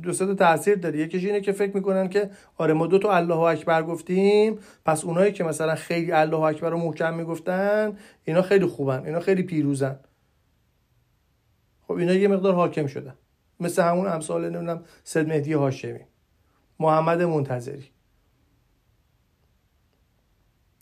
دو 0.02 0.12
تا 0.12 0.34
تاثیر 0.34 0.74
داره. 0.74 0.98
یکیش 0.98 1.24
اینه 1.24 1.40
که 1.40 1.52
فکر 1.52 1.76
می‌کنن 1.76 2.08
که 2.08 2.30
آره 2.56 2.74
ما 2.74 2.86
دو 2.86 2.98
تا 2.98 3.12
الله 3.16 3.38
اکبر 3.38 3.82
گفتیم 3.82 4.58
پس 4.84 5.04
اونایی 5.04 5.32
که 5.32 5.44
مثلا 5.44 5.74
خیلی 5.74 6.12
الله 6.12 6.40
اکبر 6.40 6.70
رو 6.70 6.78
محکم 6.78 7.14
می‌گفتن 7.14 7.96
اینا 8.24 8.42
خیلی 8.42 8.66
خوبن 8.66 9.02
اینا 9.06 9.20
خیلی 9.20 9.42
پیروزن. 9.42 10.00
خب 11.82 11.92
اینا 11.92 12.12
یه 12.12 12.28
مقدار 12.28 12.54
حاکم 12.54 12.86
شدن. 12.86 13.14
مثل 13.60 13.82
همون 13.82 14.06
امثال 14.06 14.44
نمی‌دونم 14.44 14.84
سید 15.04 15.28
مهدی 15.28 15.52
هاشمی 15.52 16.00
محمد 16.80 17.22
منتظری. 17.22 17.90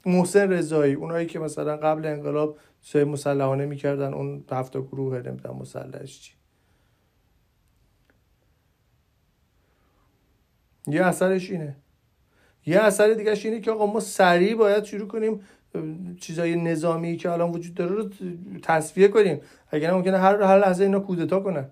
محسن 0.06 0.52
رضایی 0.52 0.94
اونایی 0.94 1.26
که 1.26 1.38
مثلا 1.38 1.76
قبل 1.76 2.06
انقلاب 2.06 2.58
سه 2.80 3.04
مسلحانه 3.04 3.66
می‌کردن 3.66 4.14
اون 4.14 4.44
هفته 4.50 4.80
گروه 4.80 5.18
نمی‌دونم 5.18 5.56
مسلحش 5.56 6.20
چی. 6.20 6.32
یه 10.86 11.04
اثرش 11.04 11.50
اینه. 11.50 11.76
یه 12.66 12.80
اثر 12.80 13.12
دیگه 13.12 13.32
اینه 13.44 13.60
که 13.60 13.70
آقا 13.70 13.86
ما 13.86 14.00
سریع 14.00 14.54
باید 14.54 14.84
شروع 14.84 15.08
کنیم 15.08 15.40
چیزای 16.20 16.56
نظامی 16.56 17.16
که 17.16 17.30
الان 17.30 17.50
وجود 17.50 17.74
داره 17.74 17.94
رو 17.94 18.10
تصفیه 18.62 19.08
کنیم. 19.08 19.40
اگر 19.68 19.94
ممکنه 19.94 20.18
هر 20.18 20.42
هر 20.42 20.58
لحظه 20.58 20.84
اینا 20.84 21.00
کودتا 21.00 21.40
کنن 21.40 21.70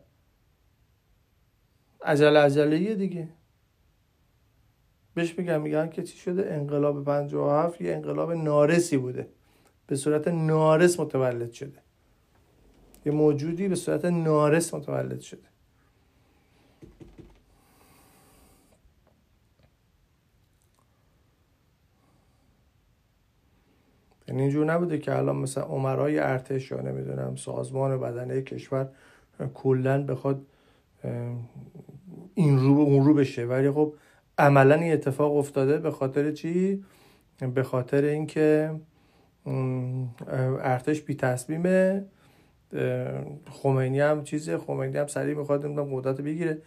عجله 2.04 2.38
عجله 2.38 2.94
دیگه. 2.94 3.28
بهش 5.14 5.38
میگم 5.38 5.60
میگن 5.60 5.88
که 5.88 6.02
چی 6.02 6.18
شده؟ 6.18 6.54
انقلاب 6.54 7.04
57 7.04 7.80
یه 7.80 7.92
انقلاب 7.92 8.32
نارسی 8.32 8.96
بوده. 8.96 9.28
به 9.86 9.96
صورت 9.96 10.28
نارس 10.28 11.00
متولد 11.00 11.52
شده. 11.52 11.78
یه 13.06 13.12
موجودی 13.12 13.68
به 13.68 13.74
صورت 13.74 14.04
نارس 14.04 14.74
متولد 14.74 15.20
شده. 15.20 15.51
یعنی 24.32 24.42
اینجور 24.42 24.66
نبوده 24.66 24.98
که 24.98 25.16
الان 25.16 25.36
مثلا 25.36 25.64
عمرای 25.64 26.18
ارتش 26.18 26.70
یا 26.70 26.80
نمی‌دونم 26.80 27.36
سازمان 27.36 28.00
بدنه 28.00 28.42
کشور 28.42 28.88
کلا 29.54 30.06
بخواد 30.06 30.46
این 32.34 32.58
رو 32.58 32.74
به 32.74 32.80
اون 32.80 33.04
رو 33.04 33.14
بشه. 33.14 33.44
ولی 33.44 33.70
خب 33.70 33.94
عملا 34.38 34.74
این 34.74 34.92
اتفاق 34.92 35.36
افتاده 35.36 35.78
به 35.78 35.90
خاطر 35.90 36.32
چی؟ 36.32 36.84
به 37.54 37.62
خاطر 37.62 38.04
اینکه 38.04 38.74
ارتش 40.60 41.02
بی 41.02 41.14
تصمیمه. 41.14 42.04
خمینی 43.50 44.00
هم 44.00 44.24
چیزه 44.24 44.58
خمینی 44.58 44.98
هم 44.98 45.06
سریع 45.06 45.34
می‌خواد 45.34 45.66
نمی‌دونم 45.66 45.96
قدرت 45.96 46.20
بگیره. 46.20 46.58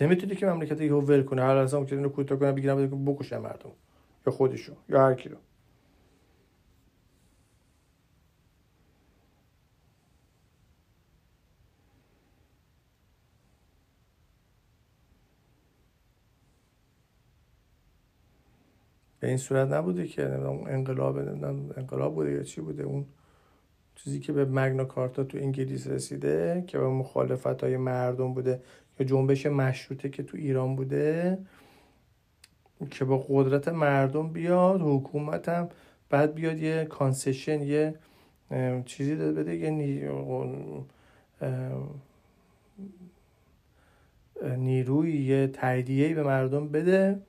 نمی‌تونه 0.00 0.34
که 0.34 0.46
مملکت 0.46 0.80
یهو 0.80 1.00
ول 1.00 1.22
کنه. 1.22 1.42
هر 1.42 1.60
لحظه 1.60 1.76
ممکنه 1.76 1.98
اینو 1.98 2.08
کوتاه 2.08 2.38
کنه 2.38 2.52
بگیرن 2.52 2.86
بکشه 2.86 3.38
مردم. 3.38 3.70
یا 4.26 4.32
خودشو 4.32 4.72
یا 4.88 5.06
هر 5.06 5.14
کی 5.14 5.28
رو 5.28 5.36
این 19.28 19.36
صورت 19.36 19.72
نبوده 19.72 20.06
که 20.06 20.24
انقلاب 20.66 21.18
انقلاب 21.76 22.14
بوده 22.14 22.32
یا 22.32 22.42
چی 22.42 22.60
بوده. 22.60 22.82
اون 22.82 23.06
چیزی 23.94 24.20
که 24.20 24.32
به 24.32 24.44
مگنا 24.44 24.84
کارتا 24.84 25.24
تو 25.24 25.38
انگلیس 25.38 25.86
رسیده 25.86 26.64
که 26.66 26.78
به 26.78 26.88
مخالفت 26.88 27.64
های 27.64 27.76
مردم 27.76 28.34
بوده 28.34 28.62
یا 29.00 29.06
جنبش 29.06 29.46
مشروطه 29.46 30.08
که 30.08 30.22
تو 30.22 30.36
ایران 30.36 30.76
بوده 30.76 31.38
که 32.90 33.04
با 33.04 33.18
قدرت 33.28 33.68
مردم 33.68 34.28
بیاد 34.28 34.80
حکومت 34.80 35.48
هم 35.48 35.68
بعد 36.10 36.34
بیاد 36.34 36.58
یه 36.58 36.84
کانسشن 36.84 37.62
یه 37.62 37.94
چیزی 38.84 39.16
داده 39.16 39.42
بده 39.42 39.56
یه 39.56 39.70
نیروی 44.56 45.12
یه 45.12 45.46
به 46.14 46.22
مردم 46.22 46.68
بده. 46.68 47.20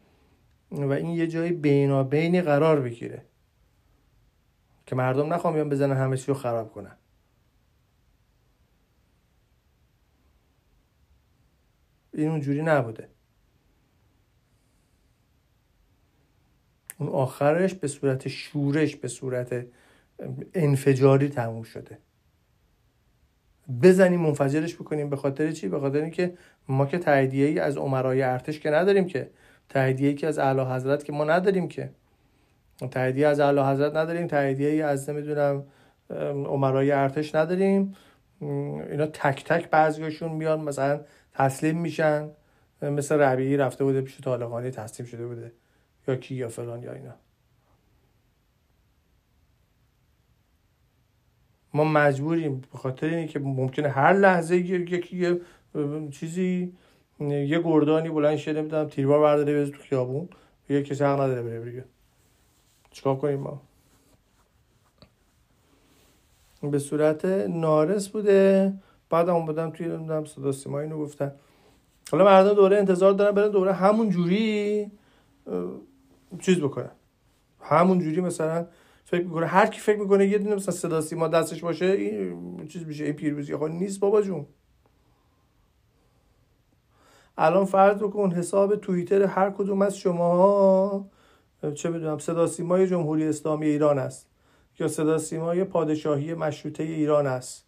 و 0.72 0.92
این 0.92 1.10
یه 1.10 1.28
جای 1.28 1.52
بینابینی 1.52 2.42
قرار 2.42 2.82
بگیره. 2.82 3.26
که 4.86 4.96
مردم 4.96 5.34
نخوام 5.34 5.54
بیان 5.54 5.70
بزنن 5.70 5.98
همه 5.98 6.18
چی 6.18 6.28
رو 6.28 6.34
خراب 6.34 6.74
کنن. 6.74 6.98
این 12.14 12.30
اونجوری 12.30 12.62
نبوده. 12.62 13.10
اون 16.98 17.10
آخرش 17.10 17.74
به 17.74 17.88
صورت 17.88 18.28
شورش 18.28 18.96
به 18.96 19.08
صورت 19.08 19.66
انفجاری 20.54 21.30
تموم 21.30 21.64
شده. 21.64 21.98
بزنیم 23.84 24.20
منفجرش 24.20 24.76
بکنیم 24.76 25.10
به 25.10 25.16
خاطر 25.16 25.52
چی؟ 25.52 25.68
به 25.68 25.80
خاطر 25.80 26.02
اینکه 26.02 26.38
ما 26.68 26.86
که 26.86 26.98
تاییدیه 26.98 27.48
ای 27.48 27.60
از 27.60 27.78
عمرای 27.78 28.22
ارتش 28.22 28.60
که 28.60 28.70
نداریم 28.70 29.06
که 29.06 29.32
تاییدیه 29.70 30.14
که 30.14 30.28
از 30.28 30.40
اعلی 30.40 30.62
حضرت 30.62 31.04
که 31.04 31.14
ما 31.14 31.24
نداریم 31.24 31.68
که. 31.68 31.90
تاییدیه 32.92 33.28
از 33.28 33.40
اعلی 33.40 33.60
حضرت 33.60 33.96
نداریم 33.96 34.28
تاییدیه 34.28 34.86
از 34.86 35.10
نمی‌دونم 35.10 35.64
عمرای 36.46 36.92
ارتش 36.92 37.36
نداریم. 37.36 37.96
اینا 38.42 39.06
تک 39.06 39.46
تک 39.46 39.70
بعضیاشون 39.70 40.32
میان 40.32 40.62
مثلا 40.62 41.02
تسلیم 41.34 41.78
میشن. 41.78 42.30
مثل 42.82 43.20
ربیعی 43.20 43.58
رفته 43.58 43.84
بوده 43.84 44.02
پیش 44.02 44.22
طالقانی 44.22 44.72
تسلیم 44.72 45.10
شده 45.10 45.28
بوده. 45.28 45.52
یا 46.08 46.16
کی 46.16 46.36
یا 46.36 46.48
فلان 46.50 46.84
یا 46.84 46.94
اینا. 46.94 47.16
ما 51.74 51.84
مجبوریم 51.84 52.62
به 52.72 52.78
خاطر 52.78 53.08
اینه 53.08 53.28
که 53.28 53.40
ممکنه 53.40 53.90
هر 53.90 54.14
لحظه 54.14 54.58
یکی 54.58 55.18
یه 55.18 55.42
چیزی 56.12 56.74
یه 57.20 57.60
گردانی 57.60 58.10
بلند 58.10 58.38
شه 58.38 58.54
نمی‌دونم 58.54 58.88
تیربار 58.88 59.20
برداره 59.20 59.62
بزن 59.62 59.72
تو 59.72 59.82
خیابون. 59.82 60.30
یه 60.70 60.84
کسی 60.84 61.04
حق 61.04 61.22
نداره 61.22 61.42
بره 61.42 61.60
بگه. 61.60 61.86
چیکار 62.92 63.16
کنیم 63.16 63.40
ما؟ 63.40 63.62
به 66.62 66.80
صورت 66.80 67.26
نارس 67.50 68.08
بوده. 68.08 68.74
بعد 69.10 69.30
هم 69.30 69.46
بودم 69.46 69.70
توی 69.70 69.88
نمی‌دونم 69.88 70.26
صدا 70.26 70.52
سیما 70.52 70.80
اینو 70.80 70.98
گفتن. 70.98 71.32
حالا 72.12 72.26
مردم 72.26 72.54
دوره 72.54 72.78
انتظار 72.78 73.14
دارن 73.14 73.32
برن 73.32 73.50
دوره 73.50 73.74
همون 73.74 74.10
جوری 74.10 74.92
چیز 76.40 76.60
بکنن. 76.60 76.92
همون 77.62 78.00
جوری 78.00 78.22
مثلا 78.22 78.68
فکر 79.06 79.24
می‌کنه 79.24 79.46
هر 79.46 79.66
کی 79.66 79.80
فکر 79.80 80.00
می‌کنه 80.00 80.28
یه 80.28 80.38
دونه 80.38 80.56
مثلا 80.56 80.76
صدا 80.76 81.02
سیما 81.02 81.28
دستش 81.28 81.62
باشه 81.62 81.86
این 81.86 82.68
چیز 82.68 82.86
میشه 82.86 83.04
این 83.04 83.14
پیروزی 83.14 83.56
خب 83.56 83.64
نیست 83.64 84.00
بابا 84.00 84.22
جون. 84.22 84.46
الان 87.42 87.66
فرض 87.66 87.98
بکن 87.98 88.32
حساب 88.32 88.76
توییتر 88.76 89.24
هر 89.24 89.50
کدوم 89.50 89.82
از 89.82 89.98
شما 89.98 91.10
چه 91.76 91.92
بدونم 91.92 92.20
صدا 92.20 92.48
سیمای 92.48 92.88
جمهوری 92.88 93.28
اسلامی 93.28 93.66
ایران 93.66 94.00
است. 94.00 94.28
یا 94.80 94.88
صدا 94.88 95.18
سیمای 95.18 95.64
پادشاهی 95.64 96.34
مشروطه 96.34 96.84
ایران 96.84 97.28
است. 97.28 97.66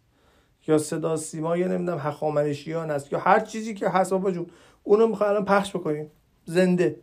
یا 0.68 0.78
صدا 0.78 1.18
سیمای 1.18 1.64
نمی‌دونم 1.68 1.98
هخامنشیان 2.00 2.92
است. 2.92 3.14
یا 3.14 3.20
هر 3.20 3.40
چیزی 3.40 3.74
که 3.74 3.90
هست 3.90 4.12
بابا 4.12 4.32
جون. 4.32 4.48
اونو 4.84 5.08
می‌خوای 5.08 5.30
الان 5.30 5.46
پخش 5.46 5.76
بکنیم. 5.76 6.12
زنده. 6.46 7.00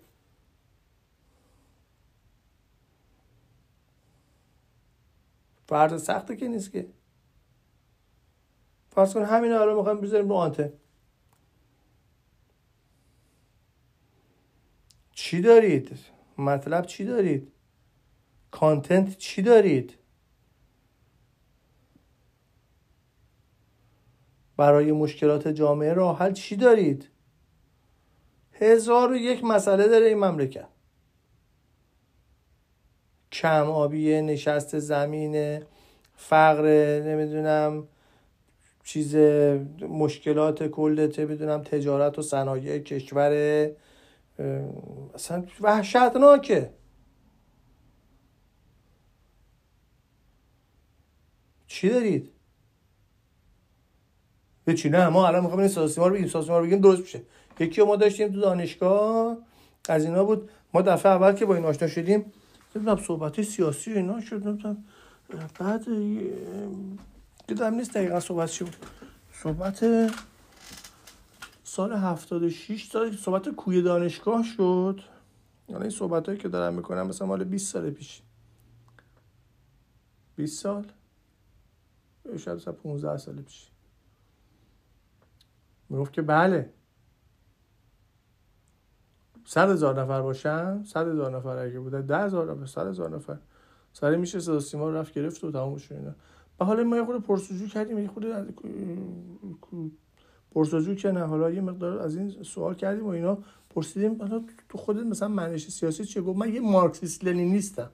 فرض 5.66 6.02
سخته 6.02 6.36
که 6.36 6.48
نیست 6.48 6.72
که. 6.72 6.88
فرض 8.90 9.14
کن 9.14 9.22
همین 9.22 9.52
الان 9.52 9.76
می‌خوایم 9.76 10.00
بذاریم 10.00 10.28
رو 10.28 10.34
آنته 10.34 10.72
چی 15.28 15.40
دارید؟ 15.40 15.98
مطلب 16.38 16.86
چی 16.86 17.04
دارید؟ 17.04 17.52
کانتنت 18.50 19.18
چی 19.18 19.42
دارید؟ 19.42 19.94
برای 24.56 24.92
مشکلات 24.92 25.48
جامعه 25.48 25.92
راه 25.92 26.18
حل 26.18 26.32
چی 26.32 26.56
دارید؟ 26.56 27.08
هزار 28.52 29.12
و 29.12 29.16
یک 29.16 29.44
مسئله 29.44 29.88
داره 29.88 30.06
این 30.06 30.18
مملکت. 30.18 30.68
کم 33.32 33.70
آبیه 33.70 34.20
نشست 34.20 34.78
زمین 34.78 35.62
فقر 36.16 36.66
نمی‌دونم 37.00 37.88
چیز 38.84 39.16
مشکلات 39.80 40.66
کل 40.66 41.06
بدونم 41.06 41.62
تجارت 41.62 42.18
و 42.18 42.22
صنایع 42.22 42.78
کشور 42.78 43.70
اصلا 45.14 45.44
وحشتناکه. 45.60 46.74
چی 51.66 51.88
دارید؟ 51.88 52.30
چی 54.76 54.88
نه 54.88 55.08
ما 55.08 55.26
الان 55.26 55.40
می‌خوایم 55.40 55.60
این 55.60 55.68
سیاسی 55.68 56.00
ما 56.00 56.06
رو 56.08 56.14
بگیم 56.14 56.28
سیاسی 56.28 56.50
ما 56.50 56.58
رو 56.58 56.64
بگیم 56.66 56.80
درست 56.80 57.00
میشه. 57.00 57.22
یکی 57.60 57.82
ما 57.82 57.96
داشتیم 57.96 58.32
تو 58.32 58.40
دانشگاه 58.40 59.36
از 59.88 60.04
اینا 60.04 60.24
بود. 60.24 60.50
ما 60.74 60.82
دفعه 60.82 61.12
اول 61.12 61.32
که 61.32 61.46
با 61.46 61.54
این 61.54 61.64
آشنا 61.64 61.88
شدیم 61.88 62.32
نمی‌دونم 62.76 63.02
صحبت 63.02 63.42
سیاسی 63.42 63.92
اینا 63.92 64.20
شد. 64.20 64.46
نمی‌دونم 64.46 64.84
بعد 65.60 65.84
دیدم 67.46 67.74
نیست 67.74 67.94
دقیقا 67.94 68.20
صحبت 68.20 68.50
چی 68.50 68.64
بود. 68.64 68.76
صحبت 69.32 69.84
سال 71.78 71.92
76 71.92 72.88
سال 72.90 73.16
صحبت 73.16 73.48
کوی 73.48 73.82
دانشگاه 73.82 74.42
شد. 74.42 75.00
یعنی 75.68 75.82
این 75.82 75.90
صحبت 75.90 76.26
هایی 76.26 76.38
که 76.38 76.48
دارم 76.48 76.74
می‌کنم 76.74 77.06
مثلا 77.06 77.26
مال 77.26 77.44
20 77.44 77.72
سال 77.72 77.90
پیش. 77.90 78.22
20 80.36 80.62
سال؟ 80.62 80.86
شاید 82.38 82.56
مثلا 82.56 82.72
15 82.72 83.16
سال 83.16 83.42
پیش. 83.42 83.70
می‌گفت 85.88 86.12
که 86.12 86.22
بله. 86.22 86.72
صد 89.44 89.70
هزار 89.70 90.02
نفر 90.02 90.22
باشن 90.22 90.82
صد 90.82 91.08
هزار 91.08 91.36
نفر 91.36 91.56
اگه 91.56 91.80
بوده 91.80 92.02
ده 92.02 92.18
هزار 92.18 92.52
نفر 92.52 92.66
صد 92.66 92.86
هزار 92.86 93.10
نفر. 93.10 93.38
سری 93.92 94.16
میشه 94.16 94.40
صدا 94.40 94.60
سیما 94.60 94.90
رفت 94.90 95.14
گرفت 95.14 95.44
و 95.44 95.52
تمام 95.52 95.76
شد 95.76 95.94
اینا. 95.94 96.14
و 96.60 96.64
حالا 96.64 96.84
ما 96.84 96.96
یه 96.96 97.04
خود 97.04 97.22
پرسجو 97.22 97.66
کردیم 97.66 97.98
یه 97.98 98.08
خود 98.08 98.26
پرسجو 100.50 100.94
که 100.94 101.10
نه 101.10 101.20
حالا 101.20 101.50
یه 101.50 101.60
مقدار 101.60 101.98
از 101.98 102.16
این 102.16 102.42
سوال 102.42 102.74
کردیم 102.74 103.04
و 103.04 103.08
اینا 103.08 103.38
پرسیدیم 103.70 104.22
حالا 104.22 104.44
تو 104.68 104.78
خودت 104.78 105.06
مثلا 105.06 105.28
منش 105.28 105.68
سیاسی 105.68 106.04
چیه؟ 106.04 106.22
گفت 106.22 106.38
من 106.38 106.54
یه 106.54 106.60
مارکسیست 106.60 107.24
لنینیستم 107.24 107.90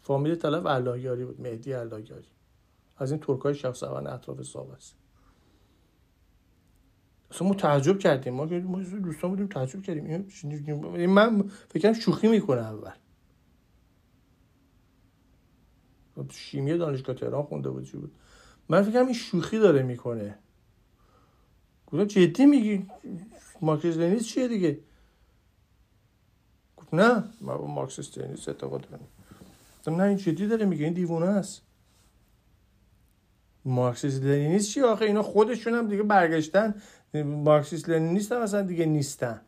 فامیل 0.00 0.34
طلب 0.34 0.66
اللهیاری 0.66 1.24
بود 1.24 1.40
مهدی 1.40 1.72
اللهیاری 1.72 2.28
از 2.96 3.10
این 3.12 3.20
ترکای 3.20 3.54
شخصوان 3.54 4.06
اطراف 4.06 4.42
ساب 4.42 4.70
است 4.70 5.07
اصلا 7.30 7.48
ما 7.48 7.54
تعجب 7.54 7.98
کردیم. 7.98 8.34
ما 8.34 8.46
دوستان 8.82 9.30
بودیم 9.30 9.46
تعجب 9.46 9.82
کردیم. 9.82 10.26
این 10.94 11.10
من 11.10 11.50
فکرم 11.68 11.92
شوخی 11.92 12.28
می‌کنه 12.28 12.60
اول. 12.60 12.92
شیمی 16.30 16.78
دانشگاه 16.78 17.16
تهران 17.16 17.42
خونده 17.42 17.70
بود 17.70 17.84
چی 17.84 17.96
بود؟ 17.96 18.12
من 18.68 18.82
فکرم 18.82 19.04
این 19.04 19.14
شوخی 19.14 19.58
داره 19.58 19.82
می‌کنه. 19.82 20.38
گفتم 21.86 22.04
جدی 22.04 22.46
میگی؟ 22.46 22.86
مارکسیست 23.60 23.98
لنینیست 23.98 24.26
چیه 24.26 24.48
دیگه؟ 24.48 24.78
گفت 26.76 26.94
نه 26.94 27.24
من 27.40 27.56
با 27.56 27.66
مارکسیست 27.66 28.18
لنینیست 28.18 28.48
اعتقاد 28.48 28.88
دارم 28.88 30.00
نه 30.00 30.02
این 30.02 30.16
جدی 30.16 30.46
داره 30.46 30.66
میگه 30.66 30.84
این 30.84 30.94
دیوونه 30.94 31.26
است. 31.26 31.62
مارکسیست 33.64 34.22
لنینیست 34.22 34.70
چی 34.70 34.80
آخه؟ 34.80 35.04
اینا 35.04 35.22
خودشون 35.22 35.74
هم 35.74 35.88
دیگه 35.88 36.02
برگشتن. 36.02 36.74
مارکسیست 37.14 37.88
لنینیست 37.88 38.32
هم 38.32 38.42
مثلا 38.42 38.62
دیگه 38.62 38.86
نیستن. 38.86 39.40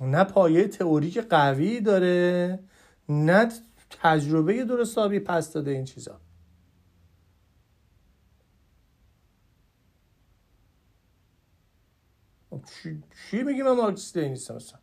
نه 0.00 0.24
پایه 0.24 0.68
تئوریک 0.68 1.18
قوی 1.18 1.80
داره 1.80 2.60
نه 3.08 3.48
تجربه 3.90 4.64
درست 4.64 4.90
حسابی 4.92 5.20
پس 5.20 5.52
داده 5.52 5.70
این 5.70 5.84
چیزا. 5.84 6.20
چی, 12.66 13.04
چی 13.30 13.44
میگی 13.44 13.62
من 13.62 13.72
مارکسیست 13.72 14.18
نیستم 14.18 14.56
مثلا 14.56 14.79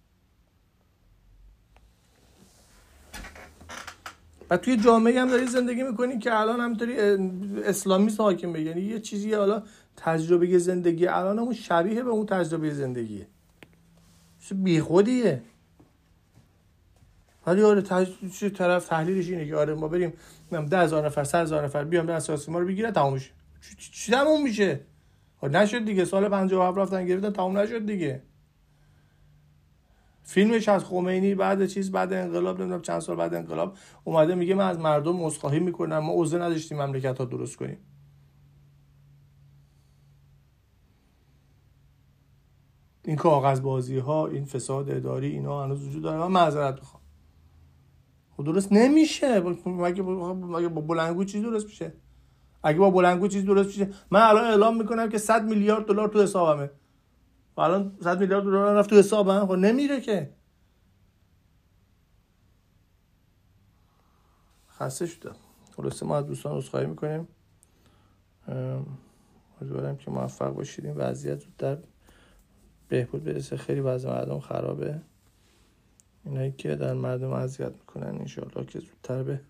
و 4.50 4.58
توی 4.58 4.78
جامعه 4.78 5.22
هم 5.22 5.30
داری 5.30 5.48
زندگی 5.48 5.84
می‌کنی 5.84 6.20
که 6.20 6.39
الان 6.39 6.60
همینطوری 6.60 7.00
اسلامیست 7.64 8.20
حاکمه 8.20 8.62
یعنی 8.62 8.82
یه 8.82 9.00
چیزی 9.00 9.34
حالا 9.34 9.64
تجربه 9.98 10.58
زندگی 10.58 11.08
الان 11.08 11.39
همون 11.39 11.54
شبیه 11.54 12.04
به 12.04 12.10
اون 12.10 12.26
تجربه 12.26 12.74
زندگیه. 12.74 13.28
بیخودیه. 14.56 15.41
ولی 17.48 17.62
آره 17.62 17.82
تج... 17.82 18.10
طرف 18.56 18.88
تحلیلش 18.88 19.30
اینه 19.30 19.48
که 19.48 19.56
آره 19.56 19.74
ما 19.74 19.88
بریم 19.88 20.14
ده 20.52 20.80
هزار 20.80 21.06
نفر 21.06 21.24
سر 21.24 21.41
هزار 21.41 21.64
نفر 21.64 21.84
بیام 21.84 22.06
به 22.06 22.14
اساس 22.14 22.50
ما 22.50 22.60
رو 22.60 22.68
بگیره 22.68 22.91
تموم 22.91 23.14
میشه. 23.14 23.32
چی 23.78 24.12
تموم 24.12 24.43
میشه؟ 24.43 24.80
نشد 25.43 25.86
دیگه. 25.86 26.06
سال 26.06 26.30
57 26.30 26.78
رفتن 26.78 27.06
گرفتن 27.06 27.32
تموم 27.32 27.58
نشد 27.58 27.86
دیگه. 27.86 28.22
فیلمش 30.30 30.70
از 30.70 30.86
خمینی 30.86 31.36
بعد 31.36 31.66
چیز 31.66 31.92
بعد 31.92 32.14
انقلاب 32.14 32.60
نمی‌دونم 32.60 32.82
چند 32.82 33.00
سال 33.00 33.16
بعد 33.16 33.34
انقلاب 33.34 33.78
اومده 34.04 34.36
میگه 34.36 34.56
من 34.56 34.68
از 34.70 34.80
مردم 34.80 35.26
عذرخواهی 35.26 35.60
می‌کنم 35.60 35.98
ما 35.98 36.14
عضو 36.16 36.38
نداشتیم 36.38 36.82
مملکت 36.82 37.18
ها 37.18 37.26
درست 37.26 37.56
کنیم. 37.58 37.78
این 43.06 43.16
کاغذ 43.16 43.62
بازی 43.62 43.98
ها 43.98 44.28
این 44.28 44.46
فساد 44.46 44.92
اداری 44.92 45.28
اینا 45.28 45.64
هنوز 45.64 45.88
وجود 45.88 46.04
داره. 46.04 46.18
من 46.18 46.28
معذرت 46.28 46.80
می‌خوام. 46.80 47.04
خب 48.38 48.44
درست 48.44 48.72
نمیشه. 48.72 49.40
مگه 49.66 50.02
با 50.68 50.82
بلنگو 50.82 51.24
چیز 51.24 51.44
درست 51.44 51.66
میشه؟ 51.66 51.94
اگه 52.64 52.80
با 52.80 52.90
بلنگو 52.92 53.28
چیز 53.28 53.46
درست 53.46 53.68
میشه؟ 53.68 53.90
من 54.12 54.22
الان 54.22 54.46
اعلام 54.46 54.78
می‌کنم 54.78 55.10
که 55.10 55.18
100 55.18 55.46
میلیارد 55.46 55.86
دلار 55.86 56.08
تو 56.08 56.22
حسابمه. 56.22 56.70
و 57.58 57.62
الان 57.62 57.97
100 58.03 58.20
میلیارد 58.20 58.43
دلار 58.43 58.76
رفت 58.76 58.89
تو 58.89 58.95
حسابم. 58.95 59.45
خب 59.45 59.53
نمیره 59.53 60.01
که. 60.01 60.34
خسته 64.70 65.05
شدم. 65.05 65.36
خلاصه 65.78 66.05
ما 66.05 66.18
از 66.18 66.26
دوستان 66.26 66.58
عذرخواهی 66.58 66.86
می‌کنیم. 66.86 67.28
امیدوارم 69.62 69.97
که 69.97 70.12
موفق 70.12 70.49
باشید. 70.49 70.86
این 70.86 70.95
وضعیت 70.95 71.39
زودتر 71.39 71.78
بهبود 72.88 73.24
برسه. 73.24 73.58
خیلی 73.58 73.80
وضع 73.80 74.10
مردم 74.10 74.39
خرابه. 74.39 75.01
اینایی 76.26 76.51
که 76.51 76.76
در 76.76 76.93
مردم 76.93 77.32
اذیت 77.32 77.72
می‌کنن 77.72 78.08
انشاءالله 78.08 78.66
که 78.66 78.80
زودتر 78.80 79.24
به 79.24 79.41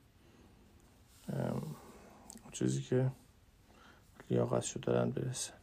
چیزی 2.51 2.81
که 2.81 3.11
لیاقت 4.29 4.61
شد 4.61 4.79
دارن 4.79 5.11
برسه. 5.11 5.56